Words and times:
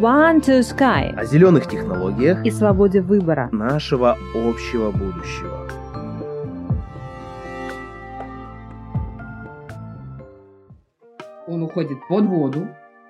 One 0.00 0.40
to 0.40 0.60
Sky 0.60 1.14
о 1.14 1.26
зеленых 1.26 1.68
технологиях 1.68 2.42
и 2.46 2.50
свободе 2.50 3.02
выбора. 3.02 3.50
нашего 3.52 4.16
общего 4.34 4.90
будущего. 4.90 5.68
Он 11.46 11.62
уходит 11.64 11.98
под 12.08 12.24
воду. 12.24 12.68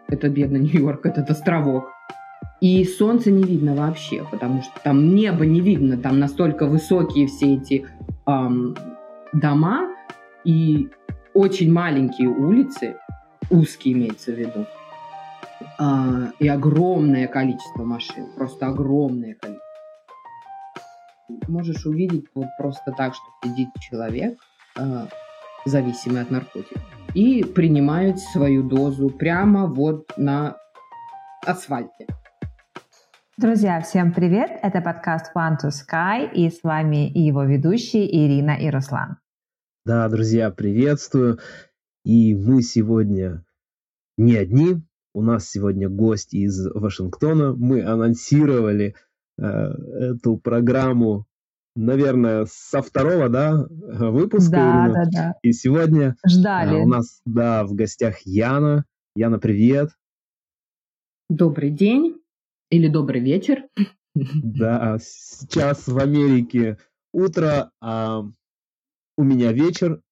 Это 0.08 0.28
бедный 0.28 0.58
Нью-Йорк, 0.72 1.06
этот 1.06 1.30
островок. 1.30 1.92
И 2.60 2.84
солнца 2.84 3.30
не 3.30 3.44
видно 3.44 3.76
вообще, 3.76 4.26
потому 4.28 4.62
что 4.62 4.72
там 4.82 5.14
небо 5.14 5.46
не 5.46 5.60
видно, 5.60 5.96
там 5.96 6.18
настолько 6.18 6.66
высокие 6.66 7.28
все 7.28 7.54
эти 7.54 7.86
ам, 8.26 8.74
дома 9.32 9.94
и 10.42 10.88
очень 11.34 11.72
маленькие 11.72 12.28
улицы, 12.30 12.96
узкие 13.48 13.94
имеется 13.94 14.32
в 14.32 14.34
виду, 14.34 14.66
а, 15.78 16.32
и 16.38 16.48
огромное 16.48 17.26
количество 17.28 17.84
машин, 17.84 18.32
просто 18.34 18.66
огромное 18.66 19.34
количество. 19.34 19.66
Можешь 21.48 21.86
увидеть 21.86 22.26
вот 22.34 22.48
просто 22.58 22.92
так, 22.92 23.14
что 23.14 23.24
сидит 23.44 23.68
человек, 23.80 24.38
а, 24.76 25.08
зависимый 25.64 26.22
от 26.22 26.30
наркотиков, 26.30 26.82
и 27.14 27.44
принимает 27.44 28.18
свою 28.18 28.62
дозу 28.62 29.10
прямо 29.10 29.66
вот 29.66 30.12
на 30.16 30.56
асфальте. 31.46 32.06
Друзья, 33.36 33.80
всем 33.80 34.12
привет! 34.12 34.50
Это 34.62 34.82
подкаст 34.82 35.32
One 35.34 35.56
to 35.62 35.70
Sky 35.70 36.30
и 36.30 36.50
с 36.50 36.62
вами 36.62 37.10
его 37.18 37.44
ведущие 37.44 38.04
Ирина 38.06 38.50
и 38.50 38.68
Руслан. 38.68 39.16
Да, 39.86 40.08
друзья, 40.08 40.50
приветствую. 40.50 41.38
И 42.04 42.34
мы 42.34 42.62
сегодня 42.62 43.44
не 44.18 44.36
одни. 44.36 44.82
У 45.12 45.22
нас 45.22 45.48
сегодня 45.50 45.88
гость 45.88 46.34
из 46.34 46.66
Вашингтона. 46.72 47.52
Мы 47.52 47.82
анонсировали 47.82 48.94
э, 49.38 49.42
эту 49.42 50.36
программу, 50.36 51.26
наверное, 51.74 52.46
со 52.48 52.80
второго, 52.80 53.28
да, 53.28 53.66
выпуска. 53.68 54.56
Да, 54.56 54.92
да, 54.94 55.10
да. 55.10 55.34
И 55.42 55.52
сегодня 55.52 56.16
Ждали. 56.24 56.76
э, 56.76 56.82
у 56.82 56.86
нас, 56.86 57.22
да, 57.24 57.64
в 57.64 57.74
гостях 57.74 58.20
Яна. 58.24 58.84
Яна, 59.16 59.40
привет. 59.40 59.90
Добрый 61.28 61.70
день 61.70 62.20
или 62.70 62.86
добрый 62.86 63.20
вечер. 63.20 63.64
Да, 64.14 64.98
сейчас 65.00 65.88
в 65.88 65.98
Америке 65.98 66.78
утро, 67.12 67.72
а 67.80 68.22
у 69.16 69.24
меня 69.24 69.52
вечер. 69.52 70.02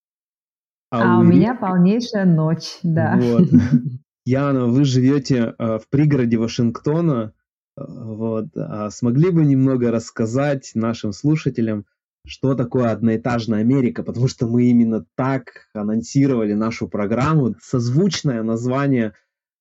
А, 0.90 1.20
у 1.20 1.22
Ири- 1.22 1.28
меня 1.28 1.54
полнейшая 1.54 2.24
ночь, 2.24 2.78
да. 2.82 3.16
Вот. 3.16 3.48
Яна, 4.30 4.66
вы 4.66 4.84
живете 4.84 5.54
э, 5.58 5.78
в 5.78 5.88
пригороде 5.88 6.36
Вашингтона. 6.36 7.32
Э, 7.78 7.82
Вот. 7.86 8.48
А 8.56 8.90
смогли 8.90 9.30
бы 9.30 9.42
немного 9.42 9.90
рассказать 9.90 10.72
нашим 10.74 11.14
слушателям, 11.14 11.86
что 12.26 12.54
такое 12.54 12.90
одноэтажная 12.90 13.60
Америка? 13.60 14.02
Потому 14.02 14.28
что 14.28 14.46
мы 14.46 14.64
именно 14.64 15.06
так 15.14 15.68
анонсировали 15.72 16.52
нашу 16.52 16.88
программу. 16.88 17.54
Созвучное 17.62 18.42
название 18.42 19.14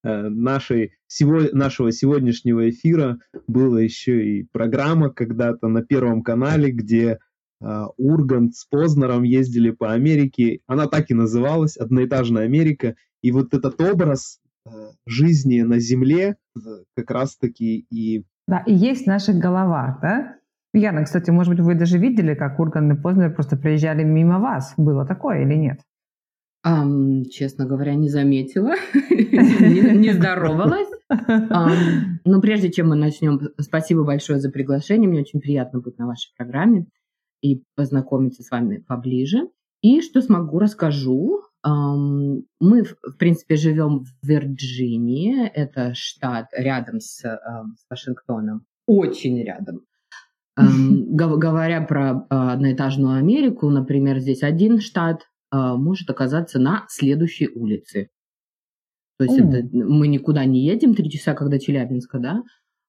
э, 0.03 0.27
нашей, 0.27 0.95
сего- 1.07 1.53
нашего 1.53 1.93
сегодняшнего 1.93 2.69
эфира 2.69 3.19
было 3.47 3.77
еще 3.77 4.21
и 4.27 4.43
программа 4.52 5.11
когда-то 5.11 5.69
на 5.69 5.81
Первом 5.81 6.23
канале, 6.23 6.71
где 6.71 7.19
Ургант 7.59 8.53
с 8.55 8.65
Познером 8.65 9.23
ездили 9.23 9.71
по 9.71 9.93
Америке. 9.93 10.59
Она 10.67 10.87
так 10.87 11.09
и 11.09 11.15
называлась 11.15 11.77
«Одноэтажная 11.77 12.43
Америка». 12.43 12.95
И 13.23 13.31
вот 13.31 13.55
этот 13.55 13.81
образ 13.81 14.39
жизни 15.05 15.61
на 15.61 15.79
Земле 15.79 16.37
э, 16.55 16.59
как 16.95 17.11
раз-таки 17.11 17.85
и 17.89 18.25
Да, 18.47 18.63
и 18.65 18.73
есть 18.73 19.03
в 19.03 19.07
наших 19.07 19.35
головах, 19.37 19.99
да? 20.01 20.35
Яна, 20.73 21.03
кстати, 21.03 21.31
может 21.31 21.55
быть, 21.55 21.63
вы 21.63 21.75
даже 21.75 21.97
видели, 21.97 22.35
как 22.35 22.59
Урган 22.59 22.91
и 22.91 23.01
Познер 23.01 23.33
просто 23.33 23.57
проезжали 23.57 24.03
мимо 24.03 24.39
вас. 24.39 24.73
Было 24.77 25.05
такое 25.05 25.43
или 25.43 25.55
нет? 25.55 25.80
Ам, 26.64 27.23
честно 27.25 27.65
говоря, 27.65 27.95
не 27.95 28.09
заметила, 28.09 28.73
не 29.09 29.97
не 29.97 30.11
здоровалась. 30.11 30.89
Но 31.09 32.42
прежде 32.42 32.71
чем 32.71 32.89
мы 32.89 32.95
начнем, 32.95 33.39
спасибо 33.59 34.03
большое 34.03 34.39
за 34.39 34.52
приглашение. 34.52 35.09
Мне 35.09 35.21
очень 35.21 35.39
приятно 35.39 35.80
быть 35.80 35.97
на 35.97 36.08
вашей 36.08 36.33
программе 36.36 36.87
и 37.42 37.63
познакомиться 37.75 38.43
с 38.43 38.52
вами 38.52 38.77
поближе. 38.77 39.47
И 39.81 40.02
что 40.02 40.21
смогу, 40.21 40.59
расскажу. 40.59 41.42
Мы, 41.70 42.83
в 42.83 43.17
принципе, 43.17 43.55
живем 43.55 44.04
в 44.04 44.28
Вирджинии. 44.28 45.48
Это 45.50 45.94
штат 45.94 46.48
рядом 46.54 47.00
с, 47.00 47.23
ам, 47.26 47.76
с 47.78 47.89
Вашингтоном. 47.89 48.66
Очень 48.86 49.44
рядом. 49.44 49.82
Говоря 50.55 51.82
про 51.82 52.26
а, 52.30 52.54
одноэтажную 52.54 53.17
Америку, 53.17 53.70
например, 53.70 54.20
здесь 54.20 54.42
один 54.42 54.80
штат 54.80 55.23
а, 55.52 55.76
может 55.76 56.10
оказаться 56.10 56.58
на 56.58 56.86
следующей 56.89 57.48
улице. 57.48 58.10
То 59.20 59.26
есть 59.26 59.38
это, 59.38 59.67
мы 59.72 60.08
никуда 60.08 60.45
не 60.45 60.66
едем 60.66 60.95
три 60.95 61.10
часа, 61.10 61.34
когда 61.34 61.60
Челябинска, 61.60 62.20
да? 62.20 62.44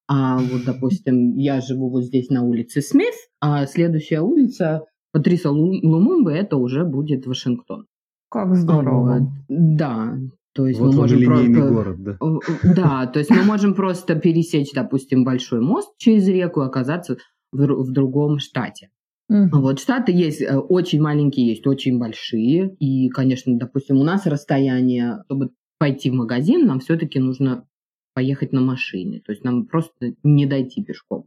А 0.06 0.38
вот, 0.38 0.64
допустим, 0.64 1.36
я 1.36 1.60
живу 1.60 1.90
вот 1.90 2.04
здесь 2.04 2.30
на 2.30 2.42
улице 2.42 2.80
Смит, 2.80 3.14
а 3.40 3.66
следующая 3.66 4.20
улица 4.20 4.84
Патриса 5.12 5.50
Лу- 5.50 5.80
Лумумбы, 5.82 6.32
это 6.32 6.56
уже 6.56 6.84
будет 6.84 7.26
Вашингтон. 7.26 7.86
Как 8.30 8.54
здорово. 8.54 9.20
Вот. 9.20 9.28
Да, 9.48 10.18
то 10.52 10.66
есть 10.66 10.80
вот 10.80 10.92
мы 10.92 11.02
можем 11.02 11.18
линейный 11.18 11.60
просто... 11.60 11.74
город, 11.74 12.02
да. 12.02 12.18
Э, 12.20 12.74
Да, 12.74 13.06
то 13.06 13.18
есть 13.20 13.30
мы 13.30 13.42
можем 13.44 13.74
просто 13.74 14.16
пересечь, 14.16 14.72
допустим, 14.74 15.24
большой 15.24 15.60
мост 15.60 15.96
через 15.98 16.26
реку 16.26 16.62
и 16.62 16.66
оказаться 16.66 17.16
в, 17.52 17.64
в 17.64 17.92
другом 17.92 18.38
штате. 18.38 18.90
Мгм. 19.28 19.60
Вот 19.60 19.78
штаты 19.78 20.12
есть 20.12 20.42
э, 20.42 20.56
очень 20.56 21.00
маленькие, 21.00 21.48
есть 21.48 21.66
очень 21.66 21.98
большие. 21.98 22.74
И, 22.80 23.08
конечно, 23.10 23.56
допустим, 23.56 23.98
у 23.98 24.04
нас 24.04 24.26
расстояние, 24.26 25.22
чтобы 25.26 25.50
пойти 25.78 26.10
в 26.10 26.14
магазин, 26.14 26.66
нам 26.66 26.80
все-таки 26.80 27.20
нужно 27.20 27.66
поехать 28.14 28.52
на 28.52 28.60
машине. 28.60 29.20
То 29.24 29.32
есть 29.32 29.44
нам 29.44 29.66
просто 29.66 30.14
не 30.24 30.46
дойти 30.46 30.82
пешком. 30.82 31.26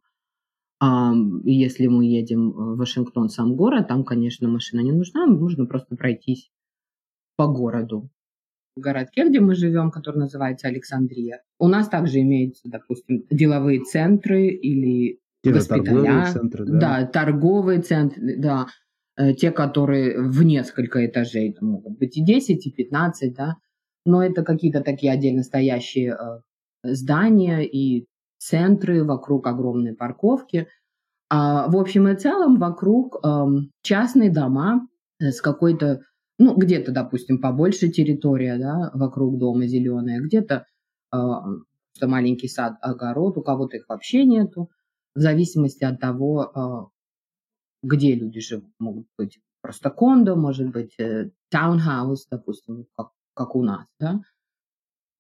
А 0.82 1.14
если 1.46 1.88
мы 1.88 2.06
едем 2.06 2.52
в 2.52 2.76
Вашингтон, 2.76 3.30
сам 3.30 3.56
город, 3.56 3.88
там, 3.88 4.04
конечно, 4.04 4.50
машина 4.50 4.82
не 4.82 4.92
нужна, 4.92 5.26
нужно 5.28 5.68
просто 5.68 5.96
пройтись 5.96 6.52
по 7.42 7.48
городу. 7.48 8.10
В 8.76 8.80
городке, 8.80 9.28
где 9.28 9.40
мы 9.40 9.56
живем, 9.56 9.92
который 9.92 10.18
называется 10.18 10.68
Александрия, 10.68 11.42
у 11.60 11.68
нас 11.68 11.90
также 11.90 12.20
имеются, 12.22 12.70
допустим, 12.70 13.26
деловые 13.30 13.82
центры 13.82 14.48
или 14.48 15.20
Те 15.44 15.52
госпиталя. 15.52 15.84
торговые 15.84 16.26
центры, 16.32 16.66
да. 16.66 16.80
Да, 16.80 17.06
торговые 17.08 17.82
центры, 17.82 18.38
да. 18.38 18.68
Э, 19.18 19.34
Те, 19.34 19.52
которые 19.52 20.22
в 20.22 20.44
несколько 20.44 21.06
этажей, 21.06 21.54
там 21.54 21.70
могут 21.70 21.98
быть 21.98 22.16
и 22.18 22.24
10, 22.24 22.66
и 22.68 22.72
15, 22.72 23.34
да. 23.34 23.56
Но 24.06 24.24
это 24.24 24.44
какие-то 24.44 24.82
такие 24.82 25.12
отдельно 25.12 25.44
стоящие 25.44 26.16
э, 26.16 26.40
здания 26.84 27.62
и 27.64 28.06
центры, 28.38 29.04
вокруг 29.04 29.48
огромной 29.48 29.94
парковки. 29.96 30.68
А 31.30 31.68
в 31.70 31.76
общем 31.76 32.08
и 32.08 32.16
целом 32.16 32.58
вокруг 32.60 33.20
эм, 33.26 33.72
частные 33.84 34.32
дома 34.32 34.88
э, 35.20 35.32
с 35.32 35.42
какой-то, 35.42 36.02
ну, 36.42 36.56
где-то, 36.56 36.92
допустим, 36.92 37.40
побольше 37.40 37.90
территория, 37.90 38.58
да, 38.58 38.90
вокруг 38.96 39.38
дома 39.38 39.68
зеленая, 39.68 40.22
где-то 40.22 40.66
э, 41.14 41.18
что 41.96 42.08
маленький 42.08 42.48
сад, 42.48 42.78
огород, 42.82 43.38
у 43.38 43.44
кого-то 43.44 43.78
их 43.78 43.86
вообще 43.88 44.26
нету 44.26 44.72
в 45.14 45.20
зависимости 45.20 45.84
от 45.84 46.00
того, 46.00 46.40
а, 46.42 46.88
где 47.84 48.16
люди 48.16 48.40
живут. 48.40 48.72
Могут 48.80 49.06
быть 49.20 49.40
просто 49.62 49.92
кондо, 49.92 50.36
может 50.36 50.72
быть 50.72 50.96
э, 51.00 51.30
таунхаус, 51.52 52.26
допустим, 52.32 52.88
как, 52.98 53.10
как 53.36 53.56
у 53.56 53.62
нас, 53.62 53.86
да. 54.00 54.22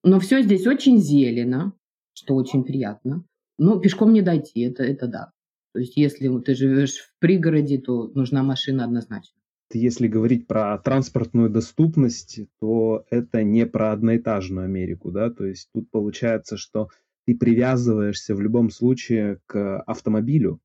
Но 0.03 0.19
все 0.19 0.41
здесь 0.41 0.65
очень 0.65 0.97
зелено, 0.97 1.73
что 2.13 2.33
очень 2.33 2.63
приятно. 2.63 3.23
Но 3.59 3.79
пешком 3.79 4.11
не 4.11 4.23
дойти, 4.23 4.61
это, 4.61 4.81
это 4.81 5.05
да. 5.05 5.31
То 5.73 5.79
есть 5.81 5.95
если 5.97 6.35
ты 6.39 6.55
живешь 6.55 6.95
в 6.95 7.13
пригороде, 7.19 7.79
то 7.79 8.07
нужна 8.15 8.41
машина 8.41 8.85
однозначно. 8.85 9.40
Если 9.75 10.07
говорить 10.07 10.47
про 10.47 10.77
транспортную 10.77 11.49
доступность, 11.49 12.41
то 12.59 13.05
это 13.09 13.43
не 13.43 13.65
про 13.65 13.91
одноэтажную 13.91 14.65
Америку, 14.65 15.11
да, 15.11 15.29
то 15.29 15.45
есть 15.45 15.69
тут 15.73 15.89
получается, 15.91 16.57
что 16.57 16.89
ты 17.25 17.35
привязываешься 17.37 18.35
в 18.35 18.41
любом 18.41 18.69
случае 18.69 19.39
к 19.45 19.79
автомобилю. 19.81 20.59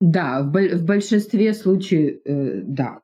Да, 0.00 0.42
в, 0.42 0.52
в 0.52 0.84
большинстве 0.84 1.54
случаев, 1.54 2.20
э, 2.24 2.62
да. 2.62 3.00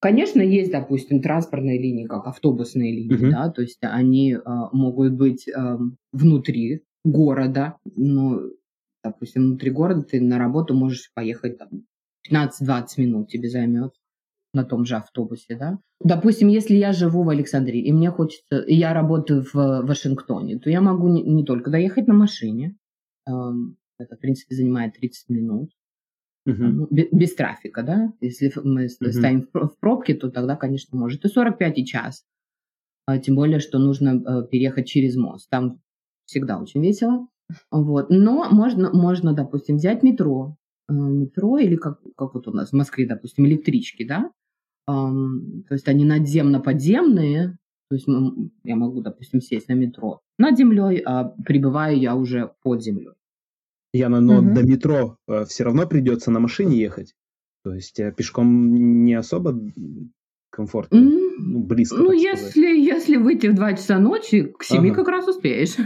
Конечно, 0.00 0.40
есть, 0.42 0.72
допустим, 0.72 1.22
транспортные 1.22 1.80
линии, 1.80 2.06
как 2.06 2.26
автобусные 2.26 2.92
линии, 2.92 3.14
Мгм. 3.14 3.30
да, 3.30 3.50
то 3.50 3.62
есть 3.62 3.78
они 3.82 4.36
а, 4.44 4.70
могут 4.72 5.14
быть 5.14 5.48
ам, 5.54 5.96
внутри 6.12 6.84
города, 7.04 7.78
но, 7.96 8.40
допустим, 9.04 9.44
внутри 9.44 9.70
города 9.70 10.02
ты 10.02 10.20
на 10.20 10.38
работу 10.38 10.74
можешь 10.74 11.12
поехать 11.14 11.58
там 11.58 11.86
15-20 12.24 12.98
минут 12.98 13.30
тебе 13.30 13.48
займет. 13.50 13.94
На 14.52 14.64
том 14.64 14.84
же 14.84 14.96
автобусе, 14.96 15.56
да. 15.56 15.78
Допустим, 16.00 16.48
если 16.48 16.74
я 16.74 16.92
живу 16.92 17.22
в 17.22 17.28
Александрии, 17.30 17.82
и 17.82 17.92
мне 17.92 18.10
хочется, 18.10 18.60
и 18.60 18.74
я 18.74 18.92
работаю 18.92 19.42
в 19.42 19.54
Вашингтоне, 19.54 20.58
то 20.58 20.68
я 20.68 20.80
могу 20.80 21.08
не, 21.08 21.22
не 21.22 21.44
только 21.44 21.70
доехать 21.70 22.06
на 22.06 22.14
машине, 22.14 22.76
эм, 23.26 23.76
это, 23.98 24.16
в 24.16 24.20
принципе, 24.20 24.54
занимает 24.54 24.94
30 24.94 25.28
минут, 25.30 25.70
uh-huh. 26.46 26.86
без, 26.90 27.06
без 27.12 27.34
трафика, 27.34 27.82
да. 27.82 28.12
Если 28.20 28.52
мы 28.62 28.86
uh-huh. 28.86 29.12
стоим 29.12 29.48
в, 29.52 29.78
пробке, 29.80 30.14
то 30.14 30.30
тогда, 30.30 30.56
конечно, 30.56 30.98
может 30.98 31.24
и 31.24 31.28
45 31.28 31.78
и 31.78 31.86
час. 31.86 32.24
А, 33.06 33.18
тем 33.18 33.34
более, 33.34 33.58
что 33.58 33.78
нужно 33.78 34.22
э, 34.22 34.46
переехать 34.48 34.86
через 34.86 35.16
мост. 35.16 35.48
Там 35.50 35.80
всегда 36.26 36.60
очень 36.60 36.82
весело. 36.82 37.26
Вот. 37.70 38.10
Но 38.10 38.48
можно, 38.50 38.92
можно, 38.92 39.32
допустим, 39.32 39.76
взять 39.76 40.02
метро, 40.02 40.56
э, 40.88 40.92
метро 40.92 41.58
или 41.58 41.76
как, 41.76 42.00
как 42.16 42.34
вот 42.34 42.46
у 42.48 42.52
нас 42.52 42.70
в 42.70 42.74
Москве, 42.74 43.06
допустим, 43.06 43.46
электрички, 43.46 44.06
да, 44.06 44.30
то 44.86 45.74
есть 45.74 45.88
они 45.88 46.04
надземно-подземные, 46.04 47.56
то 47.88 47.94
есть 47.94 48.06
я 48.64 48.76
могу, 48.76 49.00
допустим, 49.00 49.40
сесть 49.40 49.68
на 49.68 49.74
метро 49.74 50.20
над 50.38 50.56
землей, 50.56 51.02
а 51.04 51.24
прибываю 51.44 51.98
я 51.98 52.16
уже 52.16 52.52
под 52.62 52.82
землей. 52.82 53.14
Яна, 53.92 54.20
но 54.20 54.38
угу. 54.38 54.54
до 54.54 54.62
метро 54.62 55.18
э, 55.28 55.44
все 55.44 55.64
равно 55.64 55.86
придется 55.86 56.30
на 56.30 56.40
машине 56.40 56.78
ехать. 56.78 57.14
То 57.62 57.74
есть 57.74 58.00
э, 58.00 58.10
пешком 58.10 59.04
не 59.04 59.14
особо 59.14 59.60
комфортно, 60.50 60.96
mm-hmm. 60.96 61.21
Ну, 61.44 61.60
близко. 61.60 61.96
Ну, 61.96 62.12
если, 62.12 62.66
если 62.78 63.16
выйти 63.16 63.48
в 63.48 63.54
2 63.54 63.74
часа 63.74 63.98
ночи, 63.98 64.44
к 64.58 64.62
7 64.62 64.78
ага. 64.78 64.94
как 64.94 65.08
раз 65.08 65.28
успеешь. 65.28 65.76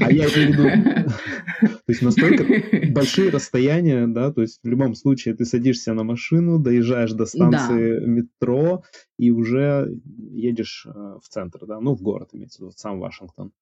А 0.00 0.12
я 0.12 0.26
имею 0.26 0.52
в 0.52 0.56
виду, 0.56 1.08
то 1.60 1.88
есть 1.88 2.02
настолько 2.02 2.44
большие 2.92 3.30
расстояния, 3.30 4.06
да, 4.06 4.32
то 4.32 4.42
есть 4.42 4.60
в 4.62 4.68
любом 4.68 4.94
случае 4.94 5.34
ты 5.34 5.44
садишься 5.44 5.94
на 5.94 6.02
машину, 6.02 6.58
доезжаешь 6.58 7.12
до 7.12 7.26
станции 7.26 8.00
да. 8.00 8.06
метро 8.06 8.82
и 9.18 9.30
уже 9.30 9.88
едешь 10.18 10.86
э, 10.86 10.90
в 10.90 11.28
центр, 11.28 11.66
да, 11.66 11.80
ну, 11.80 11.94
в 11.94 12.02
город, 12.02 12.30
имеется 12.32 12.58
в 12.58 12.66
виду, 12.66 12.72
сам 12.76 12.98
Вашингтон. 12.98 13.52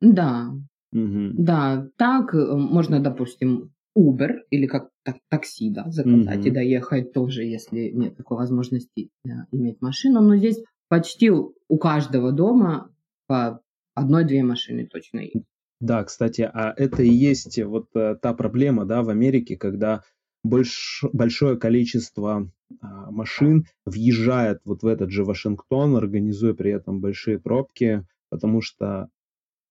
Да, 0.00 0.52
угу. 0.92 1.30
да, 1.32 1.88
так 1.96 2.34
э, 2.34 2.54
можно, 2.56 3.00
допустим, 3.00 3.70
Uber 3.96 4.38
или 4.50 4.66
как 4.66 4.90
так, 5.04 5.16
такси, 5.28 5.70
да, 5.70 5.90
заказать 5.90 6.44
mm-hmm. 6.44 6.48
и 6.48 6.50
доехать 6.50 7.12
тоже, 7.12 7.44
если 7.44 7.90
нет 7.90 8.16
такой 8.16 8.36
возможности 8.38 9.10
да, 9.24 9.46
иметь 9.50 9.80
машину. 9.80 10.20
Но 10.20 10.36
здесь 10.36 10.62
почти 10.90 11.30
у 11.30 11.78
каждого 11.78 12.32
дома 12.32 12.94
по 13.26 13.62
одной-две 13.94 14.42
машины 14.42 14.86
точно 14.86 15.20
есть. 15.20 15.46
Да, 15.80 16.04
кстати, 16.04 16.42
а 16.42 16.74
это 16.76 17.02
и 17.02 17.08
есть 17.08 17.58
вот 17.62 17.88
э, 17.94 18.16
та 18.20 18.34
проблема, 18.34 18.84
да, 18.84 19.02
в 19.02 19.08
Америке, 19.08 19.56
когда 19.56 20.02
больш, 20.44 21.04
большое 21.12 21.56
количество 21.56 22.50
а, 22.80 23.10
машин 23.10 23.66
въезжает 23.86 24.60
вот 24.64 24.82
в 24.82 24.86
этот 24.86 25.10
же 25.10 25.24
Вашингтон, 25.24 25.96
организуя 25.96 26.54
при 26.54 26.72
этом 26.72 27.00
большие 27.00 27.38
пробки, 27.38 28.06
потому 28.28 28.60
что 28.60 29.08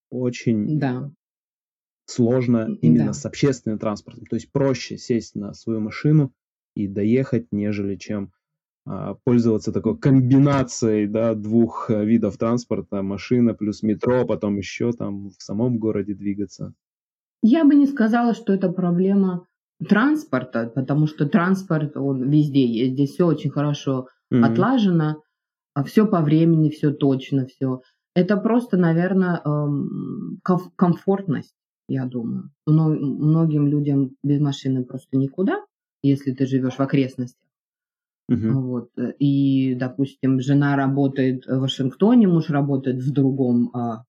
очень 0.09 0.79
да 0.79 1.11
сложно 2.09 2.75
именно 2.81 3.07
да. 3.07 3.13
с 3.13 3.25
общественным 3.25 3.77
транспортом. 3.77 4.25
То 4.25 4.35
есть 4.35 4.51
проще 4.51 4.97
сесть 4.97 5.35
на 5.35 5.53
свою 5.53 5.79
машину 5.79 6.33
и 6.75 6.87
доехать, 6.87 7.47
нежели 7.51 7.95
чем 7.95 8.31
пользоваться 9.23 9.71
такой 9.71 9.97
комбинацией 9.97 11.07
да, 11.07 11.35
двух 11.35 11.89
э, 11.89 12.05
видов 12.05 12.37
транспорта, 12.37 13.01
машина 13.01 13.53
плюс 13.53 13.83
метро, 13.83 14.25
потом 14.25 14.57
еще 14.57 14.91
там 14.91 15.29
в 15.29 15.41
самом 15.41 15.77
городе 15.77 16.13
двигаться. 16.13 16.73
Я 17.41 17.65
бы 17.65 17.75
не 17.75 17.87
сказала, 17.87 18.33
что 18.33 18.53
это 18.53 18.71
проблема 18.71 19.45
транспорта, 19.87 20.71
потому 20.73 21.07
что 21.07 21.27
транспорт, 21.27 21.95
он 21.97 22.29
везде 22.29 22.65
есть, 22.65 22.93
здесь 22.93 23.11
все 23.11 23.27
очень 23.27 23.49
хорошо 23.49 24.07
mm-hmm. 24.33 24.43
отлажено, 24.43 25.23
а 25.73 25.83
все 25.83 26.05
по 26.05 26.21
времени, 26.21 26.69
все 26.69 26.91
точно, 26.91 27.45
все. 27.45 27.81
Это 28.15 28.37
просто, 28.37 28.75
наверное, 28.75 29.41
эм, 29.45 30.41
комфортность 30.75 31.53
я 31.89 32.05
думаю. 32.05 32.51
Но 32.65 32.89
многим 32.89 33.67
людям 33.67 34.11
без 34.23 34.39
машины 34.39 34.85
просто 34.85 35.17
никуда, 35.17 35.65
если 36.01 36.31
ты 36.31 36.45
живешь 36.45 36.75
в 36.75 36.79
окрестностях. 36.79 37.48
Uh-huh. 38.29 38.51
Вот. 38.51 38.89
И, 39.19 39.75
допустим, 39.75 40.39
жена 40.39 40.75
работает 40.75 41.45
в 41.45 41.59
Вашингтоне, 41.59 42.27
муж 42.27 42.49
работает 42.49 42.97
в 42.97 43.11
другом 43.11 43.71
а, 43.73 44.03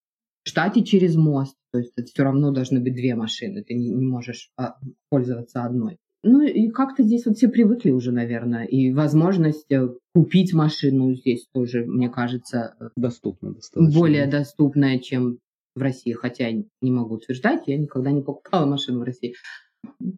штате 0.45 0.85
через 0.85 1.17
мост. 1.17 1.57
То 1.73 1.79
есть 1.79 1.93
это 1.97 2.07
все 2.07 2.23
равно 2.25 2.51
должны 2.51 2.81
быть 2.81 2.95
две 2.95 3.15
машины. 3.15 3.63
Ты 3.63 3.75
не, 3.75 3.89
не 3.89 4.07
можешь 4.07 4.51
а, 4.57 4.77
пользоваться 5.09 5.65
одной. 5.65 5.99
Ну 6.23 6.43
и 6.43 6.69
как-то 6.69 7.03
здесь 7.03 7.25
вот 7.25 7.37
все 7.37 7.49
привыкли 7.49 7.91
уже, 7.91 8.13
наверное. 8.13 8.65
И 8.65 8.93
возможность 8.93 9.71
э, 9.71 9.89
купить 10.15 10.53
машину 10.53 11.15
здесь 11.15 11.47
тоже, 11.53 11.87
мне 11.87 12.11
кажется, 12.11 12.75
э, 12.79 12.89
доступно 12.95 13.55
достаточно. 13.55 13.99
более 13.99 14.27
доступная, 14.27 14.99
чем 14.99 15.39
в 15.75 15.81
России, 15.81 16.13
хотя 16.13 16.51
не 16.51 16.91
могу 16.91 17.15
утверждать, 17.15 17.63
я 17.69 17.79
никогда 17.79 18.11
не 18.11 18.21
покупала 18.21 18.67
машину 18.67 19.01
в 19.01 19.05
России. 19.05 19.35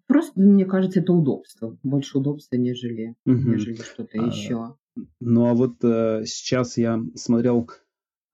Просто, 0.06 0.41
мне 0.41 0.64
кажется, 0.64 1.00
это 1.00 1.12
удобство. 1.12 1.76
Больше 1.82 2.19
удобства, 2.19 2.56
нежели, 2.56 3.14
угу. 3.25 3.37
нежели 3.37 3.76
что-то 3.76 4.20
а, 4.20 4.26
еще. 4.26 4.76
Ну 5.20 5.47
а 5.47 5.55
вот 5.55 5.82
э, 5.82 6.25
сейчас 6.26 6.76
я 6.76 7.00
смотрел 7.14 7.69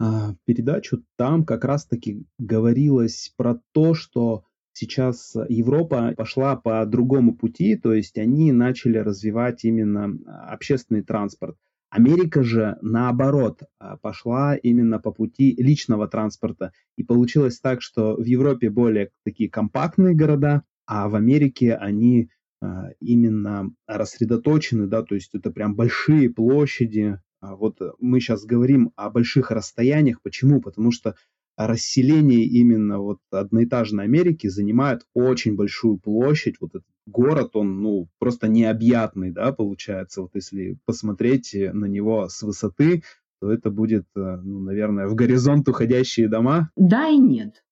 э, 0.01 0.05
передачу, 0.45 1.05
там 1.17 1.45
как 1.45 1.65
раз-таки 1.65 2.25
говорилось 2.39 3.33
про 3.37 3.61
то, 3.73 3.95
что 3.95 4.45
сейчас 4.73 5.37
Европа 5.49 6.15
пошла 6.17 6.57
по 6.57 6.85
другому 6.87 7.35
пути, 7.35 7.77
то 7.77 7.93
есть 7.93 8.19
они 8.19 8.53
начали 8.53 8.99
развивать 8.99 9.65
именно 9.65 10.19
общественный 10.49 11.03
транспорт. 11.03 11.57
Америка 11.91 12.43
же, 12.43 12.77
наоборот, 12.83 13.63
а, 13.79 13.97
пошла 13.97 14.57
именно 14.57 14.99
по 14.99 15.11
пути 15.11 15.55
личного 15.59 16.07
транспорта. 16.07 16.73
И 16.97 17.03
получилось 17.03 17.61
так, 17.61 17.81
что 17.81 18.15
в 18.15 18.25
Европе 18.25 18.69
более 18.69 19.11
такие 19.25 19.49
компактные 19.49 20.15
города, 20.15 20.65
а 20.89 21.09
в 21.09 21.15
Америке 21.15 21.75
они 21.75 22.31
а, 22.63 22.89
именно 22.99 23.71
рассредоточены, 23.87 24.87
да, 24.87 25.03
то 25.03 25.15
есть 25.15 25.35
это 25.35 25.51
прям 25.51 25.77
большие 25.77 26.31
площади. 26.31 27.21
А 27.41 27.55
вот 27.55 27.79
мы 28.01 28.19
сейчас 28.21 28.45
говорим 28.45 28.91
о 28.97 29.11
больших 29.11 29.51
расстояниях. 29.51 30.23
Почему? 30.23 30.61
Потому 30.61 30.91
что 30.91 31.15
расселение 31.57 32.45
именно 32.45 33.01
вот 33.01 33.19
одноэтажной 33.31 34.05
Америки 34.05 34.47
занимает 34.49 35.03
очень 35.13 35.57
большую 35.57 35.99
площадь. 35.99 36.57
Вот 36.59 36.71
этот 36.71 36.87
город, 37.07 37.51
он, 37.55 37.83
ну, 37.83 38.09
просто 38.19 38.49
необъятный, 38.49 39.31
да, 39.31 39.53
получается. 39.53 40.23
Вот 40.23 40.31
если 40.35 40.79
посмотреть 40.87 41.55
на 41.55 41.85
него 41.85 42.29
с 42.29 42.43
высоты, 42.43 43.03
то 43.41 43.53
это 43.53 43.71
будет, 43.71 44.07
э, 44.17 44.37
ну, 44.43 44.61
наверное, 44.61 45.07
в 45.07 45.15
горизонт 45.15 45.69
уходящие 45.69 46.29
дома. 46.29 46.71
Да 46.77 47.09
и 47.09 47.19
нет, 47.19 47.63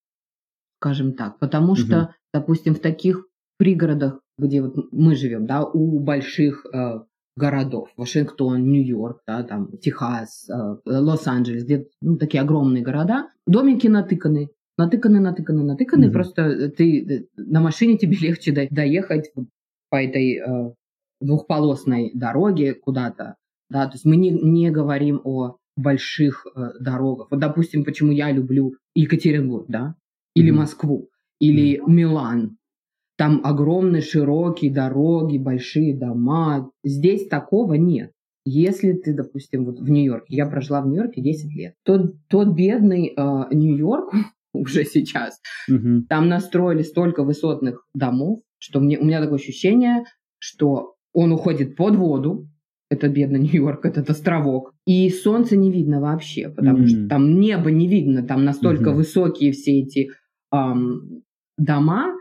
скажем 0.78 1.14
так. 1.14 1.38
Потому 1.38 1.74
что, 1.74 2.02
угу. 2.02 2.08
Допустим, 2.36 2.74
в 2.74 2.81
таких 2.81 3.26
пригородах, 3.58 4.20
где 4.38 4.60
вот 4.62 4.93
мы 4.93 5.14
живем, 5.14 5.46
да, 5.46 5.64
у 5.64 5.98
больших 5.98 6.66
э, 6.66 7.00
городов. 7.36 7.88
Вашингтон, 7.96 8.62
Нью-Йорк, 8.70 9.22
да, 9.26 9.43
там, 9.43 9.76
Техас, 9.78 10.48
э, 10.48 10.76
Лос-Анджелес, 10.84 11.64
где 11.64 11.86
ну, 12.02 12.16
такие 12.16 12.43
огромные 12.43 12.82
города. 12.82 13.31
Домики 13.46 13.86
натыканы, 13.86 14.50
натыканы, 14.76 15.20
натыканы, 15.20 15.62
натыканы. 15.62 16.06
Mm-hmm. 16.06 16.12
Просто 16.12 16.70
ты 16.70 16.86
э, 17.00 17.26
на 17.36 17.60
машине 17.60 17.96
тебе 17.96 18.16
легче 18.20 18.69
доехать 18.70 19.32
по 19.88 19.96
этой 19.96 20.38
э, 20.38 20.74
двухполосной 21.20 22.10
дороге 22.14 22.74
куда-то. 22.74 23.36
Да, 23.70 23.86
то 23.86 23.94
есть 23.94 24.05
мы 24.05 24.16
не, 24.16 24.31
не 24.31 24.70
говорим 24.70 25.20
о 25.24 25.56
больших 25.76 26.46
э, 26.46 26.72
дорогах. 26.81 27.28
Вот, 27.31 27.40
допустим, 27.40 27.84
почему 27.84 28.12
я 28.12 28.31
люблю 28.31 28.74
Екатеринбург, 28.94 29.66
да, 29.69 29.94
или 30.34 30.50
mm-hmm. 30.50 30.56
Москву, 30.56 31.08
или 31.38 31.78
mm-hmm. 31.78 31.90
Милан, 31.90 32.56
там 33.16 33.40
огромные 33.44 34.02
широкие 34.02 34.72
дороги, 34.72 35.38
большие 35.38 35.96
дома. 35.96 36.70
Здесь 36.84 37.26
такого 37.28 37.74
нет. 37.74 38.12
Если 38.44 38.93
ты, 38.93 39.12
допустим, 39.12 39.64
вот 39.64 39.81
в 39.81 39.90
Нью-Йорке, 39.90 40.36
я 40.36 40.46
прожила 40.46 40.81
в 40.81 40.86
Нью-Йорке 40.86 41.20
10 41.20 41.56
лет, 41.56 41.74
тот, 41.84 42.14
тот 42.28 42.55
бедный 42.55 43.12
э, 43.16 43.44
Нью-Йорк 43.52 44.12
уже 44.52 44.84
сейчас, 44.84 45.40
угу. 45.69 46.05
там 46.08 46.28
настроили 46.28 46.82
столько 46.82 47.24
высотных 47.24 47.84
домов, 47.93 48.43
что 48.58 48.78
мне, 48.78 48.98
у 48.98 49.05
меня 49.05 49.20
такое 49.20 49.38
ощущение, 49.38 50.05
что 50.38 50.94
он 51.12 51.32
уходит 51.32 51.74
под 51.74 51.96
воду, 51.96 52.48
это 52.88 53.08
бедный 53.08 53.40
Нью-Йорк, 53.52 53.84
этот 53.84 54.10
островок, 54.10 54.74
и 54.86 55.10
солнца 55.10 55.56
не 55.56 55.72
видно 55.72 56.00
вообще, 56.00 56.48
потому 56.48 56.84
mm 56.84 56.86
что 56.86 57.08
там 57.08 57.40
небо 57.40 57.72
не 57.72 57.88
видно, 57.88 58.22
там 58.22 58.44
настолько 58.44 58.90
mm 58.90 58.94
высокие 58.94 59.50
все 59.50 59.81
эти 59.81 60.10
эм, 60.55 61.24
дома, 61.56 62.17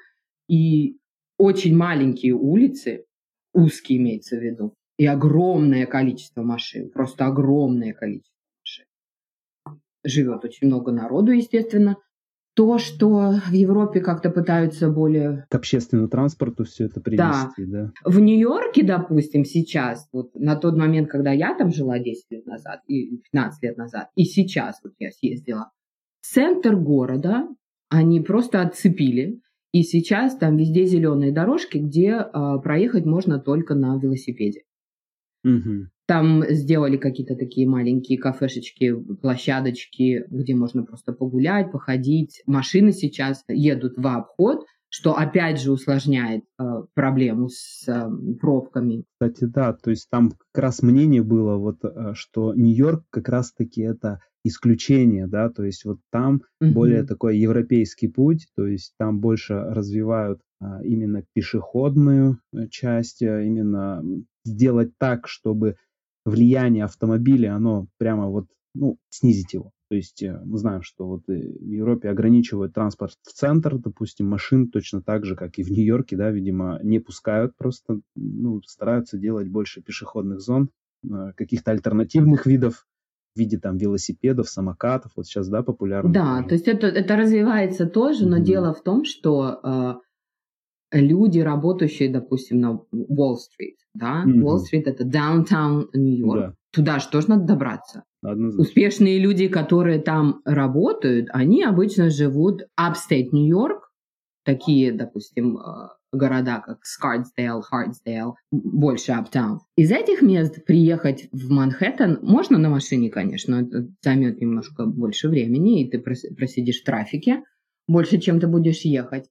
и 0.47 0.97
очень 1.37 1.75
маленькие 1.75 2.33
улицы, 2.33 3.05
узкие 3.53 3.99
имеется 3.99 4.37
в 4.37 4.41
виду, 4.41 4.73
и 4.97 5.05
огромное 5.05 5.85
количество 5.85 6.41
машин, 6.41 6.89
просто 6.89 7.25
огромное 7.25 7.93
количество 7.93 8.35
машин. 8.61 8.85
Живет 10.03 10.45
очень 10.45 10.67
много 10.67 10.91
народу, 10.91 11.31
естественно, 11.31 11.97
то, 12.55 12.77
что 12.77 13.33
в 13.49 13.51
Европе 13.51 13.99
как-то 13.99 14.29
пытаются 14.29 14.89
более... 14.89 15.45
К 15.49 15.55
общественному 15.55 16.07
транспорту 16.07 16.63
все 16.63 16.85
это 16.85 17.01
привести, 17.01 17.65
да? 17.65 17.91
да? 18.05 18.09
В 18.09 18.19
Нью-Йорке, 18.19 18.83
допустим, 18.83 19.43
сейчас, 19.43 20.07
вот 20.13 20.33
на 20.35 20.55
тот 20.55 20.77
момент, 20.77 21.09
когда 21.09 21.33
я 21.33 21.53
там 21.57 21.71
жила 21.71 21.99
10 21.99 22.31
лет 22.31 22.45
назад, 22.45 22.79
и 22.87 23.17
15 23.17 23.63
лет 23.63 23.77
назад, 23.77 24.07
и 24.15 24.23
сейчас 24.23 24.79
вот 24.83 24.93
я 24.99 25.11
съездила, 25.11 25.71
центр 26.21 26.77
города 26.77 27.45
они 27.89 28.21
просто 28.21 28.61
отцепили, 28.61 29.41
и 29.71 29.83
сейчас 29.83 30.37
там 30.37 30.57
везде 30.57 30.85
зеленые 30.85 31.31
дорожки, 31.31 31.77
где 31.77 32.11
э, 32.11 32.59
проехать 32.63 33.05
можно 33.05 33.39
только 33.39 33.75
на 33.75 33.99
велосипеде. 33.99 34.61
Угу. 35.43 35.89
Там 36.07 36.43
сделали 36.49 36.97
какие-то 36.97 37.35
такие 37.35 37.67
маленькие 37.67 38.19
кафешечки, 38.19 38.93
площадочки, 39.21 40.25
где 40.29 40.55
можно 40.55 40.83
просто 40.83 41.13
погулять, 41.13 41.71
походить. 41.71 42.41
Машины 42.45 42.91
сейчас 42.91 43.43
едут 43.47 43.97
в 43.97 44.07
обход, 44.07 44.65
что 44.89 45.17
опять 45.17 45.59
же 45.59 45.71
усложняет 45.71 46.43
э, 46.57 46.63
проблему 46.93 47.49
с 47.49 47.85
э, 47.87 48.09
пробками. 48.39 49.03
Кстати, 49.13 49.43
да, 49.43 49.73
то 49.73 49.89
есть 49.89 50.09
там 50.09 50.29
как 50.29 50.63
раз 50.63 50.81
мнение 50.81 51.21
было, 51.21 51.57
вот, 51.57 51.83
э, 51.83 52.13
что 52.13 52.53
Нью-Йорк 52.53 53.03
как 53.09 53.27
раз-таки 53.27 53.81
это 53.81 54.19
исключение, 54.45 55.27
да, 55.27 55.49
то 55.49 55.63
есть 55.63 55.85
вот 55.85 55.99
там 56.11 56.43
mm-hmm. 56.61 56.71
более 56.71 57.03
такой 57.03 57.37
европейский 57.37 58.07
путь, 58.07 58.47
то 58.55 58.67
есть 58.67 58.93
там 58.97 59.19
больше 59.19 59.55
развивают 59.55 60.41
а, 60.61 60.83
именно 60.83 61.23
пешеходную 61.33 62.39
э, 62.53 62.67
часть, 62.69 63.23
а, 63.23 63.41
именно 63.41 64.03
сделать 64.45 64.91
так, 64.99 65.27
чтобы 65.27 65.77
влияние 66.25 66.83
автомобиля, 66.83 67.55
оно 67.55 67.87
прямо 67.97 68.29
вот, 68.29 68.45
ну, 68.75 68.97
снизить 69.09 69.53
его. 69.53 69.71
То 69.89 69.95
есть 69.95 70.21
э, 70.23 70.39
мы 70.45 70.57
знаем, 70.57 70.81
что 70.81 71.07
вот 71.07 71.29
э, 71.29 71.33
в 71.33 71.67
Европе 71.67 72.09
ограничивают 72.09 72.73
транспорт 72.73 73.15
в 73.23 73.33
центр, 73.33 73.77
допустим, 73.77 74.27
машин 74.27 74.69
точно 74.69 75.01
так 75.01 75.25
же, 75.25 75.35
как 75.35 75.57
и 75.57 75.63
в 75.63 75.71
Нью-Йорке, 75.71 76.17
да, 76.17 76.31
видимо, 76.31 76.79
не 76.83 76.99
пускают 76.99 77.55
просто, 77.55 78.01
ну, 78.15 78.61
стараются 78.63 79.17
делать 79.17 79.47
больше 79.47 79.81
пешеходных 79.81 80.39
зон, 80.39 80.69
э, 81.03 81.33
каких-то 81.35 81.71
альтернативных 81.71 82.45
видов 82.45 82.87
в 83.35 83.39
виде 83.39 83.57
там 83.57 83.77
велосипедов, 83.77 84.49
самокатов, 84.49 85.11
вот 85.15 85.27
сейчас, 85.27 85.49
да, 85.49 85.61
популярно. 85.61 86.11
Да, 86.11 86.43
то 86.43 86.55
есть 86.55 86.67
это, 86.67 86.87
это 86.87 87.15
развивается 87.17 87.85
тоже, 87.85 88.25
но 88.25 88.37
mm-hmm. 88.37 88.43
дело 88.43 88.73
в 88.73 88.81
том, 88.81 89.03
что 89.03 89.59
э, 89.63 89.93
люди, 90.91 91.39
работающие, 91.39 92.09
допустим, 92.09 92.61
на 92.61 92.79
Уолл-стрит, 92.91 93.77
да, 93.93 94.23
mm-hmm. 94.25 94.41
Уолл-стрит 94.41 94.87
это 94.87 95.03
downtown 95.03 95.87
Нью-Йорк, 95.93 96.39
да. 96.39 96.53
туда 96.71 96.99
же 96.99 97.09
тоже 97.09 97.29
надо 97.29 97.45
добраться. 97.45 98.03
Однозначно. 98.23 98.61
Успешные 98.61 99.19
люди, 99.19 99.47
которые 99.49 99.99
там 99.99 100.41
работают, 100.45 101.27
они 101.31 101.63
обычно 101.63 102.09
живут 102.09 102.63
upstate 102.79 103.29
Нью-Йорк, 103.31 103.91
такие, 104.43 104.93
допустим, 104.93 105.57
э, 105.57 105.89
города, 106.15 106.61
как 106.65 106.85
Скарсдейл, 106.85 107.61
Хартсдейл, 107.61 108.35
больше 108.51 109.11
Аптаун. 109.11 109.61
Из 109.75 109.91
этих 109.91 110.21
мест 110.21 110.65
приехать 110.65 111.27
в 111.31 111.51
Манхэттен 111.51 112.19
можно 112.21 112.57
на 112.57 112.69
машине, 112.69 113.09
конечно, 113.09 113.55
это 113.55 113.87
займет 114.01 114.39
немножко 114.39 114.85
больше 114.85 115.29
времени, 115.29 115.83
и 115.83 115.89
ты 115.89 115.99
просидишь 115.99 116.81
в 116.81 116.85
трафике 116.85 117.43
больше, 117.87 118.19
чем 118.19 118.39
ты 118.39 118.47
будешь 118.47 118.81
ехать. 118.81 119.25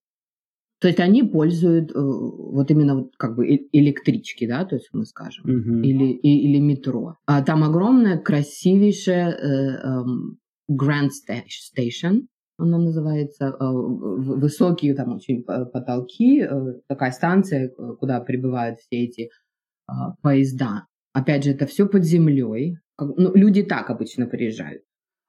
То 0.81 0.89
есть 0.89 1.01
они 1.01 1.23
пользуют 1.23 1.93
э, 1.93 1.95
вот 1.95 2.71
именно 2.71 2.97
вот 2.97 3.17
как 3.17 3.37
бы 3.37 3.47
электрички, 3.73 4.47
да, 4.47 4.65
то 4.65 4.75
есть 4.75 4.91
мы 4.93 5.07
скажем, 5.07 5.47
uh-huh. 5.47 5.83
или, 5.83 6.13
и, 6.13 6.51
или 6.51 6.59
метро. 6.59 7.17
А 7.27 7.43
там 7.43 7.65
огромная, 7.65 8.19
красивейшая 8.19 9.31
э, 9.31 9.79
э, 9.83 10.05
Grand 10.71 11.09
Station, 11.09 12.27
она 12.57 12.79
называется, 12.79 13.47
э, 13.47 13.55
высокие 13.61 14.95
там 14.95 15.15
очень 15.15 15.43
потолки, 15.43 16.43
э, 16.43 16.75
такая 16.89 17.13
станция, 17.13 17.69
э, 17.69 17.97
куда 17.99 18.21
прибывают 18.21 18.79
все 18.79 19.05
эти 19.05 19.31
поезда. 20.23 20.87
Опять 21.13 21.45
же, 21.45 21.51
это 21.51 21.67
все 21.67 21.87
под 21.87 22.05
землей. 22.05 22.79
Ну, 22.99 23.35
люди 23.35 23.63
так 23.63 23.91
обычно 23.91 24.27
приезжают. 24.27 24.83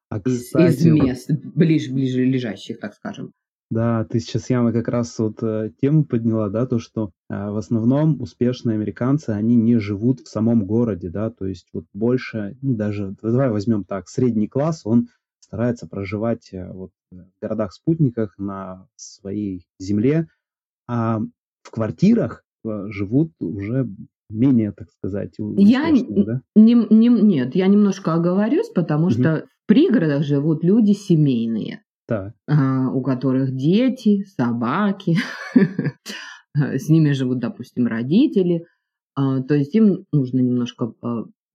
А, 0.09 0.21
кстати, 0.21 0.71
из, 0.71 0.85
из 0.85 0.85
мест, 0.85 1.31
ближе, 1.55 1.93
ближе 1.93 2.23
лежащих, 2.23 2.79
так 2.79 2.93
скажем. 2.93 3.33
Да, 3.71 4.05
ты 4.05 4.19
сейчас, 4.19 4.49
Яна, 4.51 4.71
как 4.71 4.87
раз 4.87 5.17
вот 5.17 5.41
э, 5.41 5.71
тему 5.81 6.05
подняла, 6.05 6.49
да, 6.49 6.67
то, 6.67 6.77
что 6.77 7.11
э, 7.29 7.49
в 7.49 7.57
основном 7.57 8.21
успешные 8.21 8.75
американцы, 8.75 9.31
они 9.31 9.55
не 9.55 9.77
живут 9.79 10.19
в 10.19 10.27
самом 10.27 10.65
городе, 10.67 11.09
да, 11.09 11.31
то 11.31 11.47
есть 11.47 11.67
вот 11.73 11.85
больше, 11.91 12.57
ну, 12.61 12.75
даже, 12.75 13.15
давай 13.23 13.49
возьмем 13.49 13.83
так, 13.83 14.07
средний 14.07 14.47
класс, 14.47 14.83
он 14.85 15.07
старается 15.45 15.87
проживать 15.87 16.51
э, 16.53 16.71
вот, 16.71 16.91
в 17.11 17.25
городах-спутниках 17.41 18.37
на 18.37 18.87
своей 18.95 19.67
земле, 19.79 20.27
а 20.87 21.19
в 21.61 21.71
квартирах 21.71 22.43
э, 22.65 22.87
живут 22.89 23.31
уже 23.39 23.87
менее, 24.29 24.71
так 24.71 24.89
сказать, 24.89 25.35
я 25.37 25.91
да? 26.09 26.41
не, 26.55 26.73
не, 26.73 27.09
нет, 27.09 27.55
я 27.55 27.67
немножко 27.67 28.15
оговорюсь, 28.15 28.69
потому 28.69 29.05
угу. 29.05 29.11
что 29.11 29.45
в 29.63 29.67
пригородах 29.67 30.23
живут 30.23 30.63
люди 30.63 30.93
семейные, 30.93 31.83
так. 32.07 32.33
А, 32.47 32.89
у 32.89 33.01
которых 33.03 33.55
дети, 33.55 34.23
собаки, 34.23 35.17
с 36.55 36.89
ними 36.89 37.11
живут, 37.11 37.37
допустим, 37.39 37.85
родители, 37.85 38.65
а, 39.13 39.41
то 39.43 39.53
есть 39.53 39.75
им 39.75 40.05
нужно 40.11 40.39
немножко 40.39 40.93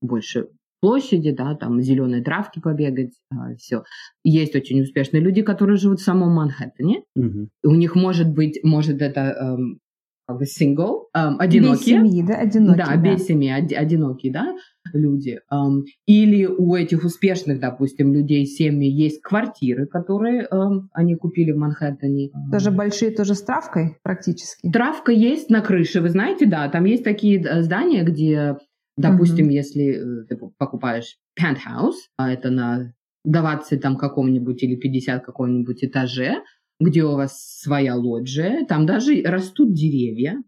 больше 0.01 0.49
площади, 0.81 1.33
да, 1.33 1.55
там 1.55 1.81
зеленые 1.81 2.23
травки 2.23 2.61
побегать, 2.61 3.13
а, 3.31 3.55
все. 3.57 3.83
Есть 4.25 4.55
очень 4.57 4.81
успешные 4.83 5.21
люди, 5.21 5.43
которые 5.43 5.77
живут 5.77 6.01
в 6.01 6.05
самом 6.05 6.35
Манхэттене. 6.35 7.03
Угу. 7.17 7.49
У 7.65 7.75
них 7.75 7.95
может 7.95 8.33
быть, 8.33 8.61
может 8.63 9.03
это 9.03 9.21
эм, 9.21 9.79
как 10.27 10.39
бы 10.39 10.45
single, 10.45 11.07
эм, 11.15 11.41
одинокие. 11.41 12.01
Без 12.01 12.11
семьи, 12.11 12.23
да, 12.27 12.35
одинокие. 12.37 12.85
Да, 12.85 12.95
да. 12.95 12.97
без 12.97 13.27
семьи, 13.27 13.53
од- 13.53 13.73
одинокие, 13.73 14.33
да, 14.33 14.55
люди. 14.95 15.41
Эм, 15.51 15.85
или 16.07 16.47
у 16.47 16.75
этих 16.75 17.05
успешных, 17.05 17.61
допустим, 17.61 18.15
людей 18.15 18.47
семьи 18.47 18.89
есть 18.89 19.21
квартиры, 19.23 19.87
которые 19.87 20.47
эм, 20.51 20.89
они 20.93 21.17
купили 21.17 21.53
в 21.53 21.57
Манхэттене. 21.57 22.31
Тоже 22.53 22.71
большие, 22.71 23.11
тоже 23.11 23.35
с 23.35 23.43
травкой 23.43 23.97
практически. 24.03 24.71
Травка 24.71 25.13
есть 25.13 25.51
на 25.51 25.61
крыше, 25.61 26.01
вы 26.01 26.09
знаете, 26.11 26.47
да, 26.47 26.69
там 26.69 26.85
есть 26.85 27.05
такие 27.05 27.43
э, 27.43 27.63
здания, 27.63 28.05
где 28.05 28.57
Допустим, 29.01 29.49
mm-hmm. 29.49 29.53
если 29.53 30.23
э, 30.23 30.27
ты 30.27 30.37
покупаешь 30.37 31.17
penthouse, 31.39 32.09
а 32.17 32.33
это 32.33 32.51
на 32.51 32.93
20 33.25 33.81
там 33.81 33.97
каком-нибудь 33.97 34.63
или 34.63 34.77
50 34.77 35.25
каком-нибудь 35.25 35.85
этаже, 35.85 36.43
где 36.81 37.05
у 37.05 37.15
вас 37.15 37.61
своя 37.61 37.95
лоджия, 37.95 38.65
там 38.67 38.87
даже 38.87 39.23
растут 39.23 39.75
деревья, 39.75 40.43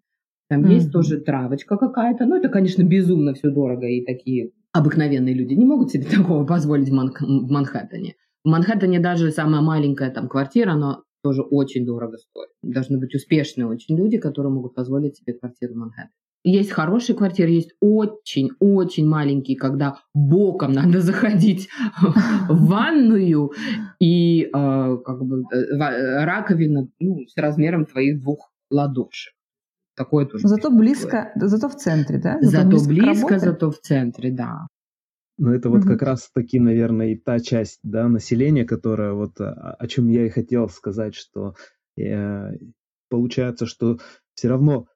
там 0.48 0.64
mm-hmm. 0.64 0.74
есть 0.74 0.92
тоже 0.92 1.20
травочка 1.20 1.76
какая-то. 1.76 2.26
Ну, 2.26 2.36
это, 2.36 2.48
конечно, 2.48 2.82
безумно 2.82 3.34
все 3.34 3.50
дорого, 3.50 3.86
и 3.86 4.04
такие 4.04 4.50
обыкновенные 4.72 5.34
люди 5.34 5.54
не 5.54 5.64
могут 5.64 5.90
себе 5.90 6.04
такого 6.16 6.44
позволить 6.44 6.88
в, 6.88 6.92
Ман- 6.92 7.12
в 7.18 7.50
Манхэттене. 7.50 8.14
В 8.44 8.48
Манхэттене 8.48 9.00
даже 9.00 9.30
самая 9.30 9.60
маленькая 9.60 10.10
там 10.10 10.28
квартира, 10.28 10.72
она 10.72 11.02
тоже 11.22 11.42
очень 11.42 11.86
дорого 11.86 12.18
стоит. 12.18 12.50
Должны 12.62 12.98
быть 12.98 13.14
успешные 13.14 13.66
очень 13.66 13.96
люди, 13.96 14.18
которые 14.18 14.52
могут 14.52 14.74
позволить 14.74 15.16
себе 15.16 15.34
квартиру 15.34 15.74
в 15.74 15.76
Манхэттене. 15.76 16.10
Есть 16.44 16.72
хорошие 16.72 17.16
квартиры, 17.16 17.50
есть 17.50 17.72
очень-очень 17.80 19.06
маленькие, 19.06 19.56
когда 19.56 19.98
боком 20.12 20.72
надо 20.72 21.00
заходить 21.00 21.68
в 22.00 22.14
ванную 22.66 23.52
и 24.00 24.48
а, 24.52 24.96
как 24.96 25.24
бы 25.24 25.44
э, 25.52 26.24
раковина 26.24 26.88
ну, 26.98 27.20
с 27.26 27.36
размером 27.36 27.86
твоих 27.86 28.20
двух 28.20 28.52
ладошек. 28.70 29.34
Такое 29.94 30.26
тоже. 30.26 30.48
Зато 30.48 30.70
близко, 30.70 31.32
зато 31.36 31.68
в 31.68 31.76
центре, 31.76 32.18
да? 32.18 32.38
Зато, 32.40 32.76
зато 32.76 32.88
близко, 32.88 33.04
близко 33.04 33.38
зато 33.38 33.70
в 33.70 33.78
центре, 33.78 34.30
да. 34.32 34.66
Ну, 35.38 35.52
это 35.52 35.70
вот 35.70 35.84
как 35.84 36.02
раз 36.02 36.30
таки, 36.32 36.60
наверное, 36.60 37.08
и 37.08 37.16
та 37.16 37.40
часть 37.40 37.80
да, 37.82 38.08
населения, 38.08 38.64
которая 38.64 39.12
вот 39.12 39.40
о, 39.40 39.74
о 39.78 39.86
чем 39.86 40.08
я 40.08 40.26
и 40.26 40.30
хотел 40.30 40.68
сказать, 40.68 41.14
что 41.14 41.54
э, 41.98 42.52
получается, 43.08 43.66
что 43.66 43.98
все 44.34 44.48
равно 44.48 44.86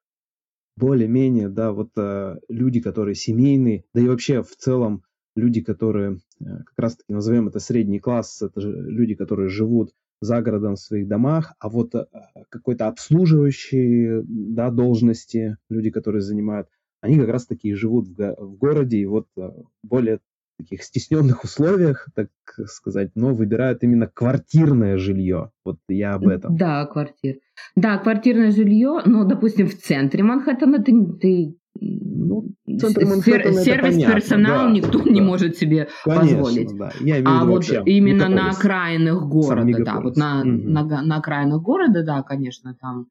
более-менее, 0.77 1.49
да, 1.49 1.71
вот 1.71 1.89
э, 1.97 2.37
люди, 2.47 2.79
которые 2.79 3.15
семейные, 3.15 3.83
да 3.93 4.01
и 4.01 4.07
вообще 4.07 4.43
в 4.43 4.55
целом 4.55 5.03
люди, 5.35 5.61
которые 5.61 6.19
э, 6.39 6.45
как 6.45 6.77
раз-таки 6.77 7.13
назовем 7.13 7.47
это 7.47 7.59
средний 7.59 7.99
класс, 7.99 8.41
это 8.41 8.61
же 8.61 8.71
люди, 8.71 9.15
которые 9.15 9.49
живут 9.49 9.91
за 10.21 10.41
городом 10.41 10.75
в 10.75 10.79
своих 10.79 11.07
домах, 11.07 11.53
а 11.59 11.69
вот 11.69 11.95
э, 11.95 12.05
какой-то 12.49 12.87
обслуживающие 12.87 14.23
да, 14.25 14.69
должности, 14.71 15.57
люди, 15.69 15.89
которые 15.89 16.21
занимают, 16.21 16.69
они 17.01 17.17
как 17.17 17.29
раз-таки 17.29 17.73
живут 17.73 18.07
в, 18.07 18.35
в 18.37 18.55
городе, 18.57 18.97
и 18.97 19.05
вот 19.05 19.27
э, 19.37 19.49
более 19.83 20.19
таких 20.57 20.83
стесненных 20.83 21.43
условиях, 21.43 22.07
так 22.15 22.29
сказать, 22.65 23.11
но 23.15 23.33
выбирают 23.33 23.83
именно 23.83 24.07
квартирное 24.07 24.97
жилье. 24.97 25.51
Вот 25.63 25.77
я 25.87 26.15
об 26.15 26.27
этом. 26.27 26.57
Да, 26.57 26.85
квартир. 26.85 27.37
Да, 27.75 27.97
квартирное 27.97 28.51
жилье, 28.51 29.01
но, 29.05 29.23
допустим, 29.23 29.67
в 29.67 29.75
центре 29.75 30.23
Манхэттена 30.23 30.81
ты, 30.83 30.93
ты 31.21 31.55
Ну, 31.79 32.49
центр 32.79 33.05
Манхэттена 33.05 33.51
это 33.53 33.61
сервис 33.63 33.93
понятно, 33.93 34.15
персонал 34.15 34.65
да, 34.65 34.71
никто 34.71 35.03
да. 35.03 35.09
не 35.11 35.21
может 35.21 35.57
себе 35.57 35.89
Конечно, 36.03 36.37
позволить. 36.39 36.77
да. 36.77 36.91
Я 36.99 37.19
имею 37.19 37.27
А 37.27 37.45
вот 37.45 37.65
именно 37.85 38.27
на 38.29 38.49
окраинах 38.49 39.23
города, 39.27 39.83
да, 39.83 39.99
вот 40.01 40.17
на, 40.17 40.43
Мгм. 40.43 40.73
на, 40.73 41.01
на 41.03 41.17
окраинах 41.17 41.61
города, 41.61 42.03
да, 42.03 42.23
конечно, 42.23 42.75
там, 42.81 43.07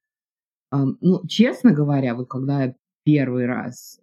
ну, 0.72 1.20
честно 1.28 1.72
говоря, 1.72 2.14
вот 2.16 2.28
когда 2.28 2.64
я 2.64 2.74
первый 3.04 3.46
раз 3.46 4.00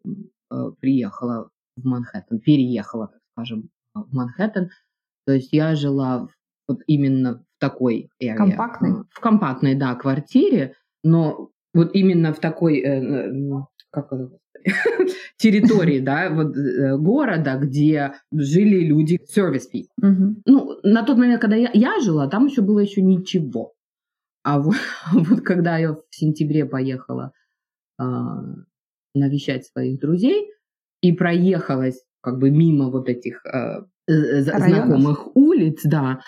э, 0.50 0.55
приехала 0.79 1.50
в 1.75 1.85
Манхэттен, 1.85 2.39
переехала, 2.39 3.12
скажем, 3.33 3.69
в 3.93 4.13
Манхэттен, 4.13 4.69
то 5.25 5.33
есть 5.33 5.53
я 5.53 5.75
жила 5.75 6.27
вот 6.67 6.79
именно 6.87 7.39
в 7.39 7.59
такой 7.59 8.09
area, 8.21 8.35
Компактной? 8.35 8.91
э, 8.91 9.03
в 9.09 9.19
компактной, 9.19 9.75
да, 9.75 9.95
квартире, 9.95 10.75
но 11.03 11.49
вот 11.73 11.91
именно 11.93 12.33
в 12.33 12.39
такой, 12.39 12.79
э, 12.79 13.01
э, 13.01 13.63
как 13.91 14.13
это, 14.13 14.31
территории, 15.37 15.99
да, 15.99 16.29
вот 16.29 16.55
э, 16.55 16.97
города, 16.97 17.57
где 17.57 18.13
жили 18.31 18.85
люди 18.85 19.19
service 19.35 19.67
people. 19.73 19.87
Мгм. 19.97 20.41
Ну, 20.45 20.79
на 20.83 21.03
тот 21.03 21.17
момент, 21.17 21.41
когда 21.41 21.57
я, 21.57 21.69
я 21.73 21.99
жила, 21.99 22.27
там 22.27 22.45
еще 22.45 22.61
было 22.61 22.79
еще 22.79 23.01
ничего. 23.01 23.73
А 24.43 24.59
вот, 24.61 24.75
вот 25.11 25.41
когда 25.41 25.77
я 25.77 25.93
в 25.93 26.03
сентябре 26.11 26.65
поехала 26.65 27.31
а, 27.97 28.41
навещать 29.13 29.65
своих 29.65 29.99
друзей 29.99 30.51
и 31.01 31.11
проехалась 31.13 32.03
как 32.24 32.39
бы 32.39 32.50
мимо 32.50 32.89
вот 32.89 33.10
этих 33.10 33.46
а, 33.46 33.86
э, 34.08 34.42
за- 34.42 34.53
Районов? 34.53 34.88
знакомых 34.88 35.36
улиц, 35.36 35.82
да, 35.84 36.22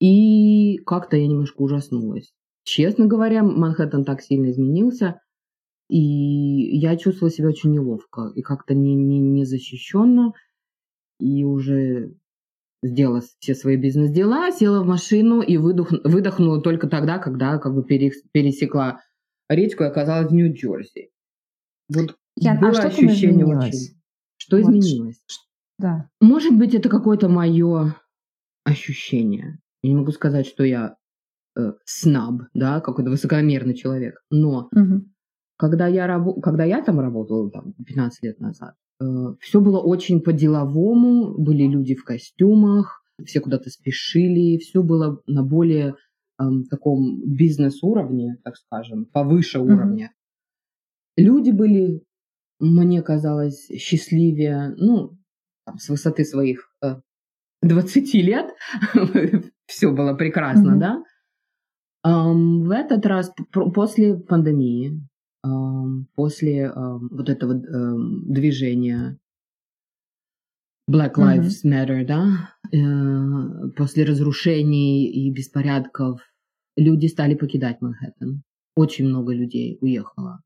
и 0.00 0.76
как-то 0.84 1.16
я 1.16 1.26
немножко 1.26 1.62
ужаснулась. 1.62 2.32
Честно 2.64 3.06
говоря, 3.06 3.42
Манхэттен 3.42 4.04
так 4.04 4.20
сильно 4.20 4.50
изменился, 4.50 5.20
и 5.88 5.98
я 5.98 6.96
чувствовала 6.96 7.34
себя 7.34 7.48
очень 7.48 7.72
неловко 7.72 8.32
и 8.34 8.42
как-то 8.42 8.74
не, 8.74 8.94
не, 8.94 9.18
не 9.18 9.44
защищенно, 9.44 10.32
и 11.18 11.44
уже 11.44 12.14
сделала 12.82 13.22
все 13.38 13.54
свои 13.54 13.76
бизнес-дела, 13.76 14.52
села 14.52 14.82
в 14.82 14.86
машину 14.86 15.40
и 15.40 15.56
выдох, 15.56 15.90
выдохнула 16.04 16.60
только 16.60 16.86
тогда, 16.86 17.18
когда 17.18 17.58
как 17.58 17.74
бы 17.74 17.82
перес- 17.82 18.22
пересекла 18.32 19.00
речку 19.48 19.84
и 19.84 19.86
оказалась 19.86 20.30
в 20.30 20.34
Нью-Джерси. 20.34 21.10
Вот 21.88 22.16
а 22.44 22.60
было 22.60 22.72
что 22.74 22.82
там 22.82 22.90
ощущение 22.90 23.46
очень... 23.46 24.03
Что 24.44 24.58
Вот 24.58 24.64
изменилось? 24.74 25.22
Да. 25.78 26.10
Может 26.20 26.56
быть, 26.58 26.74
это 26.74 26.90
какое-то 26.90 27.28
мое 27.30 27.96
ощущение. 28.64 29.58
Я 29.82 29.90
не 29.90 29.96
могу 29.96 30.12
сказать, 30.12 30.46
что 30.46 30.64
я 30.64 30.96
э, 31.56 31.72
снаб, 31.84 32.42
да, 32.52 32.80
какой-то 32.80 33.10
высокомерный 33.10 33.74
человек. 33.74 34.22
Но 34.30 34.68
Мгм. 34.72 35.14
когда 35.56 35.86
я, 35.86 36.06
рабо- 36.06 36.40
когда 36.42 36.64
я 36.64 36.82
там 36.82 37.00
работала, 37.00 37.50
там, 37.50 37.72
15 37.86 38.22
лет 38.22 38.38
назад, 38.40 38.74
все 39.40 39.60
было 39.60 39.80
очень 39.80 40.20
по-деловому, 40.20 41.34
были 41.38 41.64
люди 41.66 41.94
в 41.94 42.04
костюмах, 42.04 43.02
все 43.24 43.40
куда-то 43.40 43.70
спешили, 43.70 44.58
все 44.58 44.82
было 44.82 45.20
на 45.26 45.42
более 45.42 45.94
эм, 46.38 46.64
таком 46.64 47.22
бизнес-уровне, 47.24 48.36
так 48.44 48.56
скажем, 48.56 49.06
повыше 49.06 49.58
Мгм. 49.60 49.74
уровня. 49.74 50.12
Люди 51.16 51.50
были, 51.50 52.02
мне 52.60 53.02
казалось, 53.02 53.68
счастливее, 53.68 54.74
ну, 54.76 55.18
там, 55.66 55.78
с 55.78 55.88
высоты 55.88 56.24
своих 56.24 56.70
э, 56.82 56.96
20 57.62 58.14
лет 58.14 58.54
все 59.66 59.90
было 59.90 60.14
прекрасно, 60.14 60.78
да. 60.78 61.02
В 62.02 62.70
этот 62.70 63.06
раз, 63.06 63.32
после 63.74 64.14
пандемии, 64.14 65.00
после 66.14 66.70
вот 66.70 67.30
этого 67.30 67.54
ам, 67.54 68.30
движения 68.30 69.18
Black. 70.90 71.14
Lives 71.14 71.64
Matter, 71.64 72.04
да, 72.04 72.52
э, 72.70 73.70
после 73.74 74.04
разрушений 74.04 75.10
и 75.10 75.32
беспорядков, 75.32 76.20
люди 76.76 77.06
стали 77.06 77.34
покидать 77.34 77.80
Манхэттен. 77.80 78.42
Очень 78.76 79.06
много 79.08 79.32
людей 79.32 79.78
уехало 79.80 80.42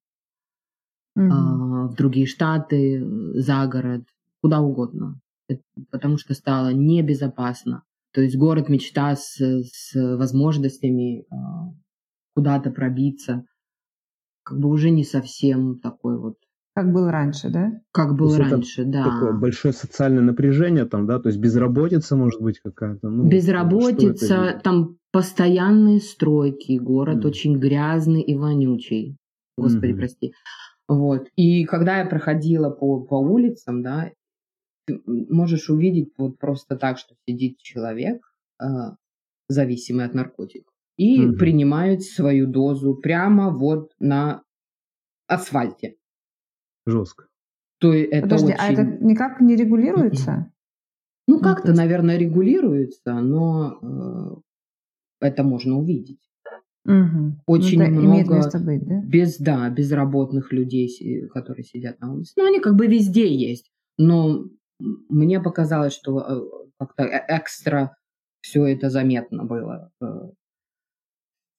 Мгм. 1.19 1.33
а, 1.33 1.89
в 1.89 1.95
другие 1.95 2.27
штаты, 2.27 3.03
за 3.35 3.67
город, 3.67 4.05
куда 4.41 4.61
угодно. 4.61 5.21
Это- 5.49 5.63
Потому 5.91 6.17
что 6.19 6.35
стало 6.35 6.73
небезопасно. 6.73 7.83
То 8.13 8.21
есть 8.23 8.37
город 8.37 8.69
мечта 8.69 9.17
с, 9.17 9.37
с 9.39 9.95
возможностями 10.17 11.25
а, 11.31 11.73
куда-то 12.37 12.71
пробиться, 12.71 13.45
как 14.45 14.59
бы 14.61 14.69
уже 14.69 14.91
не 14.91 15.05
совсем 15.05 15.79
такой 15.81 16.19
вот, 16.19 16.35
Как 16.75 16.93
было 16.93 17.11
раньше, 17.11 17.51
да? 17.51 17.73
как 17.91 18.15
было 18.17 18.29
есть 18.29 18.41
это 18.41 18.51
раньше, 18.51 18.85
да. 18.85 19.05
Такое 19.05 19.33
большое 19.33 19.75
социальное 19.75 20.23
напряжение 20.23 20.85
там, 20.85 21.07
да, 21.07 21.19
то 21.19 21.29
есть 21.29 21.41
безработица 21.41 22.15
может 22.17 22.41
быть 22.41 22.61
какая-то. 22.61 23.09
Ну, 23.11 23.29
Безработица, 23.29 24.61
там 24.63 24.97
постоянные 25.11 26.01
стройки, 26.01 26.79
город 26.79 27.17
Мгм. 27.19 27.27
очень 27.27 27.59
грязный 27.59 28.23
и 28.23 28.37
вонючий. 28.37 29.17
Господи, 29.57 29.91
Мгм. 29.93 29.99
прости. 29.99 30.33
Вот. 30.89 31.29
И 31.37 31.65
когда 31.65 31.99
я 31.99 32.07
проходила 32.07 32.71
по, 32.71 33.01
по 33.01 33.15
улицам, 33.15 33.83
да, 33.83 34.11
ты 34.87 35.01
можешь 35.07 35.69
увидеть 35.69 36.15
вот 36.17 36.39
просто 36.39 36.77
так, 36.77 36.99
что 36.99 37.15
сидит 37.27 37.59
человек, 37.59 38.23
э, 38.61 38.65
зависимый 39.49 40.07
от 40.07 40.15
наркотиков, 40.15 40.73
и 40.97 41.27
Мгм. 41.27 41.37
принимает 41.39 42.03
свою 42.03 42.47
дозу 42.47 42.95
прямо 42.95 43.51
вот 43.51 43.93
на 43.99 44.43
асфальте. 45.27 45.97
Жестко. 46.87 47.27
То 47.81 47.93
есть 47.93 48.11
это 48.11 48.23
Подожди, 48.23 48.47
очень... 48.47 48.57
а 48.59 48.73
это 48.73 48.85
никак 48.85 49.41
не 49.41 49.57
регулируется? 49.57 50.51
Ну, 51.27 51.37
Ну, 51.37 51.43
как-то, 51.43 51.75
наверное, 51.75 52.17
регулируется, 52.17 53.13
но 53.21 54.43
э, 55.21 55.27
это 55.27 55.43
можно 55.45 55.77
увидеть. 55.77 56.28
Мгм. 56.89 57.41
Очень 57.47 57.83
Ну, 57.83 58.01
много 58.01 58.35
место 58.37 58.59
быть, 58.59 58.87
да? 58.87 59.01
без, 59.05 59.37
да, 59.39 59.69
безработных 59.69 60.53
людей, 60.53 60.89
си- 60.89 61.27
которые 61.29 61.65
сидят 61.65 62.01
на 62.01 62.13
улице. 62.15 62.33
Ну, 62.37 62.47
они 62.47 62.61
как 62.61 62.77
бы 62.77 62.87
везде 62.87 63.33
есть. 63.35 63.71
Но 63.99 64.45
мне 65.09 65.41
показалось, 65.41 65.93
что 65.93 66.19
э, 66.21 66.41
как-то 66.79 67.03
э- 67.05 67.25
экстра 67.29 67.95
все 68.41 68.65
это 68.67 68.89
заметно 68.91 69.45
было 69.45 69.91
э, 70.01 70.05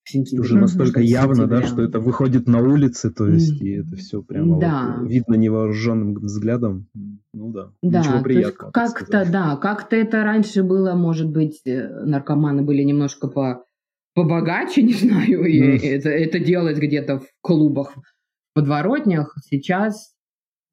в 0.04 0.10
сентябре. 0.10 0.42
Уже 0.42 0.58
настолько 0.58 1.00
явно, 1.02 1.46
да, 1.46 1.62
что 1.62 1.84
это 1.84 2.00
выходит 2.00 2.48
на 2.48 2.60
улицы, 2.62 3.12
то 3.12 3.28
есть, 3.28 3.62
и 3.62 3.70
это 3.72 3.96
все 3.98 4.24
прямо 4.24 4.54
вот, 4.56 4.62
Да. 4.62 4.98
э, 5.00 5.08
видно 5.08 5.36
невооруженным 5.36 6.16
взглядом. 6.16 6.88
Ну 7.34 7.52
да, 7.52 7.72
Да, 7.84 8.00
ничего 8.00 8.14
то 8.14 8.16
есть 8.18 8.24
приятного. 8.24 8.72
как-то, 8.72 9.32
да, 9.32 9.56
как-то 9.58 9.96
это 9.96 10.24
раньше 10.24 10.64
было, 10.64 10.96
может 10.96 11.30
быть, 11.30 11.62
э, 11.66 11.88
наркоманы 12.06 12.64
были 12.64 12.82
немножко 12.82 13.28
по 13.28 13.66
побогаче, 14.24 14.82
не 14.84 14.94
знаю, 14.94 15.46
и 15.46 15.60
это, 15.60 16.10
это 16.10 16.40
делать 16.40 16.78
где-то 16.78 17.20
в 17.20 17.28
клубах, 17.42 17.96
в 17.98 18.54
подворотнях. 18.54 19.36
Сейчас 19.50 20.14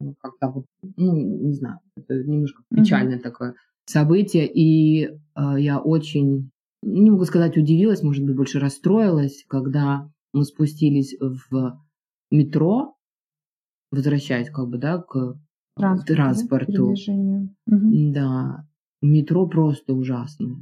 ну, 0.01 0.15
как-то, 0.21 0.49
вот, 0.49 0.65
ну, 0.97 1.17
не 1.17 1.53
знаю, 1.53 1.79
это 1.97 2.15
немножко 2.15 2.63
печальное 2.71 3.19
такое 3.19 3.55
событие, 3.87 4.51
и 4.53 5.07
э, 5.07 5.11
я 5.59 5.79
очень, 5.79 6.51
не 6.83 7.11
могу 7.11 7.25
сказать, 7.25 7.57
удивилась, 7.57 8.03
может 8.03 8.25
быть, 8.25 8.37
больше 8.37 8.59
расстроилась, 8.59 9.45
когда 9.49 10.11
мы 10.33 10.45
спустились 10.45 11.17
в 11.21 11.81
метро, 12.31 12.97
возвращаясь 13.93 14.51
как 14.51 14.69
бы, 14.69 14.79
да, 14.79 14.99
к 14.99 15.39
Транспорт, 15.77 16.09
да, 16.09 16.15
транспорту. 16.15 16.73
передвижению. 16.73 17.55
Мгм. 17.67 18.13
Да, 18.13 18.67
метро 19.03 19.47
просто 19.47 19.93
ужасное. 19.93 20.57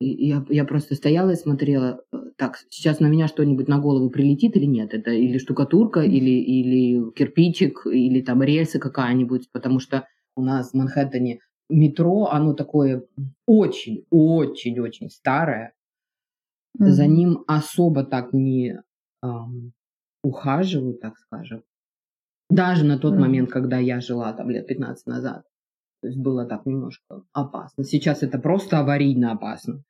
И 0.00 0.26
Я, 0.28 0.44
я 0.50 0.64
просто 0.64 0.94
стояла 0.94 1.30
и 1.30 1.36
смотрела, 1.36 2.02
э, 2.12 2.16
так, 2.36 2.58
сейчас 2.68 3.00
на 3.00 3.06
меня 3.06 3.28
что-нибудь 3.28 3.68
на 3.68 3.78
голову 3.78 4.10
прилетит 4.10 4.54
или 4.56 4.66
нет? 4.66 4.92
Это 4.92 5.10
или 5.10 5.38
штукатурка, 5.38 6.00
или, 6.00 6.30
или 6.30 7.10
кирпичик, 7.12 7.86
или 7.86 8.20
там 8.20 8.42
рельсы 8.42 8.78
какая-нибудь, 8.78 9.50
потому 9.52 9.80
что 9.80 10.06
у 10.36 10.42
нас 10.42 10.70
в 10.72 10.74
Манхэттене 10.74 11.40
метро, 11.70 12.26
оно 12.30 12.52
такое 12.52 13.04
очень-очень-очень 13.46 15.08
старое, 15.10 15.72
Мгм. 16.78 16.92
за 16.92 17.06
ним 17.06 17.44
особо 17.46 18.04
так 18.04 18.32
не 18.34 18.80
ам, 19.22 19.72
ухаживают, 20.22 21.00
так 21.00 21.18
скажем. 21.18 21.62
Даже 22.50 22.84
на 22.84 22.98
тот 22.98 23.14
Мгм. 23.14 23.20
момент, 23.22 23.50
когда 23.50 23.78
я 23.78 24.00
жила 24.00 24.32
там 24.34 24.50
лет 24.50 24.66
15 24.66 25.06
назад. 25.06 25.44
То 26.06 26.10
есть 26.10 26.20
было 26.20 26.44
так 26.44 26.66
немножко 26.66 27.22
опасно. 27.32 27.82
Сейчас 27.82 28.22
это 28.22 28.38
просто 28.38 28.78
аварийно 28.78 29.32
опасно. 29.32 29.82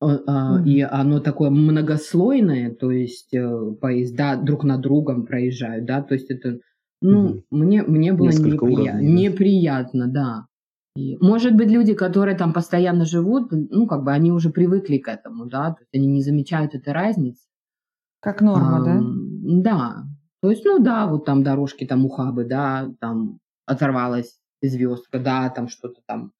А, 0.00 0.18
а. 0.28 0.62
И 0.64 0.80
оно 0.82 1.18
такое 1.18 1.50
многослойное, 1.50 2.72
то 2.72 2.92
есть 2.92 3.34
э, 3.34 3.72
поезда 3.80 4.36
друг 4.36 4.62
на 4.62 4.78
другом 4.78 5.26
проезжают, 5.26 5.84
да, 5.84 6.00
то 6.00 6.14
есть 6.14 6.30
это, 6.30 6.60
ну, 7.02 7.28
Мгм. 7.28 7.42
мне, 7.50 7.82
мне 7.82 8.12
было 8.12 8.26
Несколько 8.26 8.66
неприя- 8.66 8.72
уровней, 8.72 8.86
да. 8.92 9.00
неприятно, 9.00 10.06
да. 10.06 10.44
И, 10.94 11.16
может 11.16 11.56
быть, 11.56 11.70
люди, 11.70 11.92
которые 11.94 12.36
там 12.36 12.52
постоянно 12.52 13.04
живут, 13.04 13.50
ну, 13.50 13.88
как 13.88 14.04
бы 14.04 14.12
они 14.12 14.30
уже 14.30 14.50
привыкли 14.50 14.98
к 14.98 15.08
этому, 15.08 15.46
да, 15.46 15.70
то 15.72 15.80
есть 15.80 15.90
они 15.92 16.06
не 16.06 16.22
замечают 16.22 16.76
этой 16.76 16.92
разницы. 16.92 17.42
Как 18.20 18.40
норма, 18.42 18.84
да? 18.84 18.92
Ам, 18.98 19.62
Да. 19.62 20.04
То 20.40 20.50
есть, 20.50 20.64
ну 20.64 20.78
да, 20.78 21.08
вот 21.08 21.24
там 21.24 21.42
дорожки, 21.42 21.84
там 21.84 22.06
ухабы, 22.06 22.44
да, 22.44 22.90
там 23.00 23.38
оторвалась 23.66 24.38
звездка, 24.68 25.18
да, 25.18 25.50
там 25.50 25.68
что-то 25.68 26.00
там. 26.06 26.32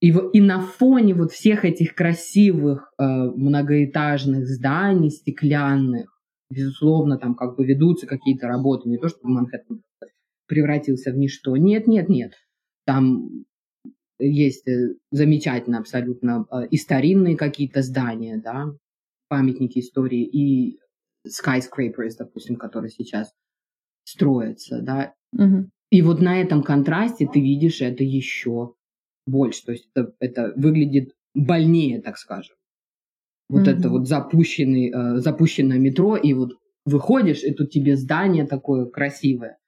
И, 0.00 0.08
и 0.10 0.40
на 0.40 0.60
фоне 0.60 1.14
вот 1.14 1.32
всех 1.32 1.64
этих 1.64 1.94
красивых 1.94 2.92
э, 2.98 3.04
многоэтажных 3.04 4.46
зданий, 4.46 5.10
стеклянных, 5.10 6.16
безусловно, 6.50 7.18
там 7.18 7.34
как 7.34 7.56
бы 7.56 7.64
ведутся 7.64 8.06
какие-то 8.06 8.46
работы, 8.46 8.88
не 8.88 8.98
то, 8.98 9.08
чтобы 9.08 9.30
Манхэттен 9.30 9.82
превратился 10.46 11.12
в 11.12 11.16
ничто. 11.16 11.56
Нет, 11.56 11.86
нет, 11.86 12.08
нет. 12.08 12.34
Там 12.84 13.44
есть 14.18 14.68
э, 14.68 14.94
замечательно 15.10 15.78
абсолютно 15.78 16.46
э, 16.50 16.66
и 16.70 16.76
старинные 16.76 17.36
какие-то 17.36 17.82
здания, 17.82 18.40
да, 18.42 18.66
памятники 19.28 19.80
истории, 19.80 20.24
и 20.24 20.78
skyscrapers, 21.26 22.12
допустим, 22.18 22.56
которые 22.56 22.90
сейчас 22.90 23.32
строятся, 24.04 24.80
да. 24.82 25.14
Угу. 25.32 25.70
И 25.90 26.02
вот 26.02 26.20
на 26.20 26.40
этом 26.40 26.62
контрасте 26.62 27.28
ты 27.32 27.40
видишь 27.40 27.80
это 27.80 28.02
еще 28.02 28.74
больше. 29.26 29.64
То 29.64 29.72
есть 29.72 29.88
это, 29.94 30.12
это 30.20 30.52
выглядит 30.56 31.14
больнее, 31.34 32.00
так 32.00 32.18
скажем. 32.18 32.56
Вот 33.48 33.68
mm 33.68 33.78
это 33.78 33.90
вот 33.90 34.08
запущенный, 34.08 34.90
э, 34.90 35.20
запущенное 35.20 35.78
метро, 35.78 36.16
и 36.16 36.32
вот 36.32 36.58
выходишь, 36.84 37.44
и 37.44 37.52
тут 37.52 37.70
тебе 37.70 37.96
здание 37.96 38.46
такое 38.46 38.86
красивое. 38.86 39.58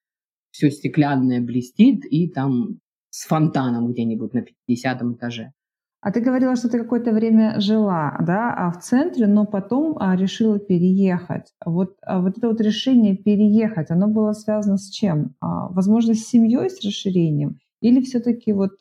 Все 0.51 0.71
стеклянное 0.71 1.41
блестит, 1.41 2.05
и 2.05 2.29
там 2.29 2.81
с 3.11 3.27
фонтаном 3.27 3.93
где-нибудь 3.93 4.33
на 4.35 4.43
50 4.43 5.03
этаже. 5.15 5.53
А 6.01 6.13
ты 6.13 6.21
говорила, 6.21 6.55
что 6.55 6.69
ты 6.69 6.79
какое-то 6.79 7.13
время 7.13 7.59
жила, 7.59 8.17
да, 8.21 8.55
а 8.55 8.71
в 8.71 8.79
центре, 8.79 9.27
но 9.27 9.47
потом 9.47 9.97
а, 9.99 10.15
решила 10.15 10.61
переехать. 10.61 11.53
Вот, 11.67 11.97
а 12.03 12.21
вот 12.21 12.39
это 12.39 12.49
вот 12.49 12.61
решение 12.61 13.17
переехать, 13.17 13.91
оно 13.91 14.07
было 14.07 14.33
связано 14.33 14.77
с 14.79 14.91
чем? 14.91 15.35
Возможно, 15.41 16.15
с 16.15 16.25
семьей, 16.29 16.71
с 16.71 16.85
расширением? 16.85 17.59
Или 17.81 18.01
все-таки 18.03 18.53
вот 18.53 18.73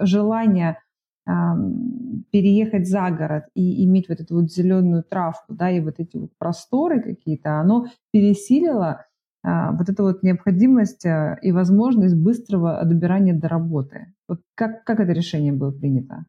желание 0.00 0.78
переехать 1.26 2.86
за 2.86 3.10
город 3.10 3.44
и 3.54 3.84
иметь 3.84 4.08
вот 4.08 4.20
эту 4.20 4.36
вот 4.36 4.52
зеленую 4.52 5.02
травку, 5.02 5.54
да, 5.54 5.70
и 5.70 5.80
вот 5.80 5.94
эти 5.98 6.16
вот 6.16 6.30
просторы 6.38 7.02
какие-то, 7.02 7.58
оно 7.60 7.86
пересилило 8.12 9.06
вот 9.42 9.88
эту 9.88 10.04
вот 10.04 10.22
необходимость 10.22 11.04
и 11.42 11.52
возможность 11.52 12.16
быстрого 12.16 12.84
добирания 12.84 13.34
до 13.34 13.48
работы. 13.48 14.12
Вот 14.28 14.40
как, 14.54 14.84
как 14.84 15.00
это 15.00 15.12
решение 15.12 15.52
было 15.52 15.72
принято? 15.72 16.26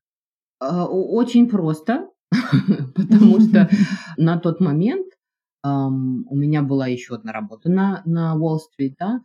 А, 0.59 0.85
очень 0.87 1.49
просто, 1.49 2.09
потому 2.95 3.39
что 3.41 3.69
на 4.17 4.39
тот 4.39 4.59
момент 4.59 5.07
у 5.67 6.35
меня 6.35 6.61
была 6.61 6.85
еще 6.85 7.15
одна 7.15 7.31
работа 7.31 7.71
на, 7.71 8.03
на 8.05 8.35
Уолл-стрит, 8.35 8.97
да, 8.99 9.21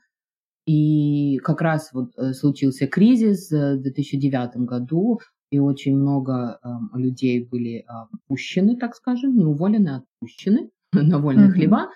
и 0.70 1.38
как 1.38 1.60
раз 1.62 1.90
вот 1.92 2.12
э, 2.16 2.32
случился 2.32 2.86
кризис 2.86 3.50
э, 3.50 3.76
в 3.76 3.82
2009 3.82 4.56
году, 4.58 5.20
и 5.50 5.58
очень 5.58 5.96
много 5.96 6.60
людей 6.94 7.44
были 7.44 7.84
отпущены, 7.88 8.76
так 8.76 8.94
скажем, 8.94 9.36
не 9.36 9.44
уволены, 9.44 9.96
отпущены 9.96 10.70
на 10.92 11.18
вольные 11.18 11.48
mm-hmm. 11.48 11.52
хлеба. 11.52 11.88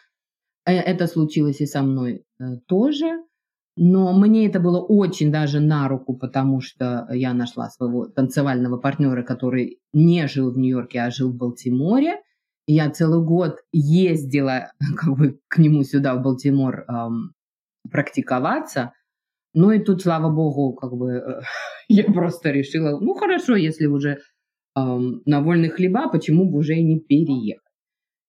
Э, 0.66 0.72
это 0.72 1.06
случилось 1.06 1.60
и 1.60 1.66
со 1.66 1.82
мной 1.82 2.24
тоже. 2.66 3.22
Но 3.76 4.16
мне 4.16 4.46
это 4.46 4.60
было 4.60 4.80
очень 4.80 5.32
даже 5.32 5.60
на 5.60 5.88
руку, 5.88 6.16
потому 6.16 6.60
что 6.60 7.08
я 7.10 7.34
нашла 7.34 7.68
своего 7.70 8.06
танцевального 8.06 8.76
партнера, 8.76 9.22
который 9.24 9.80
не 9.92 10.28
жил 10.28 10.52
в 10.52 10.58
Нью-Йорке, 10.58 11.00
а 11.00 11.10
жил 11.10 11.32
в 11.32 11.36
Балтиморе. 11.36 12.20
И 12.66 12.74
я 12.74 12.88
целый 12.90 13.24
год 13.24 13.58
ездила 13.72 14.72
как 14.96 15.16
бы, 15.16 15.40
к 15.48 15.58
нему 15.58 15.82
сюда, 15.82 16.14
в 16.14 16.22
Балтимор, 16.22 16.84
эм, 16.88 17.32
практиковаться. 17.90 18.92
Ну 19.54 19.70
и 19.72 19.80
тут, 19.80 20.02
слава 20.02 20.30
богу, 20.30 20.74
как 20.74 20.92
бы 20.92 21.10
э, 21.10 21.40
я 21.88 22.04
просто 22.04 22.52
решила, 22.52 22.98
ну 23.00 23.14
хорошо, 23.14 23.56
если 23.56 23.86
уже 23.86 24.18
эм, 24.76 25.22
на 25.26 25.40
вольных 25.40 25.74
хлеба, 25.74 26.08
почему 26.08 26.48
бы 26.48 26.58
уже 26.58 26.76
и 26.76 26.84
не 26.84 27.00
переехать. 27.00 27.60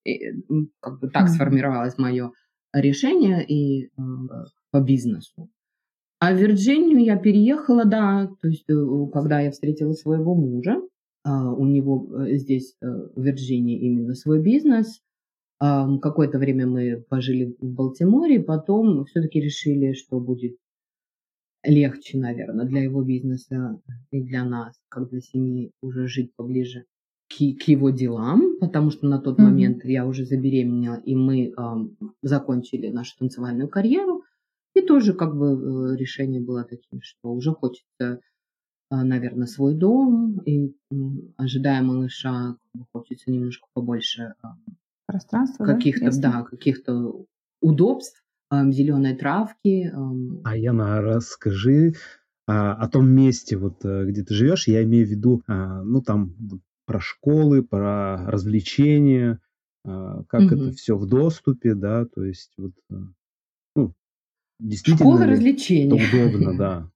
И, 0.06 0.18
как 0.80 1.00
бы 1.00 1.10
так 1.10 1.26
mm-hmm. 1.26 1.34
сформировалось 1.34 1.98
мое 2.00 2.32
решение. 2.74 3.46
И 3.46 3.86
э, 3.86 4.02
по 4.76 4.82
бизнесу. 4.82 5.50
А 6.20 6.34
в 6.34 6.38
Вирджинию 6.38 7.02
я 7.02 7.16
переехала, 7.16 7.86
да, 7.86 8.30
то 8.42 8.48
есть 8.50 8.70
э, 8.70 8.74
когда 9.14 9.40
я 9.40 9.52
встретила 9.52 9.94
своего 9.94 10.36
мужа, 10.36 10.82
а, 11.24 11.54
у 11.54 11.66
него 11.66 12.26
э, 12.26 12.36
здесь 12.36 12.76
э, 12.82 12.86
в 13.16 13.22
Вирджинии 13.24 13.80
именно 13.80 14.16
свой 14.16 14.42
бизнес. 14.42 15.02
Какое-то 15.58 16.38
время 16.38 16.68
мы 16.68 17.06
пожили 17.10 17.56
в 17.62 17.72
Балтиморе, 17.74 18.42
потом 18.42 19.06
все-таки 19.06 19.40
решили, 19.40 19.94
что 19.94 20.20
будет 20.20 20.58
легче, 21.64 22.18
наверное, 22.18 22.66
для 22.66 22.82
его 22.84 23.02
бизнеса 23.02 23.80
и 24.12 24.22
для 24.22 24.44
нас, 24.44 24.76
как 24.90 25.10
для 25.10 25.22
семьи, 25.22 25.72
уже 25.82 26.08
жить 26.08 26.36
поближе 26.36 26.84
к, 27.30 27.36
к 27.38 27.68
его 27.70 27.90
делам, 27.90 28.58
потому 28.60 28.92
что 28.92 29.08
на 29.08 29.20
тот 29.20 29.40
mm-hmm. 29.40 29.44
момент 29.44 29.86
я 29.86 30.06
уже 30.06 30.26
забеременела, 30.26 31.02
и 31.06 31.16
мы 31.16 31.48
э, 31.48 31.54
закончили 32.22 32.90
нашу 32.90 33.18
танцевальную 33.18 33.70
карьеру. 33.70 34.25
И 34.76 34.82
тоже 34.82 35.14
как 35.14 35.36
бы 35.36 35.54
э, 35.54 35.96
решение 35.96 36.42
было 36.42 36.66
таким, 36.66 37.02
что 37.02 37.32
уже 37.32 37.52
хочется, 37.54 38.20
а, 38.90 39.04
наверное, 39.06 39.48
свой 39.48 39.74
дом, 39.74 40.40
и 40.46 40.76
ожидая 41.38 41.82
малыша, 41.82 42.58
хочется 42.92 43.32
немножко 43.32 43.68
побольше 43.74 44.34
а, 44.42 44.58
пространства, 45.08 45.66
каких-то, 45.66 46.12
да, 46.20 46.32
да 46.32 46.44
каких-то 46.44 47.26
удобств, 47.62 48.22
зеленой 48.52 49.16
травки. 49.16 49.92
А 50.44 50.58
Яна, 50.58 51.02
расскажи 51.02 51.94
а, 52.46 52.74
о 52.74 52.90
том 52.90 53.10
месте, 53.10 53.58
вот 53.58 53.84
э, 53.86 54.06
где 54.06 54.24
ты 54.24 54.34
живешь, 54.34 54.68
я 54.68 54.84
имею 54.84 55.08
в 55.08 55.10
виду, 55.10 55.42
ну 55.48 56.02
там 56.02 56.36
про 56.86 57.00
школы, 57.00 57.64
про 57.64 58.30
развлечения, 58.30 59.40
как 59.84 60.42
угу. 60.42 60.56
это 60.56 60.72
все 60.72 60.98
в 60.98 61.08
доступе, 61.08 61.76
да, 61.76 62.06
то 62.06 62.24
есть 62.24 62.54
вот 62.58 62.74
э, 62.92 62.96
Действительно 64.60 65.12
Школы 65.12 65.26
развлечений. 65.26 66.02
удобно, 66.14 66.58
да. 66.58 66.92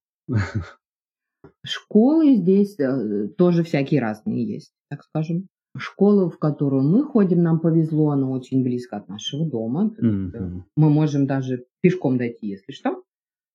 Школы 1.65 2.35
здесь 2.35 2.79
э, 2.79 3.27
тоже 3.37 3.63
всякие 3.63 4.01
разные 4.01 4.45
есть, 4.45 4.71
так 4.89 5.03
скажем. 5.03 5.47
Школу, 5.77 6.29
в 6.29 6.39
которую 6.39 6.83
мы 6.83 7.03
ходим, 7.03 7.43
нам 7.43 7.59
повезло, 7.59 8.11
она 8.11 8.29
очень 8.29 8.63
близко 8.63 8.97
от 8.97 9.07
нашего 9.07 9.45
дома. 9.45 9.93
Mm-hmm. 10.01 10.61
Мы 10.75 10.89
можем 10.89 11.27
даже 11.27 11.65
пешком 11.81 12.17
дойти, 12.17 12.47
если 12.47 12.71
что. 12.71 13.03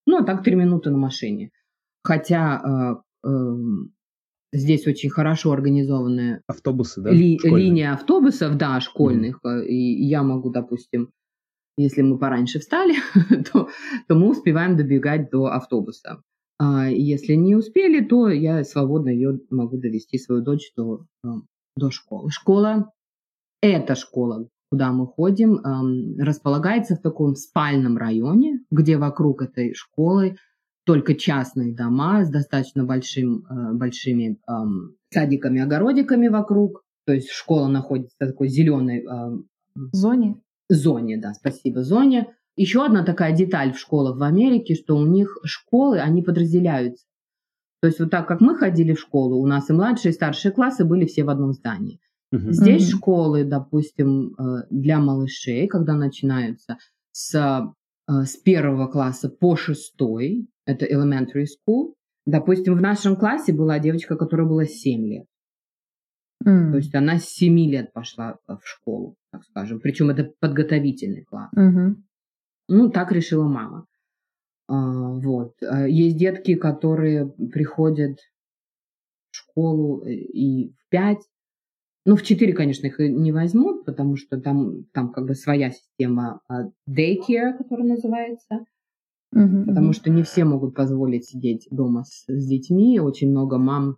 Ну, 0.06 0.18
а 0.18 0.24
так 0.24 0.44
три 0.44 0.54
минуты 0.54 0.90
на 0.90 0.98
машине. 0.98 1.50
Хотя 2.02 3.02
э, 3.24 3.28
э, 3.28 3.56
здесь 4.52 4.86
очень 4.86 5.10
хорошо 5.10 5.52
организованные 5.52 6.42
автобусы, 6.46 7.00
да? 7.00 7.10
Ли, 7.10 7.38
линия 7.42 7.94
автобусов, 7.94 8.56
да, 8.56 8.78
школьных. 8.80 9.40
Mm-hmm. 9.44 9.66
И 9.66 10.04
я 10.04 10.22
могу, 10.22 10.50
допустим, 10.50 11.10
если 11.76 12.02
мы 12.02 12.18
пораньше 12.18 12.60
встали, 12.60 12.94
то, 13.52 13.68
то 14.08 14.14
мы 14.14 14.30
успеваем 14.30 14.76
добегать 14.76 15.30
до 15.30 15.46
автобуса. 15.46 16.22
А 16.58 16.88
если 16.88 17.34
не 17.34 17.56
успели, 17.56 18.04
то 18.04 18.28
я 18.28 18.62
свободно 18.64 19.08
ее 19.08 19.40
могу 19.50 19.76
довести 19.76 20.18
свою 20.18 20.42
дочь 20.42 20.72
до, 20.76 21.04
э, 21.24 21.28
до 21.76 21.90
школы. 21.90 22.30
Школа, 22.30 22.92
эта 23.60 23.96
школа, 23.96 24.48
куда 24.70 24.92
мы 24.92 25.06
ходим, 25.06 25.58
располагается 26.18 26.94
в 26.94 27.00
таком 27.00 27.34
спальном 27.34 27.96
районе, 27.96 28.60
где 28.70 28.98
вокруг 28.98 29.42
этой 29.42 29.74
школы 29.74 30.37
только 30.87 31.14
частные 31.14 31.74
дома 31.74 32.24
с 32.24 32.30
достаточно 32.30 32.84
большим, 32.84 33.46
э, 33.46 33.72
большими 33.72 34.38
садиками, 35.12 35.60
огородиками 35.60 36.28
вокруг. 36.28 36.84
То 37.06 37.14
есть 37.14 37.30
школа 37.30 37.68
находится 37.68 38.14
в 38.16 38.26
такой 38.26 38.48
зеленой 38.48 39.04
зоне. 39.92 40.40
Зоне, 40.68 41.18
да, 41.18 41.35
спасибо, 41.35 41.83
Зоне. 41.83 42.35
Еще 42.57 42.85
одна 42.85 43.05
такая 43.05 43.35
деталь 43.35 43.72
в 43.72 43.79
школах 43.79 44.16
в 44.16 44.22
Америке, 44.22 44.74
что 44.74 44.96
у 44.96 45.07
них 45.07 45.38
школы, 45.44 45.98
они 45.98 46.22
подразделяются. 46.22 47.05
То 47.81 47.88
есть 47.88 48.00
вот 48.00 48.11
так 48.11 48.27
как 48.27 48.40
мы 48.40 48.57
ходили 48.57 48.94
в 48.94 49.00
школу, 49.00 49.37
у 49.37 49.46
нас 49.46 49.68
и 49.68 49.72
младшие, 49.72 50.12
и 50.12 50.14
старшие 50.14 50.53
классы 50.53 50.85
были 50.85 51.05
все 51.05 51.24
в 51.24 51.31
одном 51.31 51.53
здании. 51.53 52.00
Uh-huh. 52.33 52.50
Здесь 52.50 52.88
uh-huh. 52.88 52.96
школы, 52.96 53.44
допустим, 53.44 54.35
э, 54.38 54.66
для 54.70 54.98
малышей, 55.00 55.66
когда 55.66 55.94
начинаются 55.94 56.79
с, 57.12 57.35
э, 57.35 58.24
с 58.24 58.37
первого 58.37 58.87
класса 58.87 59.29
по 59.29 59.57
шестой, 59.57 60.48
это 60.64 60.87
elementary 60.87 61.44
school. 61.44 61.94
Допустим, 62.27 62.77
в 62.77 62.81
нашем 62.81 63.16
классе 63.16 63.53
была 63.53 63.79
девочка, 63.79 64.16
которая 64.16 64.46
была 64.46 64.64
7 64.64 65.07
лет. 65.07 65.27
Mm. 66.46 66.72
То 66.72 66.76
есть 66.76 66.94
она 66.94 67.18
с 67.18 67.24
7 67.24 67.59
лет 67.70 67.92
пошла 67.92 68.38
в 68.46 68.61
школу 68.64 69.16
так 69.35 69.44
скажем. 69.44 69.80
Причем 69.80 70.11
это 70.11 70.33
подготовительный 70.38 71.24
класс. 71.24 71.50
Угу. 71.52 71.96
Ну, 72.68 72.90
так 72.90 73.11
решила 73.11 73.48
мама. 73.48 73.87
А, 74.68 75.11
вот. 75.11 75.54
А, 75.62 75.88
есть 75.88 76.16
детки, 76.16 76.54
которые 76.54 77.26
приходят 77.26 78.18
в 79.30 79.37
школу 79.37 80.04
э, 80.04 80.12
и 80.12 80.70
в 80.70 80.88
5, 80.90 81.18
Ну, 82.07 82.16
в 82.16 82.22
четыре, 82.22 82.52
конечно, 82.52 82.87
их 82.87 82.98
не 82.98 83.33
возьмут, 83.33 83.85
потому 83.85 84.16
что 84.16 84.40
там, 84.40 84.85
там 84.92 85.11
как 85.12 85.26
бы 85.26 85.35
своя 85.35 85.70
система 85.70 86.40
daycare, 86.88 87.57
которая 87.59 87.88
называется. 87.88 88.64
Uh-huh, 89.35 89.64
потому 89.64 89.92
что 89.92 90.11
не 90.11 90.22
все 90.22 90.44
могут 90.44 90.76
позволить 90.76 91.24
сидеть 91.24 91.66
дома 91.72 92.04
с, 92.04 92.24
с 92.28 92.46
детьми. 92.46 93.00
Очень 93.00 93.30
много 93.30 93.59
мам 93.59 93.96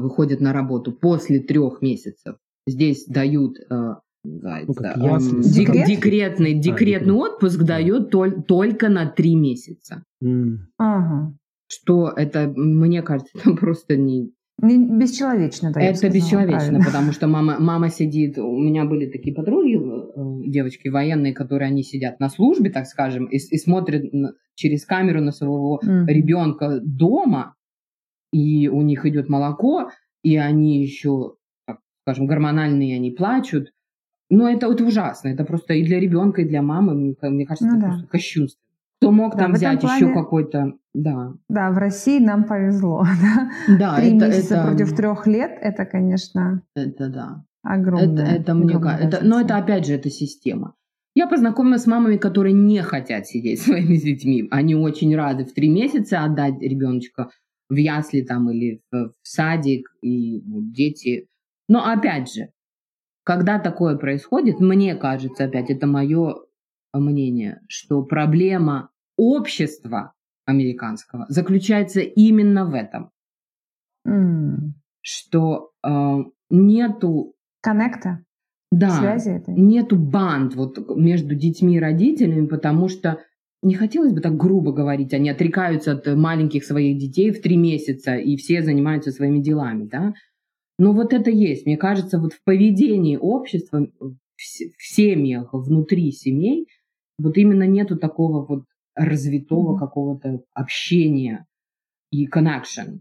выходят 0.00 0.40
на 0.40 0.52
работу 0.52 0.92
после 0.92 1.40
трех 1.40 1.82
месяцев. 1.82 2.36
Здесь 2.66 3.06
дают 3.06 3.56
uh, 3.70 3.96
ну, 4.22 4.74
как 4.74 4.98
да, 4.98 5.04
он, 5.04 5.40
Декрет? 5.40 5.86
декретный, 5.86 6.54
декретный 6.54 7.14
а, 7.14 7.16
отпуск 7.16 7.62
дает 7.62 8.14
тол- 8.14 8.42
только 8.42 8.88
на 8.88 9.06
три 9.06 9.34
месяца. 9.34 10.04
Mm. 10.22 10.58
Ага. 10.76 11.34
Что 11.66 12.12
это, 12.14 12.52
мне 12.54 13.02
кажется, 13.02 13.32
это 13.34 13.52
просто 13.56 13.96
не, 13.96 14.32
Бесчеловечно, 14.62 15.72
да. 15.72 15.80
Это 15.80 15.96
сказала, 15.96 16.14
бесчеловечно, 16.14 16.58
правильно. 16.58 16.84
потому 16.84 17.12
что 17.12 17.26
мама, 17.26 17.56
мама 17.58 17.88
сидит. 17.88 18.36
У 18.36 18.58
меня 18.58 18.84
были 18.84 19.06
такие 19.06 19.34
подруги, 19.34 19.76
э, 19.76 20.50
девочки 20.50 20.88
военные, 20.88 21.32
которые 21.32 21.68
они 21.68 21.82
сидят 21.82 22.20
на 22.20 22.28
службе, 22.28 22.68
так 22.68 22.86
скажем, 22.86 23.24
и, 23.24 23.36
и 23.36 23.56
смотрят 23.56 24.04
через 24.54 24.84
камеру 24.84 25.22
на 25.22 25.32
своего 25.32 25.80
mm. 25.82 26.04
ребенка 26.08 26.78
дома, 26.82 27.54
и 28.32 28.68
у 28.68 28.82
них 28.82 29.06
идет 29.06 29.28
молоко, 29.28 29.90
и 30.22 30.36
они 30.36 30.82
еще, 30.82 31.34
так 31.66 31.80
скажем, 32.02 32.26
гормональные, 32.26 32.96
они 32.96 33.10
плачут. 33.10 33.72
Но 34.28 34.48
это, 34.48 34.72
это 34.72 34.84
ужасно. 34.84 35.28
Это 35.28 35.44
просто 35.44 35.74
и 35.74 35.84
для 35.84 35.98
ребенка, 35.98 36.42
и 36.42 36.48
для 36.48 36.62
мамы, 36.62 36.94
мне, 36.94 37.14
мне 37.22 37.46
кажется, 37.46 37.66
ну, 37.66 37.78
это 37.78 37.80
да. 37.80 37.88
просто 37.88 38.06
кощунство. 38.08 38.60
Кто 39.00 39.10
мог 39.12 39.32
да, 39.32 39.44
там 39.44 39.52
взять 39.54 39.80
плане... 39.80 39.96
еще 39.96 40.14
какой-то, 40.14 40.74
да. 40.92 41.32
Да, 41.48 41.70
в 41.70 41.78
России 41.78 42.20
нам 42.20 42.44
повезло. 42.44 43.04
Да, 43.68 43.76
да 43.78 43.96
Три 43.96 44.16
это, 44.16 44.28
месяца 44.28 44.56
это... 44.56 44.66
против 44.68 44.94
трех 44.94 45.26
лет, 45.26 45.58
это, 45.60 45.86
конечно, 45.86 46.62
это 46.74 47.08
да. 47.08 47.44
огромное. 47.62 48.24
Это, 48.24 48.42
это 48.42 48.54
мне 48.54 48.78
кажется, 48.78 49.20
но 49.22 49.40
это 49.40 49.56
опять 49.56 49.86
же 49.86 49.94
это 49.94 50.10
система. 50.10 50.74
Я 51.14 51.26
познакомилась 51.26 51.82
с 51.82 51.86
мамами, 51.86 52.18
которые 52.18 52.52
не 52.52 52.82
хотят 52.82 53.26
сидеть 53.26 53.60
своими 53.62 53.96
детьми. 53.96 54.46
Они 54.50 54.74
очень 54.74 55.14
рады 55.16 55.44
в 55.44 55.52
три 55.52 55.68
месяца 55.68 56.22
отдать 56.22 56.60
ребеночка 56.60 57.30
в 57.70 57.74
ясли 57.76 58.22
там 58.22 58.50
или 58.50 58.82
в, 58.90 59.12
в 59.12 59.14
садик, 59.22 59.88
и 60.02 60.42
дети. 60.44 61.28
Но 61.68 61.86
опять 61.86 62.30
же, 62.32 62.50
когда 63.24 63.58
такое 63.58 63.96
происходит, 63.96 64.60
мне 64.60 64.94
кажется, 64.96 65.44
опять 65.44 65.70
это 65.70 65.86
мое 65.86 66.34
мнение, 66.92 67.60
что 67.68 68.02
проблема 68.02 68.90
общества 69.16 70.12
американского 70.46 71.26
заключается 71.28 72.00
именно 72.00 72.66
в 72.66 72.74
этом. 72.74 73.10
Mm. 74.06 74.72
Что 75.00 75.70
э, 75.86 76.16
нету... 76.50 77.34
Коннекта? 77.62 78.24
Да. 78.72 78.90
Связи 78.90 79.30
этой? 79.30 79.54
Нету 79.54 79.96
банд 79.96 80.54
вот 80.54 80.96
между 80.96 81.34
детьми 81.34 81.76
и 81.76 81.80
родителями, 81.80 82.46
потому 82.46 82.88
что 82.88 83.20
не 83.62 83.74
хотелось 83.74 84.12
бы 84.12 84.20
так 84.20 84.36
грубо 84.36 84.72
говорить, 84.72 85.12
они 85.12 85.28
отрекаются 85.28 85.92
от 85.92 86.06
маленьких 86.06 86.64
своих 86.64 86.98
детей 86.98 87.30
в 87.30 87.42
три 87.42 87.56
месяца, 87.56 88.16
и 88.16 88.36
все 88.36 88.62
занимаются 88.62 89.10
своими 89.10 89.40
делами, 89.40 89.84
да. 89.84 90.14
Но 90.78 90.92
вот 90.92 91.12
это 91.12 91.30
есть. 91.30 91.66
Мне 91.66 91.76
кажется, 91.76 92.18
вот 92.18 92.32
в 92.32 92.42
поведении 92.42 93.16
общества, 93.16 93.86
в 93.98 94.82
семьях, 94.82 95.50
внутри 95.52 96.10
семей, 96.10 96.68
вот 97.18 97.36
именно 97.36 97.64
нету 97.64 97.98
такого 97.98 98.46
вот 98.46 98.64
развитого 98.94 99.74
mm-hmm. 99.74 99.78
какого-то 99.78 100.42
общения 100.54 101.46
и 102.10 102.26
connection 102.26 103.00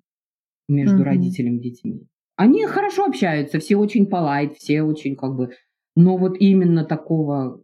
между 0.67 0.99
mm-hmm. 0.99 1.03
родителями 1.03 1.57
и 1.57 1.61
детьми. 1.61 2.07
Они 2.35 2.65
хорошо 2.65 3.05
общаются, 3.05 3.59
все 3.59 3.77
очень 3.77 4.09
polite, 4.09 4.55
все 4.55 4.83
очень 4.83 5.15
как 5.15 5.35
бы... 5.35 5.51
Но 5.95 6.17
вот 6.17 6.37
именно 6.39 6.85
такого 6.85 7.61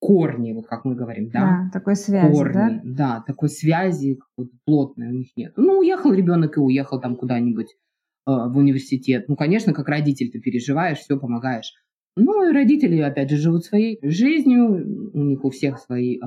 корни, 0.00 0.52
вот 0.52 0.66
как 0.66 0.84
мы 0.84 0.94
говорим, 0.94 1.28
да? 1.28 1.40
Да, 1.40 1.78
такой 1.78 1.94
связи, 1.94 2.32
корни, 2.32 2.52
да? 2.52 2.80
Да, 2.84 3.24
такой 3.26 3.48
связи 3.50 4.18
вот, 4.36 4.48
плотной 4.64 5.08
у 5.08 5.12
них 5.12 5.28
нет. 5.36 5.52
Ну, 5.56 5.78
уехал 5.78 6.12
ребенок 6.12 6.56
и 6.56 6.60
уехал 6.60 7.00
там 7.00 7.16
куда-нибудь 7.16 7.68
э, 7.68 8.30
в 8.30 8.56
университет. 8.56 9.28
Ну, 9.28 9.36
конечно, 9.36 9.74
как 9.74 9.88
родитель 9.88 10.30
ты 10.30 10.40
переживаешь, 10.40 10.98
все 10.98 11.18
помогаешь. 11.18 11.74
Ну 12.16 12.48
и 12.48 12.52
родители, 12.52 12.98
опять 13.00 13.30
же, 13.30 13.36
живут 13.36 13.64
своей 13.64 13.98
жизнью, 14.02 15.10
у 15.12 15.22
них 15.22 15.44
у 15.44 15.50
всех 15.50 15.78
свои 15.78 16.16
э, 16.16 16.20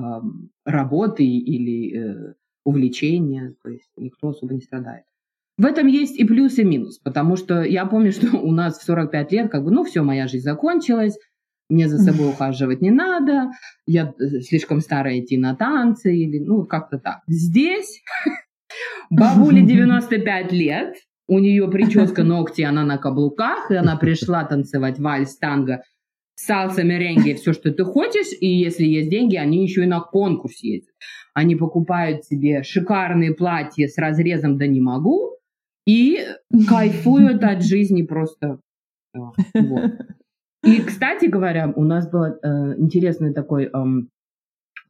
работы 0.64 1.24
или 1.24 1.98
э, 1.98 2.34
увлечения, 2.64 3.54
то 3.62 3.70
есть 3.70 3.90
никто 3.96 4.28
особо 4.28 4.54
не 4.54 4.60
страдает. 4.60 5.04
В 5.56 5.64
этом 5.66 5.86
есть 5.86 6.18
и 6.18 6.24
плюс, 6.24 6.58
и 6.58 6.64
минус, 6.64 6.98
потому 6.98 7.36
что 7.36 7.62
я 7.62 7.86
помню, 7.86 8.12
что 8.12 8.36
у 8.38 8.50
нас 8.50 8.78
в 8.78 8.82
45 8.82 9.32
лет, 9.32 9.50
как 9.50 9.64
бы, 9.64 9.70
ну 9.70 9.84
все, 9.84 10.02
моя 10.02 10.26
жизнь 10.26 10.44
закончилась, 10.44 11.16
мне 11.68 11.88
за 11.88 11.98
собой 11.98 12.28
ухаживать 12.28 12.82
не 12.82 12.90
надо, 12.90 13.50
я 13.86 14.12
э, 14.18 14.40
слишком 14.40 14.80
старая 14.80 15.20
идти 15.20 15.36
на 15.36 15.54
танцы, 15.54 16.14
или 16.14 16.38
ну 16.38 16.64
как-то 16.64 16.98
так. 16.98 17.20
Здесь 17.26 18.02
бабуле 19.10 19.62
95 19.66 20.52
лет, 20.52 20.94
у 21.26 21.38
нее 21.38 21.70
прическа, 21.70 22.22
ногти, 22.22 22.62
она 22.62 22.84
на 22.84 22.98
каблуках, 22.98 23.70
и 23.70 23.74
она 23.74 23.96
пришла 23.96 24.44
танцевать 24.44 24.98
вальс, 24.98 25.36
танго, 25.38 25.82
салса, 26.34 26.82
меренги, 26.82 27.34
все, 27.34 27.52
что 27.52 27.72
ты 27.72 27.84
хочешь, 27.84 28.36
и 28.40 28.46
если 28.46 28.84
есть 28.84 29.08
деньги, 29.08 29.36
они 29.36 29.62
еще 29.62 29.84
и 29.84 29.86
на 29.86 30.00
конкурс 30.00 30.62
ездят. 30.62 30.94
Они 31.32 31.56
покупают 31.56 32.24
себе 32.24 32.62
шикарные 32.62 33.34
платья 33.34 33.88
с 33.88 33.98
разрезом 33.98 34.58
«да 34.58 34.66
не 34.66 34.80
могу» 34.80 35.38
и 35.86 36.20
кайфуют 36.68 37.42
от 37.42 37.62
жизни 37.64 38.02
просто. 38.02 38.60
Вот. 39.12 39.36
И, 40.64 40.80
кстати 40.82 41.26
говоря, 41.26 41.72
у 41.74 41.84
нас 41.84 42.08
был 42.08 42.24
э, 42.24 42.36
интересный 42.78 43.34
такой 43.34 43.64
э, 43.64 43.70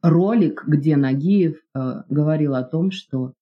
ролик, 0.01 0.63
где 0.67 0.95
Нагиев 0.95 1.57
э, 1.73 2.03
говорил 2.09 2.55
о 2.55 2.63
том, 2.63 2.91
что 2.91 3.33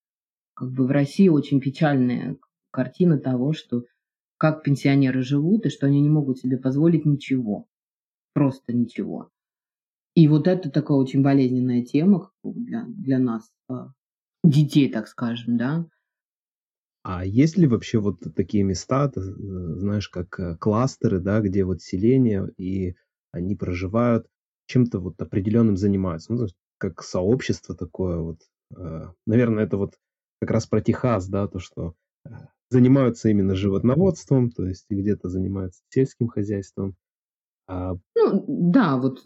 как 0.55 0.71
бы 0.71 0.87
в 0.87 0.91
России 0.91 1.27
очень 1.27 1.59
печальная 1.59 2.37
картина 2.71 3.19
того, 3.19 3.53
что 3.53 3.83
как 4.37 4.63
пенсионеры 4.63 5.21
живут 5.21 5.65
и 5.65 5.69
что 5.69 5.85
они 5.87 6.01
не 6.01 6.09
могут 6.09 6.39
себе 6.39 6.57
позволить 6.57 7.05
ничего. 7.05 7.67
Просто 8.33 8.73
ничего. 8.73 9.29
И 10.15 10.27
вот 10.27 10.47
это 10.47 10.69
такая 10.69 10.97
очень 10.97 11.21
болезненная 11.21 11.83
тема 11.83 12.31
для, 12.43 12.85
для 12.87 13.19
нас, 13.19 13.51
а, 13.69 13.91
детей, 14.43 14.91
так 14.91 15.07
скажем, 15.07 15.57
да. 15.57 15.85
А 17.03 17.25
есть 17.25 17.57
ли 17.57 17.67
вообще 17.67 17.99
вот 17.99 18.21
такие 18.33 18.63
места, 18.63 19.09
ты 19.09 19.21
знаешь, 19.21 20.07
как 20.07 20.39
э, 20.39 20.55
кластеры, 20.55 21.19
да, 21.19 21.41
где 21.41 21.65
вот 21.65 21.81
селение, 21.81 22.49
и 22.57 22.95
они 23.31 23.55
проживают, 23.55 24.27
чем-то 24.67 24.99
вот 24.99 25.21
определенным 25.21 25.75
занимаются, 25.75 26.33
ну, 26.33 26.47
как 26.77 27.03
сообщество 27.03 27.75
такое 27.75 28.19
вот. 28.19 28.39
Э, 28.75 29.07
наверное, 29.25 29.65
это 29.65 29.75
вот 29.75 29.95
как 30.39 30.51
раз 30.51 30.65
про 30.65 30.81
Техас, 30.81 31.27
да, 31.27 31.47
то, 31.49 31.59
что 31.59 31.93
э, 32.25 32.29
занимаются 32.69 33.27
именно 33.27 33.53
животноводством, 33.53 34.49
то 34.49 34.65
есть 34.65 34.85
где-то 34.89 35.27
занимаются 35.27 35.83
сельским 35.89 36.29
хозяйством. 36.29 36.95
А... 37.67 37.95
Ну, 38.15 38.45
да, 38.47 38.95
вот 38.95 39.25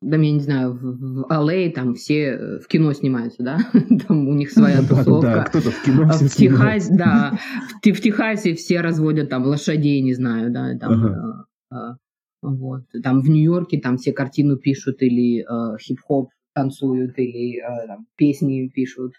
там, 0.00 0.20
я 0.22 0.32
не 0.32 0.40
знаю, 0.40 0.72
в, 0.72 0.80
в 0.80 1.26
LA 1.30 1.70
там 1.72 1.94
все 1.94 2.30
э, 2.30 2.58
в 2.58 2.68
кино 2.68 2.92
снимаются, 2.94 3.42
да? 3.42 3.58
Там 4.08 4.28
у 4.28 4.34
них 4.34 4.50
своя 4.50 4.80
тусовка. 4.80 5.20
Да, 5.20 5.44
кто-то 5.44 5.70
в 5.70 5.82
кино 5.82 6.08
а 6.10 6.12
В 6.12 6.28
Техасе, 6.28 6.96
да. 6.96 7.38
В, 7.82 7.86
в 7.86 8.00
Техасе 8.00 8.54
все 8.54 8.80
разводят 8.80 9.28
там 9.28 9.44
лошадей, 9.44 10.00
не 10.00 10.14
знаю, 10.14 10.50
да, 10.50 10.76
там, 10.78 10.92
ага. 10.92 11.46
а, 11.70 11.96
вот. 12.40 12.84
Там 13.02 13.20
в 13.20 13.28
Нью-Йорке 13.28 13.78
там 13.78 13.98
все 13.98 14.12
картину 14.12 14.56
пишут 14.56 15.02
или 15.02 15.42
а, 15.42 15.76
хип-хоп 15.76 16.30
танцуют, 16.54 17.18
или 17.18 17.58
а, 17.60 17.86
там, 17.86 18.06
песни 18.16 18.68
пишут. 18.68 19.12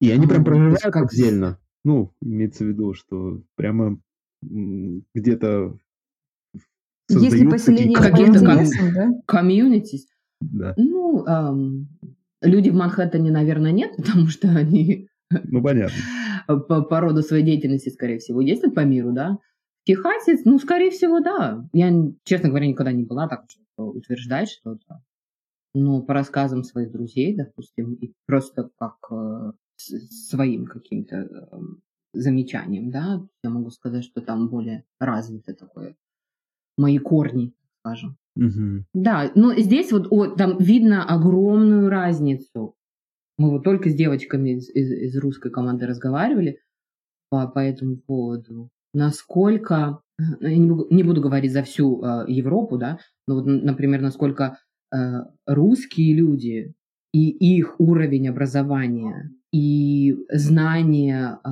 И 0.00 0.10
они 0.10 0.26
прям 0.26 0.44
проживают 0.44 0.80
как 0.80 1.12
отдельно. 1.12 1.58
Ну, 1.84 2.14
имеется 2.22 2.64
в 2.64 2.68
виду, 2.68 2.94
что 2.94 3.42
прямо 3.54 3.98
где-то 4.42 5.78
есть 7.08 7.36
ли 7.36 7.48
поселения 7.48 7.96
каких-то 7.96 8.40
да? 8.40 9.08
комьюнитис? 9.26 10.06
Да. 10.40 10.74
Ну, 10.76 11.24
эм, 11.26 11.88
люди 12.42 12.70
в 12.70 12.74
Манхэттене, 12.74 13.30
наверное, 13.30 13.72
нет, 13.72 13.92
потому 13.96 14.26
что 14.28 14.48
они... 14.48 15.08
Ну, 15.30 15.62
понятно. 15.62 15.96
По, 16.46 16.82
по 16.82 17.00
роду 17.00 17.22
своей 17.22 17.44
деятельности, 17.44 17.88
скорее 17.88 18.18
всего, 18.18 18.40
ездят 18.40 18.74
по 18.74 18.84
миру, 18.84 19.12
да? 19.12 19.38
В 19.82 19.86
Техасе, 19.86 20.38
ну, 20.44 20.58
скорее 20.58 20.90
всего, 20.90 21.20
да. 21.20 21.68
Я, 21.72 21.92
честно 22.24 22.48
говоря, 22.48 22.66
никогда 22.66 22.92
не 22.92 23.04
была 23.04 23.28
так, 23.28 23.44
что 23.48 23.88
утверждать 23.88 24.50
что-то. 24.50 25.02
Но 25.74 26.00
по 26.02 26.14
рассказам 26.14 26.64
своих 26.64 26.90
друзей, 26.90 27.36
допустим, 27.36 27.94
и 27.94 28.12
просто 28.26 28.70
как 28.78 28.96
э, 29.10 29.52
своим 29.76 30.66
каким-то 30.66 31.16
э, 31.16 31.58
замечанием, 32.14 32.90
да, 32.90 33.20
я 33.42 33.50
могу 33.50 33.70
сказать, 33.70 34.04
что 34.04 34.22
там 34.22 34.48
более 34.48 34.84
развито 34.98 35.54
такое 35.54 35.96
мои 36.76 36.98
корни, 36.98 37.52
скажем. 37.80 38.16
Угу. 38.36 38.84
Да, 38.94 39.30
но 39.34 39.54
здесь 39.54 39.92
вот 39.92 40.08
о, 40.10 40.26
там 40.26 40.58
видно 40.58 41.04
огромную 41.04 41.88
разницу. 41.88 42.74
Мы 43.38 43.50
вот 43.50 43.64
только 43.64 43.90
с 43.90 43.94
девочками 43.94 44.56
из, 44.56 44.68
из, 44.70 44.90
из 44.90 45.16
русской 45.18 45.50
команды 45.50 45.86
разговаривали 45.86 46.60
по, 47.30 47.48
по 47.48 47.58
этому 47.58 47.96
поводу. 47.96 48.70
насколько, 48.94 50.00
я 50.18 50.56
не 50.56 50.66
буду, 50.68 50.86
не 50.90 51.02
буду 51.02 51.20
говорить 51.20 51.52
за 51.52 51.62
всю 51.62 52.02
э, 52.02 52.24
Европу, 52.28 52.78
да, 52.78 52.98
но 53.28 53.36
вот, 53.36 53.46
например, 53.46 54.00
насколько 54.00 54.58
э, 54.94 54.96
русские 55.46 56.14
люди 56.14 56.74
и 57.12 57.30
их 57.30 57.78
уровень 57.78 58.28
образования 58.28 59.30
и 59.52 60.16
знания 60.30 61.38
э, 61.44 61.50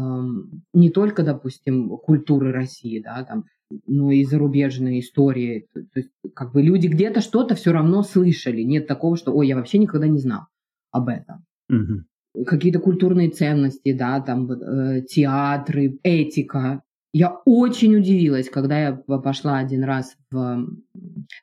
не 0.72 0.90
только, 0.90 1.22
допустим, 1.22 1.96
культуры 1.98 2.52
России, 2.52 3.00
да, 3.00 3.24
там, 3.24 3.44
но 3.86 4.10
и 4.10 4.24
зарубежной 4.24 5.00
истории. 5.00 5.68
То, 5.72 5.80
то 5.82 6.00
есть, 6.00 6.10
как 6.34 6.52
бы 6.52 6.62
люди 6.62 6.86
где-то 6.86 7.20
что-то 7.20 7.54
все 7.54 7.72
равно 7.72 8.02
слышали. 8.02 8.62
Нет 8.62 8.86
такого, 8.86 9.16
что, 9.16 9.32
ой, 9.32 9.48
я 9.48 9.56
вообще 9.56 9.78
никогда 9.78 10.06
не 10.06 10.18
знал 10.18 10.42
об 10.90 11.08
этом. 11.08 11.44
Мгм. 11.68 12.06
Какие-то 12.46 12.80
культурные 12.80 13.30
ценности, 13.30 13.92
да, 13.92 14.20
там 14.20 14.50
э, 14.50 15.02
театры, 15.02 15.98
этика. 16.02 16.82
Я 17.12 17.40
очень 17.44 17.94
удивилась, 17.96 18.50
когда 18.50 18.80
я 18.80 18.92
пошла 18.92 19.58
один 19.58 19.84
раз 19.84 20.16
в, 20.30 20.66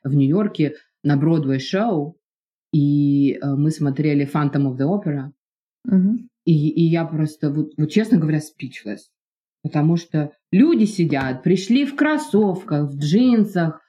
в 0.04 0.14
Нью-Йорке 0.14 0.74
на 1.02 1.16
Бродвей 1.16 1.60
шоу, 1.60 2.18
и 2.72 3.32
э, 3.32 3.54
мы 3.54 3.70
смотрели 3.70 4.28
Phantom 4.30 4.70
of 4.70 4.76
the 4.76 4.86
Opera, 4.86 5.32
Мгм. 5.84 6.28
И, 6.44 6.68
и 6.70 6.82
я 6.84 7.04
просто, 7.04 7.50
вот, 7.50 7.72
вот 7.76 7.90
честно 7.90 8.18
говоря, 8.18 8.38
speechless. 8.38 8.98
Потому 9.62 9.96
что 9.96 10.32
люди 10.50 10.84
сидят, 10.84 11.42
пришли 11.42 11.84
в 11.86 11.94
кроссовках, 11.94 12.90
в 12.90 12.98
джинсах, 12.98 13.80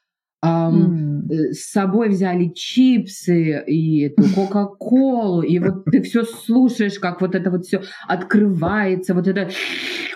ам, 0.42 0.76
М. 0.76 1.32
э, 1.32 1.54
с 1.54 1.72
собой 1.72 2.10
взяли 2.10 2.50
чипсы 2.50 3.63
и 3.66 4.02
эту 4.02 4.24
кока-колу, 4.36 5.42
и 5.42 5.58
вот 5.58 5.86
ты 5.86 6.02
все 6.04 6.24
слушаешь, 6.24 7.00
как 7.00 7.22
вот 7.22 7.34
это 7.34 7.50
вот 7.50 7.66
все 7.66 7.82
открывается, 8.08 9.13
вот 9.13 9.28
это, 9.28 9.50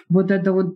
вот 0.10 0.32
это 0.32 0.54
вот. 0.54 0.76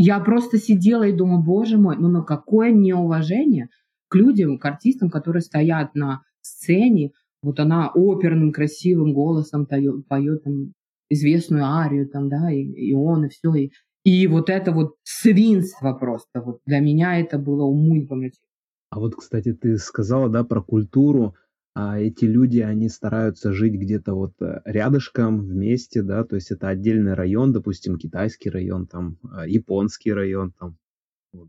Я 0.00 0.20
просто 0.20 0.58
сидела 0.58 1.04
и 1.04 1.12
думаю, 1.16 1.42
боже 1.42 1.76
мой, 1.76 1.96
ну 1.98 2.08
на 2.08 2.22
какое 2.22 2.70
неуважение 2.70 3.68
к 4.08 4.14
людям, 4.14 4.58
к 4.58 4.64
артистам, 4.64 5.10
которые 5.10 5.42
стоят 5.42 5.94
на 5.94 6.22
сцене, 6.40 7.10
вот 7.42 7.60
она 7.60 7.90
оперным 7.94 8.52
красивым 8.52 9.12
голосом 9.12 9.66
поет 9.66 10.44
там 10.44 10.72
известную 11.10 11.64
арию, 11.64 12.08
там, 12.08 12.28
да, 12.28 12.50
и, 12.50 12.62
и 12.62 12.94
он, 12.94 13.26
и 13.26 13.28
все, 13.28 13.54
и, 13.54 13.72
и 14.04 14.26
вот 14.26 14.50
это 14.50 14.72
вот 14.72 14.94
свинство 15.02 15.92
просто, 15.94 16.40
вот 16.40 16.60
для 16.66 16.80
меня 16.80 17.18
это 17.20 17.38
было 17.38 17.66
помрачительно. 18.06 18.48
А 18.90 19.00
вот, 19.00 19.16
кстати, 19.16 19.52
ты 19.52 19.76
сказала, 19.76 20.28
да, 20.28 20.44
про 20.44 20.62
культуру. 20.62 21.34
А 21.74 22.00
эти 22.00 22.24
люди, 22.24 22.58
они 22.58 22.88
стараются 22.88 23.52
жить 23.52 23.74
где-то 23.74 24.14
вот 24.14 24.32
э, 24.40 24.62
рядышком, 24.64 25.42
вместе, 25.42 26.02
да, 26.02 26.24
то 26.24 26.34
есть 26.34 26.50
это 26.50 26.68
отдельный 26.68 27.14
район, 27.14 27.52
допустим, 27.52 27.98
китайский 27.98 28.50
район, 28.50 28.86
там, 28.86 29.18
э, 29.22 29.48
японский 29.48 30.12
район, 30.12 30.52
там. 30.58 30.76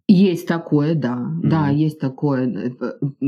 Есть 0.07 0.47
такое, 0.47 0.93
да, 0.93 1.15
да, 1.41 1.69
Мгм. 1.69 1.77
есть 1.77 1.99
такое. 1.99 2.75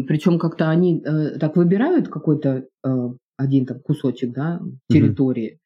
Причем 0.07 0.37
как-то 0.37 0.69
они 0.69 1.01
э, 1.01 1.39
так 1.39 1.55
выбирают 1.55 2.07
какой-то 2.09 2.67
э, 2.83 3.09
один 3.37 3.65
там 3.65 3.79
кусочек, 3.79 4.33
да, 4.33 4.61
территории, 4.87 5.60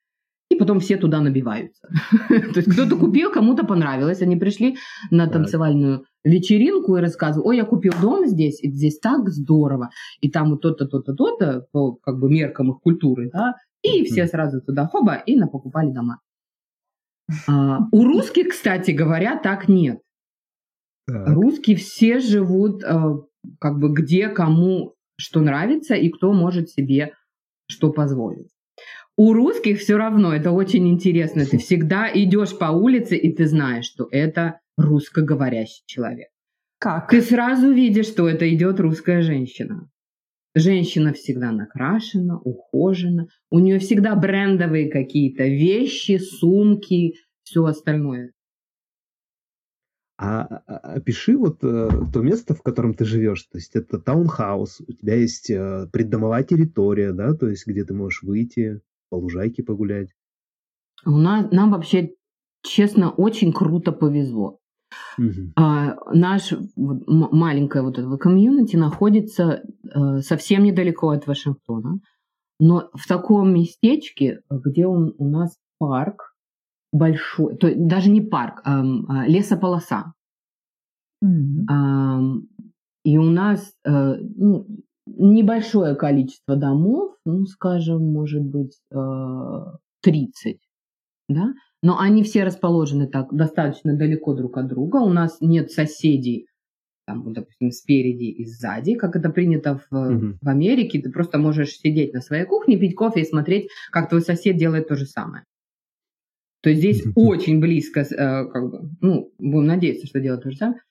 и 0.55 0.59
потом 0.59 0.79
все 0.79 0.97
туда 0.97 1.21
набиваются. 1.21 1.87
То 2.29 2.59
есть 2.59 2.71
кто-то 2.71 2.95
купил, 2.97 3.31
кому-то 3.31 3.65
понравилось, 3.65 4.21
они 4.21 4.35
пришли 4.35 4.77
на 5.11 5.27
танцевальную 5.27 6.05
вечеринку 6.23 6.97
и 6.97 7.01
рассказывают, 7.01 7.47
ой, 7.47 7.57
я 7.57 7.65
купил 7.65 7.93
дом 8.01 8.25
здесь, 8.25 8.61
и 8.63 8.69
здесь 8.69 8.99
так 8.99 9.29
здорово, 9.29 9.89
и 10.21 10.29
там 10.29 10.51
вот 10.51 10.61
то-то, 10.61 10.87
то-то, 10.87 11.13
то-то, 11.13 11.65
по 11.71 11.93
как 11.95 12.19
бы 12.19 12.29
меркам 12.29 12.71
их 12.71 12.79
культуры, 12.79 13.29
да, 13.31 13.55
и 13.83 14.03
все 14.05 14.25
сразу 14.25 14.61
туда 14.61 14.87
хоба 14.87 15.15
и 15.15 15.35
напокупали 15.37 15.91
дома. 15.91 16.19
А, 17.47 17.79
у 17.91 18.03
русских, 18.03 18.49
кстати 18.49 18.91
говоря, 18.91 19.37
так 19.37 19.67
нет. 19.67 19.99
Так. 21.07 21.27
Русские 21.27 21.77
все 21.77 22.19
живут 22.19 22.83
э, 22.83 22.99
как 23.59 23.77
бы 23.77 23.93
где 23.93 24.27
кому 24.29 24.95
что 25.17 25.39
нравится 25.39 25.95
и 25.95 26.09
кто 26.09 26.33
может 26.33 26.69
себе 26.69 27.13
что 27.67 27.91
позволить. 27.91 28.49
У 29.17 29.33
русских 29.33 29.79
все 29.79 29.97
равно 29.97 30.33
это 30.33 30.51
очень 30.51 30.87
интересно. 30.89 31.45
Ты 31.45 31.57
всегда 31.57 32.11
идешь 32.13 32.57
по 32.57 32.65
улице 32.65 33.15
и 33.15 33.33
ты 33.33 33.47
знаешь, 33.47 33.85
что 33.85 34.07
это 34.11 34.59
русскоговорящий 34.77 35.83
человек. 35.85 36.27
Как? 36.79 37.09
Ты 37.09 37.21
сразу 37.21 37.71
видишь, 37.71 38.07
что 38.07 38.27
это 38.27 38.53
идет 38.53 38.79
русская 38.79 39.21
женщина. 39.21 39.89
Женщина 40.53 41.13
всегда 41.13 41.51
накрашена, 41.51 42.37
ухожена. 42.39 43.27
У 43.49 43.59
нее 43.59 43.79
всегда 43.79 44.15
брендовые 44.15 44.89
какие-то 44.89 45.43
вещи, 45.43 46.17
сумки, 46.17 47.15
все 47.43 47.65
остальное. 47.65 48.31
А, 50.17 50.43
а- 50.43 50.77
опиши 50.95 51.37
вот 51.37 51.61
э, 51.61 51.89
то 52.13 52.21
место, 52.21 52.53
в 52.53 52.61
котором 52.61 52.93
ты 52.93 53.03
живешь. 53.03 53.43
То 53.43 53.57
есть 53.57 53.75
это 53.75 53.99
таунхаус, 53.99 54.81
у 54.87 54.93
тебя 54.93 55.15
есть 55.15 55.49
э, 55.49 55.87
преддомовая 55.91 56.43
территория, 56.43 57.11
да, 57.11 57.33
то 57.33 57.49
есть 57.49 57.67
где 57.67 57.83
ты 57.83 57.93
можешь 57.93 58.23
выйти, 58.23 58.81
по 59.15 59.21
лужайке 59.21 59.63
погулять. 59.63 60.09
У 61.05 61.17
нас, 61.17 61.49
нам 61.51 61.71
вообще, 61.71 62.15
честно, 62.63 63.11
очень 63.11 63.53
круто 63.53 63.91
повезло. 63.91 64.59
Мгм. 65.17 65.53
А, 65.55 65.95
наш 66.13 66.51
вот 66.75 67.07
м- 67.07 67.29
маленькое 67.31 67.83
вот 67.83 67.97
это 67.97 68.17
комьюнити 68.17 68.75
находится 68.75 69.61
э, 69.83 70.19
совсем 70.21 70.63
недалеко 70.63 71.09
от 71.09 71.27
Вашингтона, 71.27 71.99
но 72.59 72.89
в 72.93 73.07
таком 73.07 73.53
местечке, 73.53 74.41
где 74.49 74.85
он, 74.85 75.13
у 75.17 75.29
нас 75.29 75.57
парк 75.79 76.33
большой, 76.91 77.55
то 77.57 77.67
есть 77.67 77.87
даже 77.87 78.09
не 78.09 78.21
парк, 78.21 78.61
а, 78.65 78.81
а, 78.81 79.27
лесополоса. 79.27 80.13
М. 81.23 81.65
Ам, 81.69 82.47
И 83.05 83.17
у 83.17 83.29
нас 83.29 83.73
э, 83.85 84.15
ну, 84.35 84.67
небольшое 85.05 85.95
количество 85.95 86.55
домов, 86.55 87.15
ну, 87.25 87.45
скажем, 87.45 88.11
может 88.11 88.43
быть, 88.43 88.77
э, 88.91 89.65
30, 90.01 90.59
да, 91.29 91.53
но 91.83 91.99
они 91.99 92.23
все 92.23 92.43
расположены 92.43 93.07
так 93.07 93.33
достаточно 93.33 93.95
далеко 93.95 94.33
друг 94.33 94.57
от 94.57 94.67
друга. 94.67 94.97
У 94.97 95.09
нас 95.09 95.37
нет 95.41 95.71
соседей, 95.71 96.47
там, 97.07 97.33
допустим, 97.33 97.71
спереди 97.71 98.25
и 98.25 98.45
сзади, 98.45 98.95
как 98.95 99.15
это 99.15 99.29
принято 99.29 99.79
в, 99.89 99.95
Мгм. 99.95 100.39
в 100.41 100.47
Америке. 100.49 101.01
Ты 101.01 101.11
просто 101.11 101.37
можешь 101.37 101.77
сидеть 101.77 102.13
на 102.13 102.21
своей 102.21 102.45
кухне, 102.45 102.77
пить 102.79 102.95
кофе 102.95 103.21
и 103.21 103.25
смотреть, 103.25 103.69
как 103.91 104.09
твой 104.09 104.21
сосед 104.21 104.57
делает 104.57 104.87
то 104.87 104.95
же 104.95 105.05
самое. 105.05 105.43
То 106.61 106.69
есть 106.71 106.81
здесь 106.81 107.03
очень 107.15 107.59
близко, 107.59 107.99
э, 108.01 108.45
как 108.47 108.69
бы, 108.71 108.89
ну, 109.01 109.31
будем 109.37 109.67
надеяться, 109.67 110.07
что 110.07 110.19
делает 110.19 110.41
то 110.43 110.49
же 110.49 110.57
самое, 110.57 110.81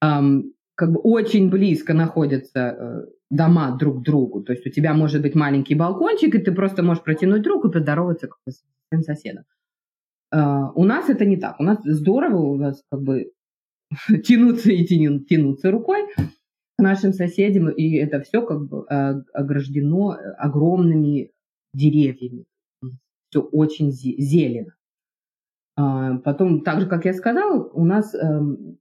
ам, 0.00 0.44
как 0.74 0.92
бы 0.92 1.00
очень 1.00 1.48
близко 1.48 1.94
находятся 1.94 2.60
э, 2.60 3.06
дома 3.32 3.76
друг 3.78 4.00
к 4.00 4.04
другу. 4.04 4.42
То 4.42 4.52
есть 4.52 4.66
у 4.66 4.70
тебя 4.70 4.92
может 4.92 5.22
быть 5.22 5.34
маленький 5.34 5.74
балкончик, 5.74 6.34
и 6.34 6.38
ты 6.38 6.52
просто 6.52 6.82
можешь 6.82 7.02
протянуть 7.02 7.46
руку 7.46 7.68
и 7.68 7.72
поздороваться 7.72 8.28
как 8.28 8.38
с 8.46 8.62
своим 8.88 9.02
соседом. 9.02 9.44
А, 10.30 10.70
у 10.72 10.84
нас 10.84 11.08
это 11.08 11.24
не 11.24 11.38
так. 11.38 11.58
У 11.58 11.62
нас 11.62 11.78
здорово, 11.82 12.36
у 12.36 12.56
нас 12.56 12.82
как 12.90 13.02
бы 13.02 13.32
тянуться 14.24 14.70
и 14.70 14.84
тяну- 14.86 15.20
тянуться 15.20 15.70
рукой 15.70 16.08
к 16.14 16.82
нашим 16.82 17.14
соседям, 17.14 17.70
и 17.70 17.94
это 17.96 18.20
все 18.20 18.44
как 18.44 18.66
бы 18.68 18.84
э, 18.88 19.22
ограждено 19.32 20.14
э, 20.14 20.32
огромными 20.32 21.30
деревьями. 21.72 22.44
Все 23.30 23.40
очень 23.40 23.90
зе- 23.90 24.18
зелено. 24.18 24.74
А, 25.76 26.18
Потом, 26.18 26.62
так 26.64 26.80
же, 26.82 26.86
как 26.86 27.06
я 27.06 27.14
сказала, 27.14 27.64
у 27.64 27.84
нас 27.86 28.14
эм, 28.14 28.76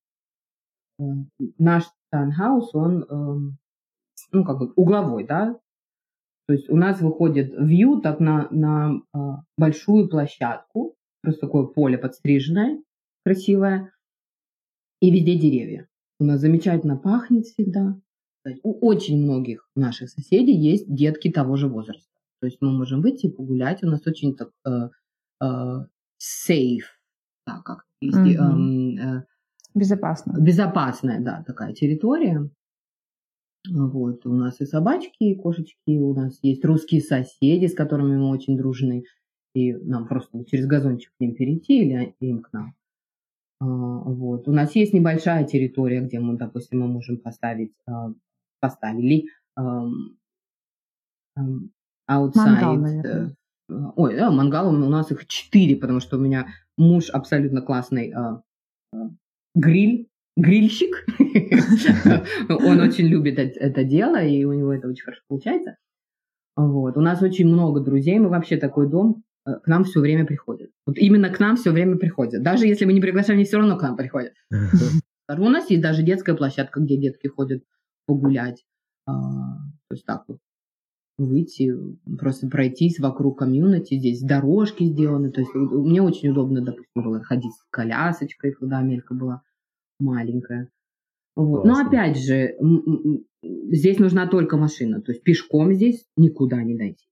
э, 0.99 1.03
наш 1.57 1.85
таунхаус, 2.11 2.75
он 2.75 3.03
эм, 3.09 3.57
ну, 4.31 4.43
как 4.45 4.59
бы 4.59 4.71
угловой, 4.75 5.25
да, 5.25 5.59
то 6.47 6.53
есть 6.53 6.69
у 6.69 6.75
нас 6.75 6.99
выходит 7.01 7.53
вью 7.57 8.01
так 8.01 8.19
на, 8.19 8.47
на 8.51 9.01
а, 9.13 9.43
большую 9.57 10.09
площадку, 10.09 10.95
просто 11.21 11.41
такое 11.47 11.63
поле 11.65 11.97
подстриженное, 11.97 12.81
красивое, 13.23 13.93
и 15.01 15.11
везде 15.11 15.37
деревья. 15.37 15.87
У 16.19 16.25
нас 16.25 16.41
замечательно 16.41 16.97
пахнет 16.97 17.45
всегда. 17.45 17.95
У 18.63 18.85
очень 18.85 19.21
многих 19.21 19.69
наших 19.75 20.09
соседей 20.09 20.55
есть 20.55 20.93
детки 20.93 21.31
того 21.31 21.55
же 21.55 21.67
возраста. 21.67 22.11
То 22.41 22.47
есть 22.47 22.57
мы 22.59 22.71
можем 22.71 23.01
выйти 23.01 23.27
и 23.27 23.31
погулять. 23.31 23.83
У 23.83 23.87
нас 23.87 24.05
очень 24.05 24.35
так 24.35 24.49
э, 24.65 24.89
э, 25.41 25.85
safe, 26.19 26.83
да, 27.47 27.61
как 27.63 27.85
Мгм. 28.01 28.27
эм, 28.27 28.97
э, 28.97 29.25
Безопасно. 29.73 30.33
безопасная, 30.39 31.21
да, 31.21 31.43
такая 31.45 31.73
территория. 31.73 32.49
Вот, 33.69 34.25
у 34.25 34.33
нас 34.33 34.59
и 34.59 34.65
собачки, 34.65 35.23
и 35.23 35.35
кошечки, 35.35 35.97
у 35.99 36.13
нас 36.15 36.39
есть 36.41 36.65
русские 36.65 37.01
соседи, 37.01 37.67
с 37.67 37.75
которыми 37.75 38.17
мы 38.17 38.29
очень 38.29 38.57
дружны, 38.57 39.03
и 39.53 39.73
нам 39.73 40.07
просто 40.07 40.43
через 40.45 40.65
газончик 40.65 41.11
к 41.15 41.19
ним 41.19 41.35
перейти 41.35 41.83
или 41.83 42.15
им 42.19 42.41
к 42.41 42.51
нам. 42.53 42.73
А, 43.59 43.65
Вот. 43.65 44.47
У 44.47 44.51
нас 44.51 44.75
есть 44.75 44.93
небольшая 44.93 45.45
территория, 45.45 46.01
где 46.01 46.19
мы, 46.19 46.37
допустим, 46.37 46.79
мы 46.79 46.87
можем 46.87 47.17
поставить, 47.17 47.73
а, 47.85 48.13
поставили 48.59 49.27
Мангал, 52.35 52.85
э, 52.85 53.29
Ой, 53.95 54.15
да, 54.17 54.31
мангал 54.31 54.69
у 54.69 54.89
нас 54.89 55.11
их 55.11 55.27
четыре, 55.27 55.75
потому 55.77 55.99
что 56.01 56.17
у 56.17 56.19
меня 56.19 56.47
муж 56.77 57.09
абсолютно 57.09 57.61
классный 57.61 58.11
а, 58.11 58.41
гриль, 59.55 60.09
грильщик. 60.35 61.05
Он 62.49 62.79
очень 62.79 63.07
любит 63.07 63.39
это 63.39 63.83
дело, 63.83 64.21
и 64.23 64.43
у 64.43 64.53
него 64.53 64.73
это 64.73 64.87
очень 64.87 65.03
хорошо 65.03 65.21
получается. 65.27 65.77
Вот. 66.55 66.97
У 66.97 67.01
нас 67.01 67.21
очень 67.21 67.47
много 67.47 67.79
друзей, 67.79 68.19
мы 68.19 68.29
вообще 68.29 68.57
такой 68.57 68.89
дом, 68.89 69.23
э, 69.45 69.53
к 69.63 69.67
нам 69.67 69.83
все 69.83 69.99
время 69.99 70.25
приходят. 70.25 70.69
Вот 70.85 70.97
именно 70.97 71.29
к 71.29 71.39
нам 71.39 71.55
все 71.55 71.71
время 71.71 71.97
приходят. 71.97 72.43
Даже 72.43 72.67
если 72.67 72.85
мы 72.85 72.93
не 72.93 73.01
приглашаем, 73.01 73.37
они 73.37 73.45
все 73.45 73.57
равно 73.57 73.77
к 73.77 73.81
нам 73.81 73.95
приходят. 73.95 74.33
У 75.29 75.49
нас 75.49 75.69
есть 75.69 75.81
даже 75.81 76.03
детская 76.03 76.35
площадка, 76.35 76.81
где 76.81 76.97
детки 76.97 77.27
ходят 77.27 77.63
погулять. 78.05 78.65
А, 79.05 79.13
то 79.87 79.95
есть 79.95 80.05
так 80.05 80.25
вот 80.27 80.39
выйти, 81.17 81.73
просто 82.19 82.47
пройтись 82.47 82.99
вокруг 82.99 83.39
комьюнити. 83.39 83.97
Здесь 83.97 84.21
дорожки 84.21 84.83
сделаны. 84.83 85.31
То 85.31 85.41
есть 85.41 85.53
мне 85.53 86.01
очень 86.01 86.29
удобно, 86.29 86.61
допустим, 86.61 87.03
было 87.03 87.23
ходить 87.23 87.53
с 87.53 87.63
колясочкой, 87.69 88.51
когда 88.51 88.79
Амелька 88.79 89.13
была 89.13 89.41
маленькая. 90.01 90.69
Вот. 91.35 91.65
Но 91.65 91.79
опять 91.79 92.17
же, 92.17 92.55
здесь 93.41 93.99
нужна 93.99 94.27
только 94.27 94.57
машина. 94.57 95.01
То 95.01 95.11
есть 95.11 95.23
пешком 95.23 95.73
здесь 95.73 96.05
никуда 96.17 96.61
не 96.63 96.75
дойти. 96.75 97.05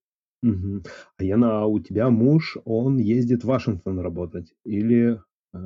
Угу. 0.44 0.84
А 1.18 1.24
Яна, 1.24 1.62
а 1.62 1.66
у 1.66 1.80
тебя 1.80 2.10
муж, 2.10 2.58
он 2.66 2.98
ездит 2.98 3.44
в 3.44 3.48
Вашингтон 3.48 4.00
работать? 4.00 4.54
Или... 4.64 5.22
Э? 5.54 5.58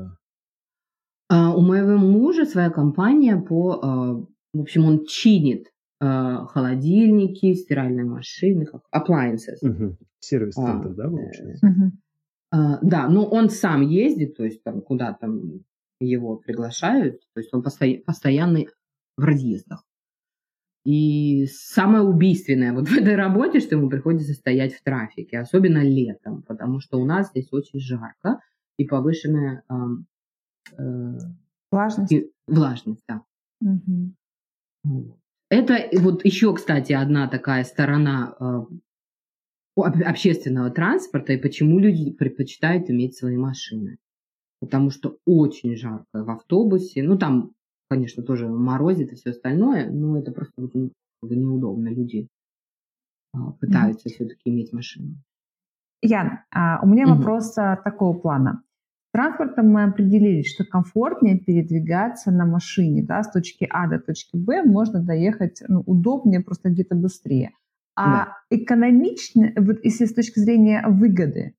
А, 1.29 1.55
у 1.55 1.61
моего 1.61 1.97
мужа 1.97 2.45
своя 2.45 2.69
компания 2.69 3.37
по... 3.37 3.79
А, 3.81 4.25
в 4.53 4.59
общем, 4.59 4.85
он 4.85 5.05
чинит 5.05 5.71
а, 5.99 6.45
холодильники, 6.47 7.53
стиральные 7.53 8.05
машины, 8.05 8.65
как 8.65 8.81
appliances. 8.93 9.57
Угу. 9.61 9.97
Сервис-центр, 10.19 10.89
а, 10.89 10.93
да, 10.93 11.07
получается? 11.07 11.67
Угу. 11.67 11.91
А, 12.51 12.79
да, 12.81 13.09
но 13.09 13.25
он 13.25 13.49
сам 13.49 13.81
ездит, 13.81 14.37
то 14.37 14.43
есть 14.43 14.63
там 14.63 14.81
куда 14.81 15.13
там 15.13 15.63
его 16.05 16.37
приглашают, 16.37 17.21
то 17.33 17.39
есть 17.39 17.53
он 17.53 17.63
посто... 17.63 17.85
постоянно 18.05 18.65
в 19.17 19.23
разъездах. 19.23 19.83
И 20.85 21.45
самое 21.45 22.03
убийственное 22.03 22.73
вот 22.73 22.89
в 22.89 22.93
этой 22.93 23.15
работе, 23.15 23.59
что 23.61 23.75
ему 23.75 23.89
приходится 23.89 24.33
стоять 24.33 24.73
в 24.73 24.83
трафике, 24.83 25.39
особенно 25.39 25.79
летом, 25.79 26.43
потому 26.43 26.81
что 26.81 26.97
у 26.97 27.05
нас 27.05 27.29
здесь 27.29 27.47
очень 27.53 27.79
жарко 27.79 28.39
и 28.77 28.85
повышенная 28.85 29.63
э, 30.77 31.17
влажность. 31.71 32.11
И, 32.11 32.31
влажность, 32.47 33.03
да. 33.07 33.21
Угу. 33.61 35.17
Это 35.49 35.89
вот 35.99 36.25
еще, 36.25 36.53
кстати, 36.53 36.91
одна 36.91 37.29
такая 37.29 37.63
сторона 37.63 38.35
э, 38.39 39.81
общественного 39.81 40.69
транспорта 40.69 41.33
и 41.33 41.37
почему 41.37 41.79
люди 41.79 42.11
предпочитают 42.11 42.89
иметь 42.89 43.15
свои 43.15 43.37
машины. 43.37 43.99
Потому 44.63 44.89
что 44.91 45.17
очень 45.25 45.75
жарко 45.75 46.23
в 46.23 46.29
автобусе. 46.29 47.03
Ну, 47.03 47.17
там 47.17 47.51
конечно, 47.93 48.23
тоже 48.23 48.47
морозит 48.47 49.11
и 49.11 49.15
все 49.15 49.29
остальное, 49.29 49.89
но 49.89 50.17
это 50.17 50.31
просто 50.31 50.53
неудобно. 51.21 51.89
Люди 51.89 52.27
а, 53.33 53.51
пытаются 53.51 54.09
mm-hmm. 54.09 54.13
все-таки 54.13 54.49
иметь 54.49 54.73
машину. 54.73 55.15
Ян, 56.01 56.39
а 56.51 56.79
у 56.83 56.87
меня 56.87 57.05
mm-hmm. 57.05 57.15
вопрос 57.17 57.57
а, 57.57 57.75
такого 57.77 58.17
плана. 58.17 58.63
Транспортом 59.11 59.69
мы 59.69 59.83
определились, 59.83 60.51
что 60.51 60.65
комфортнее 60.65 61.37
передвигаться 61.37 62.31
на 62.31 62.47
машине, 62.47 63.03
да, 63.03 63.21
с 63.21 63.31
точки 63.31 63.67
А 63.69 63.87
до 63.87 63.99
точки 63.99 64.35
Б 64.35 64.63
можно 64.63 64.99
доехать 64.99 65.61
ну, 65.67 65.83
удобнее, 65.85 66.41
просто 66.41 66.69
где-то 66.69 66.95
быстрее. 66.95 67.51
А 67.95 68.25
да. 68.25 68.37
экономично, 68.49 69.53
вот 69.55 69.77
если 69.83 70.05
с 70.05 70.15
точки 70.15 70.39
зрения 70.39 70.83
выгоды, 70.87 71.53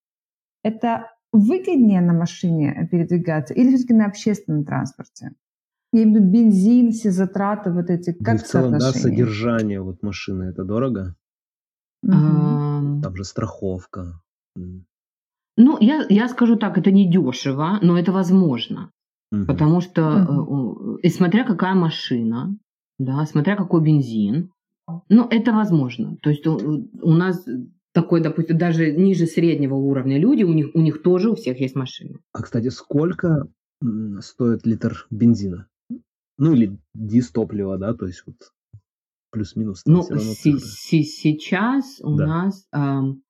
это 0.64 1.13
выгоднее 1.34 2.00
на 2.00 2.12
машине 2.12 2.88
передвигаться 2.90 3.54
или 3.54 3.70
все-таки 3.70 3.94
на 3.94 4.06
общественном 4.06 4.64
транспорте? 4.64 5.32
Я 5.92 6.02
имею 6.04 6.18
в 6.18 6.20
виду 6.20 6.32
бензин, 6.32 6.90
все 6.90 7.10
затраты 7.10 7.70
вот 7.70 7.90
эти, 7.90 8.12
как 8.12 8.40
в 8.40 8.46
целом, 8.46 8.72
да, 8.72 8.92
содержание 8.92 9.80
вот 9.80 10.02
машины, 10.02 10.44
это 10.44 10.64
дорого? 10.64 11.14
Угу. 12.02 13.02
Там 13.02 13.16
же 13.16 13.24
страховка. 13.24 14.20
Ну, 15.56 15.78
я, 15.80 16.04
я 16.08 16.28
скажу 16.28 16.56
так, 16.56 16.78
это 16.78 16.90
не 16.90 17.10
дешево, 17.10 17.78
но 17.82 17.98
это 17.98 18.12
возможно. 18.12 18.90
Угу. 19.32 19.46
Потому 19.46 19.80
что, 19.80 20.24
угу. 20.24 20.96
и 20.96 21.08
смотря 21.08 21.44
какая 21.44 21.74
машина, 21.74 22.56
да, 22.98 23.24
смотря 23.26 23.56
какой 23.56 23.82
бензин, 23.82 24.50
ну, 25.08 25.26
это 25.30 25.52
возможно. 25.52 26.16
То 26.22 26.30
есть 26.30 26.46
у, 26.46 26.88
у 27.00 27.10
нас 27.12 27.46
такой, 27.94 28.20
допустим, 28.20 28.58
даже 28.58 28.92
ниже 28.92 29.26
среднего 29.26 29.76
уровня 29.76 30.18
люди, 30.18 30.42
у 30.42 30.52
них, 30.52 30.70
у 30.74 30.80
них 30.80 31.02
тоже 31.02 31.30
у 31.30 31.36
всех 31.36 31.60
есть 31.60 31.76
машины. 31.76 32.18
А, 32.32 32.42
кстати, 32.42 32.68
сколько 32.68 33.48
стоит 34.20 34.66
литр 34.66 35.06
бензина? 35.10 35.68
Ну 36.36 36.52
или 36.52 36.76
дистоплива, 36.92 37.78
да, 37.78 37.94
то 37.94 38.06
есть 38.06 38.24
вот 38.26 38.36
плюс-минус. 39.30 39.82
Ну, 39.86 40.02
си- 40.02 40.58
си- 40.58 41.04
сейчас 41.04 42.00
у 42.02 42.16
да. 42.16 42.26
нас, 42.26 42.66
эм, 42.72 43.22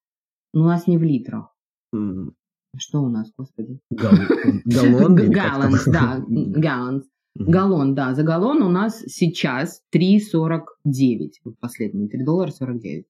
у 0.55 0.61
нас 0.61 0.87
не 0.87 0.97
в 0.97 1.03
литрах. 1.03 1.55
Mm. 1.95 2.33
Что 2.77 3.03
у 3.03 3.09
нас, 3.09 3.31
господи? 3.37 3.79
Галлон? 3.91 5.17
Галлонс, 5.31 5.85
да, 5.85 6.25
галлонс. 6.29 7.05
Галлон, 7.37 7.95
да, 7.95 8.15
за 8.15 8.23
галлон 8.23 8.63
у 8.63 8.71
нас 8.71 9.01
сейчас 9.01 9.83
3,49, 9.95 11.31
вот 11.45 11.59
последний, 11.59 12.09
3 12.09 12.25
доллара 12.25 12.51
49. 12.51 13.07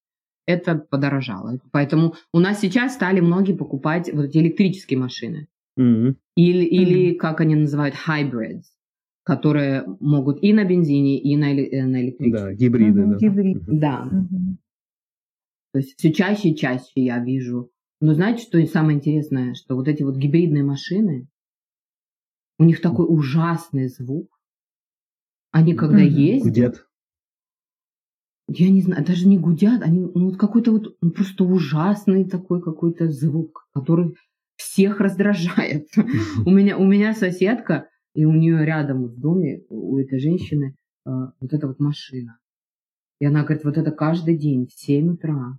Это 0.47 0.75
подорожало. 0.77 1.59
Поэтому 1.73 2.15
у 2.33 2.39
нас 2.39 2.61
сейчас 2.61 2.95
стали 2.95 3.21
многие 3.21 3.55
покупать 3.55 4.13
вот 4.13 4.27
эти 4.27 4.39
электрические 4.39 4.99
машины. 4.99 5.49
Mm-hmm. 5.79 6.15
Или, 6.37 6.65
или, 6.65 7.15
как 7.15 7.41
они 7.41 7.55
называют, 7.55 7.95
hybrids 8.07 8.63
которые 9.25 9.85
могут 10.01 10.43
и 10.43 10.53
на 10.53 10.65
бензине, 10.65 11.19
и 11.19 11.37
на, 11.37 11.47
э, 11.47 11.85
на 11.85 12.03
электричестве. 12.03 12.51
Да, 12.51 12.53
гибриды. 12.53 13.03
Угу, 13.03 13.11
да. 13.11 13.17
Гибрид. 13.17 13.63
Да. 13.67 14.03
Угу. 14.03 14.59
То 15.73 15.79
есть 15.79 15.99
все 15.99 16.13
чаще 16.13 16.51
и 16.51 16.57
чаще 16.57 16.93
я 16.95 17.19
вижу. 17.19 17.71
Но 18.01 18.13
знаете, 18.13 18.43
что 18.43 18.65
самое 18.67 18.99
интересное? 18.99 19.55
Что 19.55 19.77
вот 19.77 19.89
эти 19.89 20.03
вот 20.03 20.17
гибридные 20.17 20.63
машины, 20.63 21.27
у 22.59 22.65
них 22.65 22.83
такой 22.83 23.07
ужасный 23.09 23.89
звук. 23.89 24.29
Они 25.51 25.75
когда 25.75 25.97
угу. 25.97 26.05
ездят... 26.05 26.45
Гудят. 26.45 26.87
Я 28.47 28.71
не 28.71 28.83
знаю, 28.83 29.05
даже 29.05 29.27
не 29.27 29.39
гудят, 29.39 29.83
они 29.83 30.01
ну, 30.01 30.27
вот 30.27 30.37
какой-то 30.37 30.73
вот 30.73 30.97
ну, 31.01 31.11
просто 31.11 31.45
ужасный 31.45 32.29
такой 32.29 32.61
какой-то 32.61 33.11
звук, 33.11 33.67
который 33.73 34.15
всех 34.57 35.01
раздражает. 35.01 35.89
У 36.47 36.51
меня, 36.51 36.77
у 36.77 36.85
меня 36.85 37.15
соседка, 37.15 37.89
и 38.15 38.25
у 38.25 38.33
нее 38.33 38.65
рядом 38.65 39.07
в 39.07 39.19
доме, 39.19 39.63
у 39.69 39.99
этой 39.99 40.21
женщины, 40.21 40.77
э, 41.07 41.11
вот 41.11 41.53
эта 41.53 41.67
вот 41.67 41.81
машина. 41.81 42.39
И 43.21 43.27
она 43.27 43.43
говорит, 43.43 43.65
вот 43.65 43.79
это 43.79 43.91
каждый 43.91 44.37
день 44.37 44.67
в 44.67 44.73
7 44.73 45.15
утра. 45.15 45.59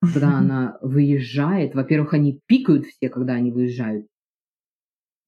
Когда 0.00 0.38
она 0.38 0.78
выезжает, 0.82 1.74
во-первых, 1.74 2.14
они 2.14 2.40
пикают 2.46 2.84
все, 2.86 3.08
когда 3.08 3.34
они 3.34 3.50
выезжают 3.50 4.06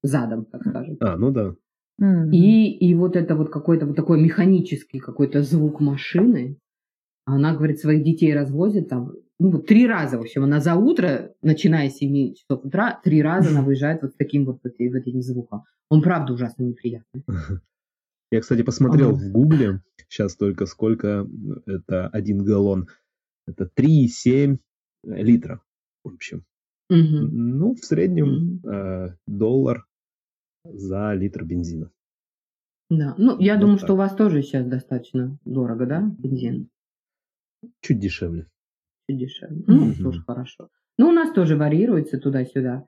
задом, 0.03 0.45
так 0.45 0.63
скажем. 0.63 0.97
А, 1.01 1.17
ну 1.17 1.31
да. 1.31 1.55
И, 2.01 2.72
и 2.72 2.95
вот 2.95 3.16
это 3.16 3.36
вот 3.36 3.51
какой-то 3.51 3.86
вот 3.86 3.97
такой 3.97 4.20
механический 4.20 4.99
какой-то 4.99 5.43
звук 5.43 5.80
машины. 5.80 6.59
Она, 7.24 7.55
говорит, 7.55 7.78
своих 7.78 8.03
детей 8.03 8.34
развозит 8.34 8.88
там 8.88 9.12
ну, 9.43 9.51
вот 9.51 9.66
три 9.66 9.88
раза, 9.88 10.18
в 10.18 10.20
общем, 10.20 10.45
она 10.45 10.61
за 10.61 10.76
утро, 10.76 11.34
начиная 11.43 11.90
с 11.90 11.97
7 11.97 12.34
часов 12.34 12.64
утра, 12.64 13.01
три 13.03 13.22
раза 13.22 13.51
она 13.51 13.62
выезжает 13.64 14.01
вот 14.03 14.12
с 14.12 14.14
таким 14.14 14.45
вот, 14.45 14.61
вот, 14.62 14.74
вот 14.78 14.78
этим 14.78 15.20
звуком. 15.20 15.64
Он, 15.88 16.01
правда, 16.01 16.32
ужасно 16.32 16.62
неприятный. 16.62 17.24
Я, 18.30 18.40
кстати, 18.40 18.62
посмотрел 18.62 19.11
ага. 19.11 19.18
в 19.18 19.32
Гугле 19.32 19.82
сейчас 20.09 20.36
только 20.36 20.66
сколько 20.66 21.26
это 21.66 22.07
один 22.09 22.45
галлон. 22.45 22.88
Это 23.47 23.68
3,7 23.76 24.59
литра, 25.05 25.61
в 26.05 26.14
общем. 26.14 26.45
Угу. 26.88 26.99
Ну, 27.32 27.74
в 27.74 27.84
среднем 27.84 28.61
угу. 28.62 28.70
э, 28.70 29.16
доллар 29.26 29.86
за 30.65 31.15
литр 31.15 31.45
бензина. 31.45 31.91
Да, 32.91 33.15
ну, 33.19 33.39
я 33.39 33.55
вот 33.55 33.61
думаю, 33.61 33.79
так. 33.79 33.87
что 33.87 33.95
у 33.95 33.97
вас 33.97 34.15
тоже 34.15 34.43
сейчас 34.43 34.67
достаточно 34.67 35.39
дорого, 35.45 35.87
да, 35.87 36.03
бензин? 36.19 36.69
Чуть 37.81 38.01
дешевле 38.01 38.49
чуть 39.13 39.19
дешевле. 39.19 39.65
Ну, 39.67 39.91
mm-hmm. 39.91 40.03
тоже 40.03 40.23
хорошо. 40.23 40.69
Ну, 40.99 41.09
у 41.09 41.13
нас 41.13 41.33
тоже 41.33 41.57
варьируется 41.57 42.19
туда-сюда. 42.19 42.87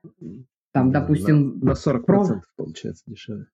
Там, 0.71 0.91
допустим... 0.91 1.59
На, 1.59 1.67
на 1.67 1.71
40% 1.71 2.03
про... 2.03 2.41
получается 2.55 3.03
дешевле. 3.07 3.47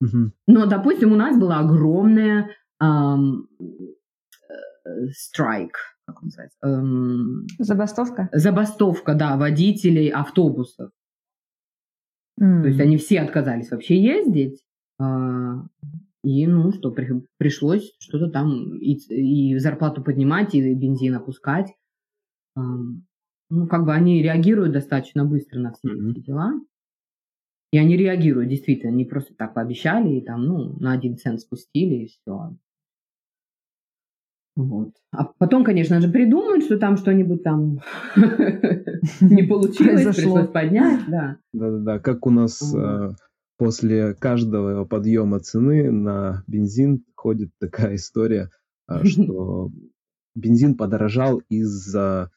Угу. 0.00 0.32
Но, 0.48 0.66
допустим, 0.66 1.12
у 1.12 1.16
нас 1.16 1.38
была 1.38 1.60
огромная 1.60 2.50
эм, 2.80 3.48
страйк, 5.12 5.76
как 6.06 6.20
он 6.20 6.26
называется? 6.26 6.58
Эм, 6.62 7.46
забастовка? 7.58 8.28
Забастовка, 8.32 9.14
да, 9.14 9.36
водителей 9.36 10.08
автобусов. 10.08 10.90
Mm. 12.40 12.62
То 12.62 12.68
есть 12.68 12.80
они 12.80 12.96
все 12.96 13.20
отказались 13.20 13.70
вообще 13.70 14.00
ездить. 14.02 14.64
Э, 15.00 15.54
и, 16.22 16.46
ну, 16.46 16.72
что, 16.72 16.90
при, 16.90 17.22
пришлось 17.36 17.94
что-то 17.98 18.30
там 18.30 18.76
и, 18.78 18.94
и 18.94 19.58
зарплату 19.58 20.02
поднимать, 20.02 20.54
и 20.54 20.74
бензин 20.74 21.14
опускать. 21.14 21.74
Ну, 22.56 23.66
как 23.68 23.84
бы 23.84 23.92
они 23.92 24.22
реагируют 24.22 24.72
достаточно 24.72 25.24
быстро 25.24 25.60
на 25.60 25.72
все 25.72 25.88
mm-hmm. 25.88 26.10
эти 26.12 26.20
дела. 26.20 26.52
И 27.72 27.78
они 27.78 27.96
реагируют, 27.96 28.48
действительно, 28.48 28.90
не 28.90 29.04
просто 29.04 29.34
так 29.34 29.54
пообещали, 29.54 30.16
и 30.16 30.24
там, 30.24 30.44
ну, 30.44 30.78
на 30.78 30.92
один 30.92 31.16
цент 31.16 31.40
спустили, 31.40 32.04
и 32.04 32.06
все. 32.06 32.56
Вот. 34.56 34.90
А 35.10 35.24
потом, 35.24 35.64
конечно 35.64 36.00
же, 36.00 36.08
придумают, 36.08 36.64
что 36.64 36.78
там 36.78 36.96
что-нибудь 36.96 37.42
там 37.42 37.80
не 39.20 39.42
получилось, 39.42 40.14
пришлось 40.14 40.48
поднять, 40.48 41.00
да. 41.08 41.38
Да-да-да, 41.52 41.98
как 41.98 42.24
у 42.26 42.30
нас 42.30 42.62
э, 42.72 43.10
после 43.58 44.14
каждого 44.14 44.84
подъема 44.84 45.40
цены 45.40 45.90
на 45.90 46.44
бензин 46.46 47.04
ходит 47.16 47.50
такая 47.58 47.96
история, 47.96 48.50
э, 48.88 49.04
что 49.04 49.70
бензин 50.36 50.76
подорожал 50.76 51.42
из-за 51.48 52.30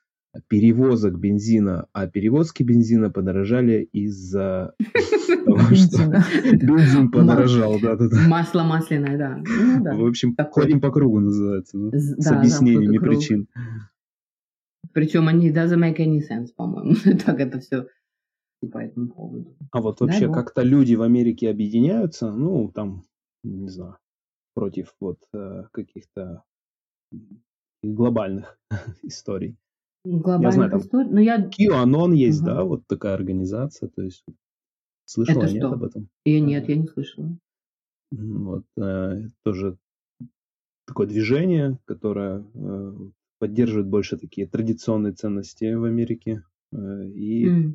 перевозок 0.47 1.19
бензина, 1.19 1.87
а 1.93 2.07
перевозки 2.07 2.63
бензина 2.63 3.09
подорожали 3.09 3.89
из-за 3.91 4.73
того, 5.45 5.57
что 5.75 6.23
бензин 6.53 7.11
подорожал. 7.11 7.77
Масло 8.27 8.63
масляное, 8.63 9.17
да. 9.17 9.37
Ну 9.37 10.05
В 10.05 10.07
общем, 10.07 10.35
ходим 10.51 10.81
по 10.81 10.91
кругу 10.91 11.19
называется, 11.19 11.77
с 11.91 12.31
объяснениями 12.31 12.97
причин. 12.97 13.47
Причем 14.93 15.27
они 15.27 15.51
doesn't 15.51 15.79
make 15.79 15.97
any 15.97 16.19
sense, 16.19 16.47
по-моему. 16.55 16.95
так 17.25 17.39
это 17.39 17.59
все 17.59 17.87
по 18.71 18.79
этому 18.79 19.09
поводу. 19.09 19.55
А 19.71 19.81
вот 19.81 20.01
вообще 20.01 20.31
как-то 20.31 20.63
люди 20.63 20.95
в 20.95 21.03
Америке 21.03 21.49
объединяются, 21.49 22.31
ну, 22.31 22.71
там, 22.71 23.03
не 23.43 23.69
знаю, 23.69 23.97
против 24.55 24.95
вот 24.99 25.19
э, 25.33 25.65
каких-то 25.71 26.43
глобальных 27.83 28.59
историй. 29.03 29.55
Глобальных 30.03 30.43
я 30.43 30.51
знаю, 30.51 30.71
там 30.71 30.79
историй? 30.79 31.09
Но 31.09 31.19
я... 31.19 31.49
QAnon 31.49 32.15
есть, 32.15 32.39
угу. 32.39 32.47
да, 32.47 32.63
вот 32.63 32.87
такая 32.87 33.13
организация, 33.13 33.89
то 33.89 34.01
есть 34.01 34.23
слышала 35.05 35.43
Это 35.43 35.53
нет 35.53 35.63
что? 35.63 35.73
об 35.73 35.83
этом? 35.83 36.09
Я 36.25 36.39
нет, 36.39 36.69
я 36.69 36.75
не 36.77 36.87
слышала. 36.87 37.37
Вот, 38.11 38.65
э, 38.77 39.29
тоже 39.43 39.77
такое 40.85 41.07
движение, 41.07 41.77
которое 41.85 42.45
э, 42.53 42.93
поддерживает 43.39 43.87
больше 43.87 44.17
такие 44.17 44.47
традиционные 44.47 45.13
ценности 45.13 45.73
в 45.73 45.83
Америке. 45.83 46.43
Э, 46.71 47.05
и 47.05 47.45
mm. 47.45 47.73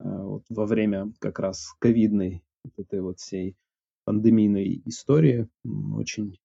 э, 0.00 0.22
вот 0.22 0.44
во 0.48 0.66
время 0.66 1.12
как 1.18 1.38
раз 1.38 1.74
ковидной 1.78 2.42
вот 2.64 2.72
этой 2.78 3.00
вот 3.00 3.18
всей 3.18 3.56
пандемийной 4.04 4.82
истории 4.86 5.48
очень, 5.64 6.38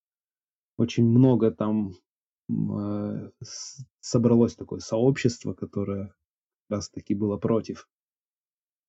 очень 0.78 1.06
много 1.06 1.52
там 1.52 1.90
э, 1.90 1.94
собралось 4.00 4.56
такое 4.56 4.80
сообщество, 4.80 5.54
которое 5.54 6.08
как 6.08 6.78
раз-таки 6.78 7.14
было 7.16 7.38
против. 7.38 7.88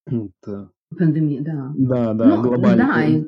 Вот, 0.06 0.32
э, 0.46 0.68
Пандемии, 0.96 1.40
да. 1.40 1.72
Да, 1.76 2.14
да, 2.14 2.36
ну, 2.36 2.42
глобальных, 2.42 2.88
да, 2.88 3.04
и... 3.04 3.24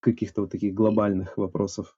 каких-то 0.00 0.42
вот 0.42 0.50
таких 0.50 0.72
глобальных 0.72 1.36
вопросов. 1.36 1.96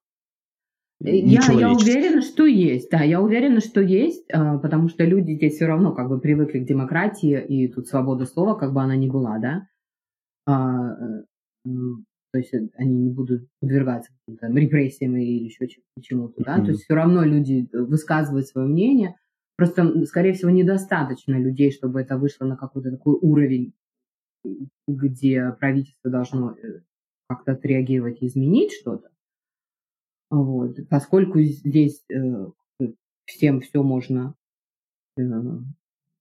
Э, 1.04 1.14
я, 1.14 1.40
я 1.52 1.70
уверена, 1.70 2.22
что 2.22 2.46
есть, 2.46 2.90
да, 2.90 3.02
я 3.02 3.20
уверена, 3.20 3.60
что 3.60 3.80
есть, 3.80 4.24
а, 4.32 4.58
потому 4.58 4.88
что 4.88 5.04
люди 5.04 5.34
здесь 5.34 5.54
все 5.56 5.66
равно 5.66 5.94
как 5.94 6.08
бы 6.08 6.20
привыкли 6.20 6.60
к 6.60 6.66
демократии, 6.66 7.40
и 7.40 7.68
тут 7.68 7.86
свобода 7.86 8.26
слова, 8.26 8.54
как 8.54 8.72
бы 8.72 8.82
она 8.82 8.96
ни 8.96 9.08
была, 9.08 9.38
да. 9.38 9.68
То 12.38 12.56
есть 12.56 12.72
они 12.76 12.94
не 12.94 13.10
будут 13.10 13.48
подвергаться 13.60 14.12
там, 14.40 14.56
репрессиям 14.56 15.16
или 15.16 15.44
еще 15.44 15.66
чему-то, 16.00 16.44
да, 16.44 16.60
то 16.60 16.70
есть 16.70 16.84
все 16.84 16.94
равно 16.94 17.24
люди 17.24 17.68
высказывают 17.72 18.46
свое 18.46 18.68
мнение, 18.68 19.16
просто, 19.56 20.04
скорее 20.04 20.34
всего, 20.34 20.50
недостаточно 20.50 21.34
людей, 21.34 21.72
чтобы 21.72 22.00
это 22.00 22.16
вышло 22.16 22.44
на 22.44 22.56
какой-то 22.56 22.92
такой 22.92 23.16
уровень, 23.20 23.74
где 24.86 25.50
правительство 25.58 26.10
должно 26.10 26.52
э, 26.52 26.82
как-то 27.28 27.52
отреагировать 27.52 28.22
и 28.22 28.26
изменить 28.26 28.72
что-то. 28.72 29.10
Вот. 30.30 30.76
Поскольку 30.88 31.40
здесь 31.40 32.04
э, 32.08 32.46
всем 33.24 33.60
все 33.62 33.82
можно, 33.82 34.34
э, 35.18 35.22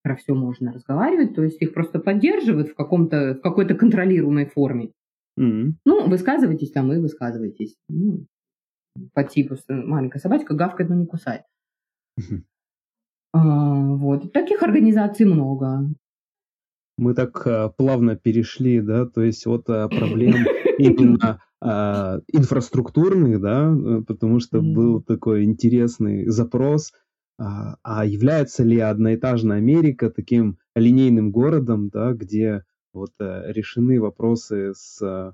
про 0.02 0.16
все 0.16 0.34
можно 0.34 0.74
разговаривать, 0.74 1.36
то 1.36 1.44
есть 1.44 1.62
их 1.62 1.76
просто 1.76 2.00
поддерживают 2.00 2.70
в, 2.70 2.76
каком-то, 2.76 3.36
в 3.36 3.42
какой-то 3.42 3.76
контролируемой 3.76 4.48
форме. 4.48 4.94
Mm-hmm. 5.38 5.74
Ну, 5.86 6.10
высказывайтесь 6.10 6.72
там 6.72 6.92
и 6.92 7.00
высказывайтесь. 7.00 7.76
Ну, 7.90 8.26
по 9.14 9.24
типу 9.24 9.56
маленькая 9.70 10.20
собачка 10.20 10.56
гавкает, 10.56 10.90
но 10.90 10.96
не 10.96 11.06
кусает. 11.06 11.44
Mm-hmm. 12.20 12.42
А, 13.34 13.96
вот. 13.96 14.32
Таких 14.34 14.64
организаций 14.64 15.26
много. 15.26 15.90
Мы 16.98 17.14
так 17.14 17.46
а, 17.46 17.70
плавно 17.70 18.16
перешли, 18.16 18.82
да, 18.82 19.06
то 19.06 19.22
есть 19.22 19.46
вот 19.46 19.70
а, 19.70 19.88
проблем 19.88 20.46
именно 20.80 21.42
а, 21.62 22.20
инфраструктурных, 22.28 23.42
да, 23.42 23.72
э, 23.72 24.02
потому 24.08 24.40
что 24.40 24.58
mm-hmm. 24.58 24.74
был 24.74 25.02
такой 25.02 25.44
интересный 25.44 26.28
запрос, 26.28 26.92
а, 27.40 27.78
а 27.84 28.06
является 28.06 28.64
ли 28.64 28.80
одноэтажная 28.80 29.58
Америка 29.58 30.10
таким 30.10 30.58
линейным 30.76 31.32
городом, 31.32 31.90
да, 31.90 32.14
где 32.14 32.64
вот 32.98 33.12
э, 33.20 33.52
решены 33.52 34.02
вопросы 34.02 34.74
с 34.74 35.02
э, 35.02 35.32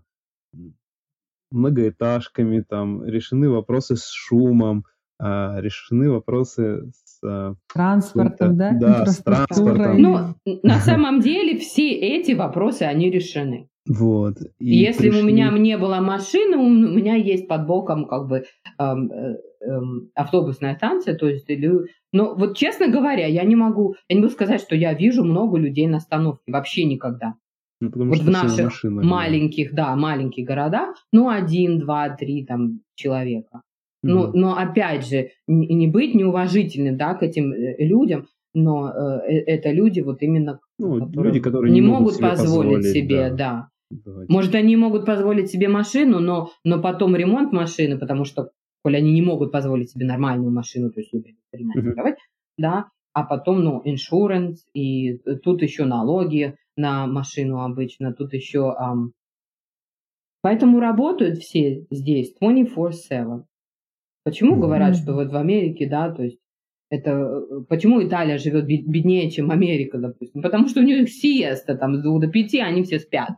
многоэтажками, 1.52 2.62
там 2.62 3.06
решены 3.06 3.50
вопросы 3.50 3.96
с 3.96 4.10
шумом, 4.10 4.86
а, 5.20 5.62
решены 5.62 6.10
вопросы 6.10 6.92
с 7.06 7.24
э, 7.24 7.54
транспортом, 7.74 8.58
да? 8.58 8.72
Да, 8.74 9.06
с 9.06 9.20
транспортом. 9.20 10.02
Ну, 10.02 10.18
на 10.64 10.80
самом 10.80 11.22
деле 11.22 11.58
все 11.60 11.92
эти 11.92 12.34
вопросы, 12.34 12.84
они 12.84 13.10
решены. 13.10 13.70
Вот. 13.88 14.38
И 14.60 14.76
Если 14.76 15.10
пришли... 15.10 15.22
у 15.22 15.26
меня 15.26 15.52
не 15.52 15.78
было 15.78 16.00
машины, 16.00 16.58
у 16.58 16.70
меня 16.70 17.16
есть 17.16 17.48
под 17.48 17.68
боком 17.68 18.08
как 18.08 18.28
бы 18.28 18.46
эм, 18.80 19.12
эм, 19.12 20.10
автобусная 20.16 20.76
станция, 20.76 21.16
то 21.16 21.28
есть 21.28 21.50
или... 21.50 21.70
Но 22.12 22.34
вот 22.36 22.58
честно 22.58 22.88
говоря, 22.88 23.28
я 23.28 23.44
не 23.44 23.56
могу, 23.56 23.96
я 24.08 24.16
не 24.16 24.22
могу 24.22 24.34
сказать, 24.34 24.62
что 24.62 24.76
я 24.76 24.94
вижу 24.94 25.24
много 25.24 25.58
людей 25.58 25.88
на 25.88 25.98
остановке, 25.98 26.44
вообще 26.52 26.86
никогда. 26.86 27.36
Ну, 27.94 28.10
вот 28.10 28.20
в 28.20 28.30
наших 28.30 28.66
машина, 28.66 29.04
маленьких, 29.04 29.74
да. 29.74 29.90
да, 29.90 29.96
маленьких 29.96 30.46
городах, 30.46 30.96
ну, 31.12 31.30
один, 31.30 31.80
два, 31.80 32.10
три 32.10 32.46
там 32.46 32.82
человека. 32.96 33.62
Mm-hmm. 34.06 34.10
Но, 34.10 34.32
но 34.34 34.58
опять 34.58 35.08
же, 35.08 35.30
не, 35.48 35.68
не 35.68 35.88
быть 35.88 36.14
неуважительным, 36.14 36.98
да, 36.98 37.14
к 37.14 37.24
этим 37.24 37.54
э, 37.54 37.76
людям, 37.80 38.28
но 38.54 38.90
э, 38.90 39.20
э, 39.28 39.44
это 39.46 39.72
люди 39.72 40.02
вот 40.02 40.22
именно, 40.22 40.60
ну, 40.78 41.10
люди, 41.12 41.40
которые 41.40 41.72
не, 41.72 41.80
не 41.80 41.88
могут 41.88 42.16
себе 42.16 42.30
позволить, 42.30 42.78
позволить 42.78 42.94
себе, 42.94 43.30
да. 43.30 43.36
да. 43.36 43.68
Давайте. 44.06 44.34
Может, 44.34 44.56
они 44.56 44.76
могут 44.76 45.06
позволить 45.06 45.52
себе 45.52 45.68
машину, 45.68 46.20
но, 46.20 46.50
но 46.64 46.82
потом 46.82 47.16
ремонт 47.16 47.54
машины, 47.54 48.00
потому 48.00 48.26
что, 48.26 48.50
коли 48.84 48.98
они 48.98 49.12
не 49.12 49.22
могут 49.22 49.52
позволить 49.52 49.92
себе 49.92 50.06
нормальную 50.06 50.52
машину, 50.52 50.92
то 50.92 51.00
есть 51.00 51.14
ремонтировать, 51.52 52.16
mm-hmm. 52.16 52.58
да, 52.58 52.86
а 53.14 53.24
потом, 53.24 53.64
ну, 53.64 53.82
иншуранс, 53.86 54.66
и 54.74 55.20
тут 55.44 55.62
еще 55.62 55.86
налоги 55.86 56.56
на 56.76 57.08
машину 57.08 57.60
обычно, 57.62 58.14
тут 58.14 58.34
еще... 58.34 58.76
Um... 58.80 59.12
Поэтому 60.42 60.80
работают 60.80 61.40
все 61.40 61.86
здесь 61.90 62.36
24-7. 62.42 63.44
Почему 64.26 64.56
mm-hmm. 64.56 64.60
говорят, 64.60 64.96
что 64.96 65.14
вот 65.14 65.32
в 65.32 65.36
Америке, 65.36 65.88
да, 65.88 66.12
то 66.12 66.24
есть 66.24 66.40
это 66.90 67.42
почему 67.70 68.04
Италия 68.04 68.38
живет 68.38 68.66
беднее, 68.66 69.32
чем 69.32 69.52
Америка, 69.52 69.98
допустим? 69.98 70.42
Потому 70.42 70.68
что 70.68 70.82
у 70.82 70.84
них 70.84 71.10
сиеста 71.10 71.76
там 71.76 71.96
с 71.96 72.02
двух 72.02 72.22
до 72.22 72.28
пяти, 72.28 72.60
они 72.60 72.84
все 72.84 73.00
спят, 73.00 73.32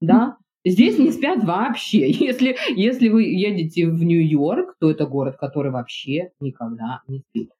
да? 0.00 0.36
Здесь 0.64 0.98
не 0.98 1.12
спят 1.12 1.44
вообще. 1.44 2.10
Если, 2.10 2.56
если 2.74 3.08
вы 3.08 3.22
едете 3.22 3.88
в 3.88 4.02
Нью-Йорк, 4.02 4.76
то 4.80 4.90
это 4.90 5.06
город, 5.06 5.36
который 5.36 5.70
вообще 5.70 6.30
никогда 6.40 7.02
не 7.06 7.20
спит. 7.20 7.50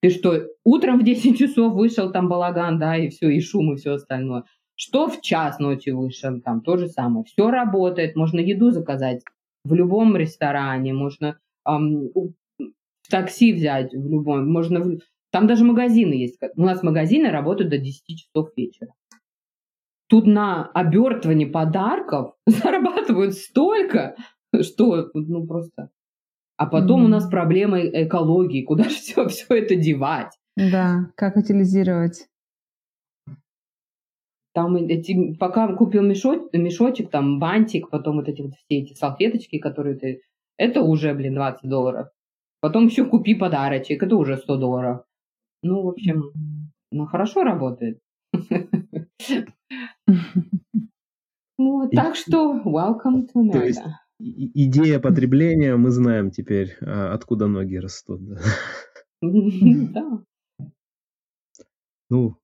Ты 0.00 0.10
что, 0.10 0.46
утром 0.64 0.98
в 0.98 1.04
10 1.04 1.38
часов 1.38 1.74
вышел, 1.74 2.12
там 2.12 2.28
балаган, 2.28 2.78
да, 2.78 2.96
и 2.96 3.08
все, 3.08 3.30
и 3.30 3.40
шум, 3.40 3.72
и 3.72 3.76
все 3.76 3.92
остальное. 3.94 4.44
Что 4.80 5.08
в 5.08 5.20
час 5.20 5.58
ночи 5.58 5.90
вышел, 5.90 6.40
там 6.40 6.60
то 6.60 6.76
же 6.76 6.86
самое. 6.86 7.24
Все 7.24 7.50
работает, 7.50 8.14
можно 8.14 8.38
еду 8.38 8.70
заказать 8.70 9.24
в 9.64 9.74
любом 9.74 10.16
ресторане, 10.16 10.92
можно 10.92 11.38
эм, 11.66 12.10
такси 13.10 13.52
взять 13.52 13.92
в 13.92 14.08
любом, 14.08 14.48
можно... 14.48 14.80
В... 14.80 14.98
Там 15.32 15.48
даже 15.48 15.64
магазины 15.64 16.14
есть. 16.14 16.38
У 16.54 16.62
нас 16.62 16.82
магазины 16.84 17.30
работают 17.30 17.70
до 17.70 17.78
10 17.78 18.18
часов 18.18 18.50
вечера. 18.56 18.94
Тут 20.08 20.26
на 20.26 20.66
обертывание 20.66 21.48
подарков 21.48 22.34
зарабатывают 22.46 23.34
столько, 23.34 24.14
что 24.62 25.10
ну 25.12 25.44
просто 25.46 25.90
а 26.58 26.66
потом 26.66 27.02
mm-hmm. 27.02 27.04
у 27.04 27.08
нас 27.08 27.26
проблема 27.28 27.80
экологии, 27.80 28.64
куда 28.64 28.84
же 28.84 28.96
все, 28.96 29.26
все 29.28 29.46
это 29.54 29.76
девать? 29.76 30.32
Да, 30.56 31.06
как 31.14 31.36
утилизировать? 31.36 32.26
Там 34.58 34.74
эти, 34.74 35.34
пока 35.34 35.72
купил 35.72 36.02
мешочек, 36.02 36.52
мешочек, 36.52 37.10
там 37.10 37.38
бантик, 37.38 37.90
потом 37.90 38.16
вот 38.16 38.28
эти 38.28 38.42
вот 38.42 38.54
все 38.54 38.80
эти 38.80 38.92
салфеточки, 38.92 39.58
которые 39.58 39.94
ты... 39.94 40.22
Это 40.56 40.80
уже, 40.80 41.14
блин, 41.14 41.34
20 41.36 41.70
долларов. 41.70 42.08
Потом 42.60 42.86
еще 42.86 43.04
купи 43.04 43.36
подарочек, 43.36 44.02
это 44.02 44.16
уже 44.16 44.36
100 44.36 44.56
долларов. 44.56 45.04
Ну, 45.62 45.82
в 45.82 45.88
общем, 45.90 46.32
ну, 46.90 47.06
хорошо 47.06 47.44
работает. 47.44 48.00
И, 48.34 49.44
так 51.94 52.16
что 52.16 52.60
welcome 52.64 53.28
to 53.32 53.34
America. 53.36 53.52
То 53.52 53.64
есть, 53.64 53.82
идея 54.18 54.98
потребления, 54.98 55.76
мы 55.76 55.90
знаем 55.90 56.32
теперь, 56.32 56.76
а, 56.80 57.14
откуда 57.14 57.46
ноги 57.46 57.76
растут. 57.76 58.22
Да. 59.22 60.20
Ну, 62.10 62.38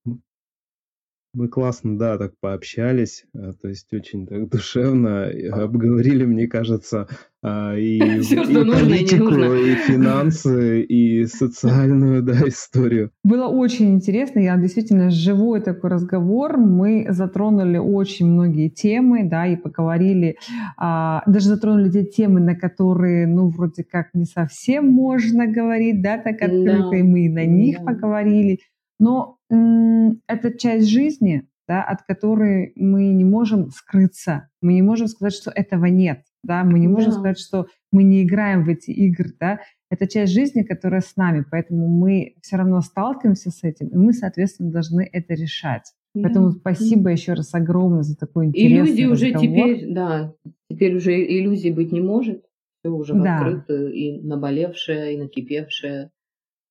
мы 1.35 1.49
классно, 1.49 1.99
да, 1.99 2.17
так 2.17 2.33
пообщались, 2.41 3.25
э, 3.35 3.53
то 3.61 3.69
есть 3.69 3.93
очень 3.93 4.27
так 4.27 4.49
душевно 4.51 5.31
обговорили, 5.53 6.25
мне 6.25 6.47
кажется, 6.47 7.09
а, 7.47 7.77
и, 7.77 7.99
Все, 8.21 8.43
и 8.43 8.55
политику, 8.55 9.35
и, 9.35 9.73
и 9.73 9.75
финансы, 9.75 10.81
и 10.81 11.27
социальную, 11.27 12.23
да, 12.23 12.49
историю. 12.49 13.11
Было 13.23 13.49
очень 13.49 13.95
интересно, 13.95 14.41
я 14.41 14.57
действительно 14.57 15.11
живой 15.11 15.61
такой 15.61 15.91
разговор, 15.91 16.57
мы 16.57 17.07
затронули 17.11 17.77
очень 17.77 18.31
многие 18.31 18.71
темы, 18.71 19.29
да, 19.29 19.47
и 19.47 19.57
поговорили, 19.57 20.39
а, 20.79 21.23
даже 21.27 21.49
затронули 21.49 21.91
те 21.91 22.05
темы, 22.05 22.41
на 22.41 22.55
которые, 22.55 23.27
ну, 23.27 23.49
вроде 23.49 23.85
как 23.85 24.15
не 24.15 24.25
совсем 24.25 24.87
можно 24.87 25.47
говорить, 25.47 26.01
да, 26.01 26.17
так 26.17 26.41
открыто, 26.41 26.91
да. 26.91 26.97
и 26.97 27.03
мы 27.03 27.29
на 27.29 27.45
них 27.45 27.79
да. 27.81 27.93
поговорили, 27.93 28.61
но 28.99 29.39
это 29.51 30.57
часть 30.57 30.89
жизни, 30.89 31.49
да, 31.67 31.83
от 31.83 32.03
которой 32.03 32.73
мы 32.77 33.13
не 33.13 33.25
можем 33.25 33.71
скрыться. 33.71 34.51
Мы 34.61 34.75
не 34.75 34.83
можем 34.83 35.07
сказать, 35.07 35.35
что 35.35 35.51
этого 35.51 35.87
нет. 35.87 36.25
Да? 36.43 36.63
Мы 36.63 36.79
не 36.79 36.89
можем 36.89 37.11
да. 37.11 37.19
сказать, 37.19 37.39
что 37.39 37.67
мы 37.91 38.03
не 38.03 38.23
играем 38.23 38.65
в 38.65 38.69
эти 38.69 38.91
игры. 38.91 39.33
Да? 39.41 39.61
Это 39.91 40.07
часть 40.07 40.33
жизни, 40.33 40.63
которая 40.63 41.01
с 41.01 41.17
нами, 41.17 41.45
поэтому 41.51 41.89
мы 41.89 42.35
все 42.43 42.57
равно 42.57 42.81
сталкиваемся 42.81 43.51
с 43.51 43.63
этим, 43.65 43.89
и 43.89 43.97
мы, 43.97 44.13
соответственно, 44.13 44.71
должны 44.71 45.09
это 45.11 45.35
решать. 45.35 45.93
Поэтому 46.15 46.53
спасибо 46.53 47.11
еще 47.11 47.33
раз 47.33 47.55
огромное 47.55 48.03
за 48.03 48.17
такой 48.17 48.47
интересный 48.47 48.77
Иллюзии 48.77 49.05
уже 49.07 49.33
теперь, 49.33 49.93
да, 49.93 50.33
теперь 50.71 50.97
уже 50.97 51.13
иллюзий 51.13 51.73
быть 51.73 51.91
не 51.91 52.01
может. 52.01 52.45
Все 52.81 52.91
уже 52.91 53.15
да. 53.15 53.39
открыто, 53.39 53.89
и 53.89 54.21
наболевшее, 54.21 55.15
и 55.15 55.17
накипевшее, 55.17 56.11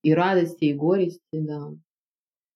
и 0.01 0.13
радости, 0.13 0.65
и 0.65 0.74
горести, 0.74 1.19
да. 1.34 1.71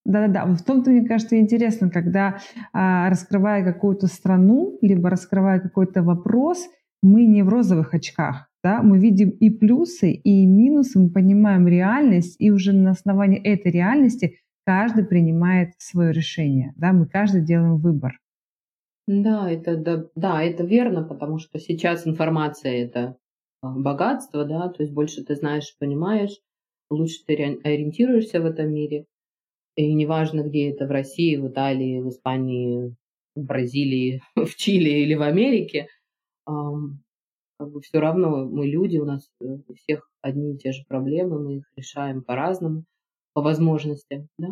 Да-да-да. 0.08 0.46
В 0.46 0.64
том-то, 0.64 0.90
мне 0.90 1.06
кажется, 1.06 1.38
интересно, 1.38 1.90
когда 1.90 2.38
а, 2.72 3.10
раскрывая 3.10 3.62
какую-то 3.62 4.08
страну, 4.08 4.78
либо 4.82 5.10
раскрывая 5.10 5.60
какой-то 5.60 6.02
вопрос, 6.02 6.66
мы 7.04 7.26
не 7.26 7.44
в 7.44 7.50
розовых 7.50 7.94
очках. 7.94 8.48
Да? 8.64 8.82
Мы 8.82 9.00
видим 9.00 9.32
и 9.32 9.50
плюсы, 9.50 10.14
и 10.14 10.46
минусы, 10.46 10.98
мы 10.98 11.10
понимаем 11.10 11.68
реальность, 11.68 12.38
и 12.40 12.52
уже 12.52 12.72
на 12.72 12.92
основании 12.92 13.42
этой 13.42 13.70
реальности 13.70 14.38
каждый 14.66 15.06
принимает 15.06 15.74
свое 15.78 16.14
решение. 16.14 16.74
Да? 16.78 16.94
Мы 16.94 17.06
каждый 17.06 17.42
делаем 17.44 17.76
выбор. 17.76 18.18
Да, 19.08 19.52
это, 19.52 19.76
да, 19.76 20.06
да, 20.16 20.42
это 20.42 20.64
верно, 20.64 21.04
потому 21.04 21.38
что 21.38 21.60
сейчас 21.60 22.08
информация– 22.08 22.72
это 22.86 23.18
а, 23.62 23.72
богатство, 23.78 24.46
да, 24.46 24.70
то 24.70 24.84
есть 24.84 24.94
больше 24.94 25.26
ты 25.26 25.36
знаешь, 25.36 25.76
понимаешь, 25.78 26.38
лучше 26.90 27.26
ты 27.26 27.36
ориентируешься 27.36 28.40
в 28.42 28.46
этом 28.46 28.74
мире. 28.74 29.06
И 29.78 29.94
неважно, 29.94 30.42
где 30.42 30.72
это, 30.72 30.88
в 30.88 30.92
России, 30.92 31.38
в 31.38 31.48
Италии, 31.48 32.02
в 32.02 32.10
Испании, 32.10 32.96
в 33.36 33.44
Бразилии, 33.44 34.22
в 34.36 34.56
Чили 34.56 34.90
или 34.90 35.14
в 35.14 35.22
Америке, 35.22 35.88
как 37.60 37.72
бы 37.72 37.82
все 37.82 38.00
равно 38.00 38.46
мы 38.46 38.68
люди, 38.68 38.98
у 38.98 39.06
нас 39.06 39.30
э, 39.42 39.46
у 39.68 39.74
всех 39.74 40.10
одни 40.22 40.54
и 40.54 40.58
те 40.58 40.72
же 40.72 40.84
проблемы, 40.88 41.44
мы 41.44 41.58
их 41.58 41.72
решаем 41.76 42.22
по-разному, 42.22 42.84
по 43.34 43.42
возможности, 43.42 44.28
да? 44.38 44.50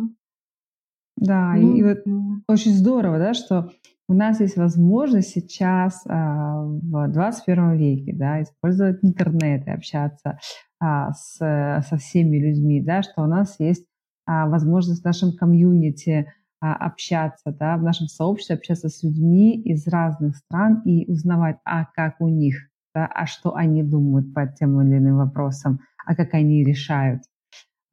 Да, 1.18 1.54
ну, 1.56 1.76
и, 1.76 1.80
и 1.80 1.84
вот 1.84 2.00
очень 2.48 2.74
здорово, 2.74 3.20
да, 3.20 3.34
что 3.34 3.72
у 4.08 4.14
нас 4.14 4.42
есть 4.42 4.58
возможность 4.58 5.30
сейчас 5.30 6.04
а, 6.08 6.64
в 6.64 7.08
21 7.12 7.78
веке, 7.78 8.14
да, 8.14 8.42
использовать 8.42 9.04
интернет 9.04 9.66
и 9.66 9.72
общаться 9.72 10.40
а, 10.80 11.14
с, 11.14 11.38
со 11.38 11.98
всеми 11.98 12.38
людьми, 12.38 12.82
да, 12.82 13.02
что 13.02 13.22
у 13.22 13.28
нас 13.28 13.60
есть 13.60 13.86
возможность 14.28 15.02
в 15.02 15.06
нашем 15.06 15.34
комьюнити 15.34 16.28
а, 16.66 16.74
общаться, 16.74 17.52
да, 17.52 17.78
в 17.78 17.84
нашем 17.84 18.08
сообществе 18.08 18.56
общаться 18.56 18.90
с 18.90 19.04
людьми 19.04 19.62
из 19.62 19.88
разных 19.88 20.38
стран 20.38 20.82
и 20.86 21.06
узнавать, 21.12 21.58
а 21.64 21.86
как 21.86 22.20
у 22.22 22.28
них, 22.28 22.56
да, 22.94 23.06
а 23.06 23.28
что 23.28 23.54
они 23.54 23.84
думают 23.84 24.34
по 24.34 24.48
тем 24.48 24.82
или 24.82 24.98
иным 24.98 25.18
вопросам, 25.18 25.80
а 26.08 26.16
как 26.16 26.34
они 26.34 26.64
решают 26.64 27.22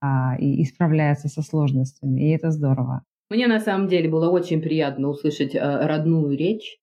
а, 0.00 0.36
и, 0.38 0.64
справляются 0.64 1.28
со 1.28 1.42
сложностями. 1.42 2.20
И 2.22 2.30
это 2.30 2.50
здорово. 2.50 3.04
Мне 3.28 3.46
на 3.46 3.60
самом 3.60 3.88
деле 3.88 4.08
было 4.08 4.30
очень 4.30 4.62
приятно 4.62 5.08
услышать 5.08 5.54
э, 5.54 5.60
родную 5.60 6.34
речь, 6.36 6.78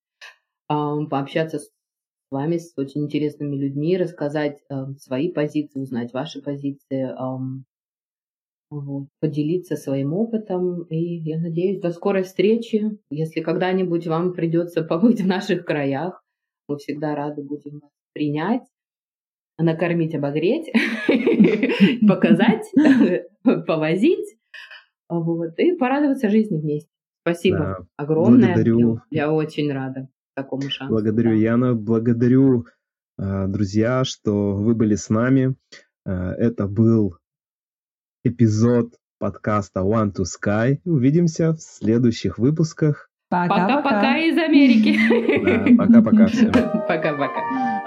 пообщаться 0.68 1.58
с 1.58 1.70
вами, 2.30 2.58
с 2.58 2.72
очень 2.76 3.04
интересными 3.04 3.56
людьми, 3.56 3.96
рассказать 3.96 4.60
свои 4.98 5.32
позиции, 5.32 5.80
узнать 5.80 6.12
ваши 6.12 6.40
позиции. 6.40 7.12
Э, 8.72 8.76
поделиться 9.20 9.76
своим 9.76 10.12
опытом. 10.12 10.84
И 10.84 10.96
я 10.96 11.40
надеюсь, 11.40 11.80
до 11.80 11.90
скорой 11.90 12.22
встречи. 12.22 12.98
Если 13.10 13.40
когда-нибудь 13.40 14.06
вам 14.06 14.32
придется 14.32 14.82
побыть 14.82 15.20
в 15.20 15.26
наших 15.26 15.64
краях, 15.64 16.22
мы 16.68 16.78
всегда 16.78 17.14
рады 17.14 17.42
будем 17.42 17.80
вас 17.80 17.90
принять, 18.12 18.62
накормить, 19.58 20.14
обогреть, 20.14 20.70
показать, 22.08 22.64
повозить 23.66 24.36
вот, 25.08 25.58
и 25.58 25.76
порадоваться 25.76 26.30
жизни 26.30 26.60
вместе. 26.60 26.90
Спасибо 27.22 27.86
огромное. 27.96 28.54
Благодарю. 28.54 29.00
Я 29.10 29.32
очень 29.32 29.72
рада 29.72 30.08
такому 30.34 30.62
шансу. 30.70 30.92
Благодарю, 30.94 31.34
Яна. 31.34 31.74
Благодарю, 31.74 32.66
а, 33.18 33.46
друзья, 33.48 34.04
что 34.04 34.54
вы 34.54 34.74
были 34.74 34.94
с 34.94 35.10
нами. 35.10 35.56
А, 36.06 36.32
это 36.34 36.66
был 36.66 37.19
эпизод 38.24 38.94
подкаста 39.18 39.80
One 39.80 40.12
to 40.12 40.24
Sky. 40.24 40.78
Увидимся 40.84 41.52
в 41.52 41.60
следующих 41.60 42.38
выпусках. 42.38 43.08
Пока-пока 43.28 44.18
из 44.18 44.36
Америки. 44.36 45.76
Пока-пока 45.76 46.26
всем. 46.26 46.52
Пока-пока. 46.88 47.84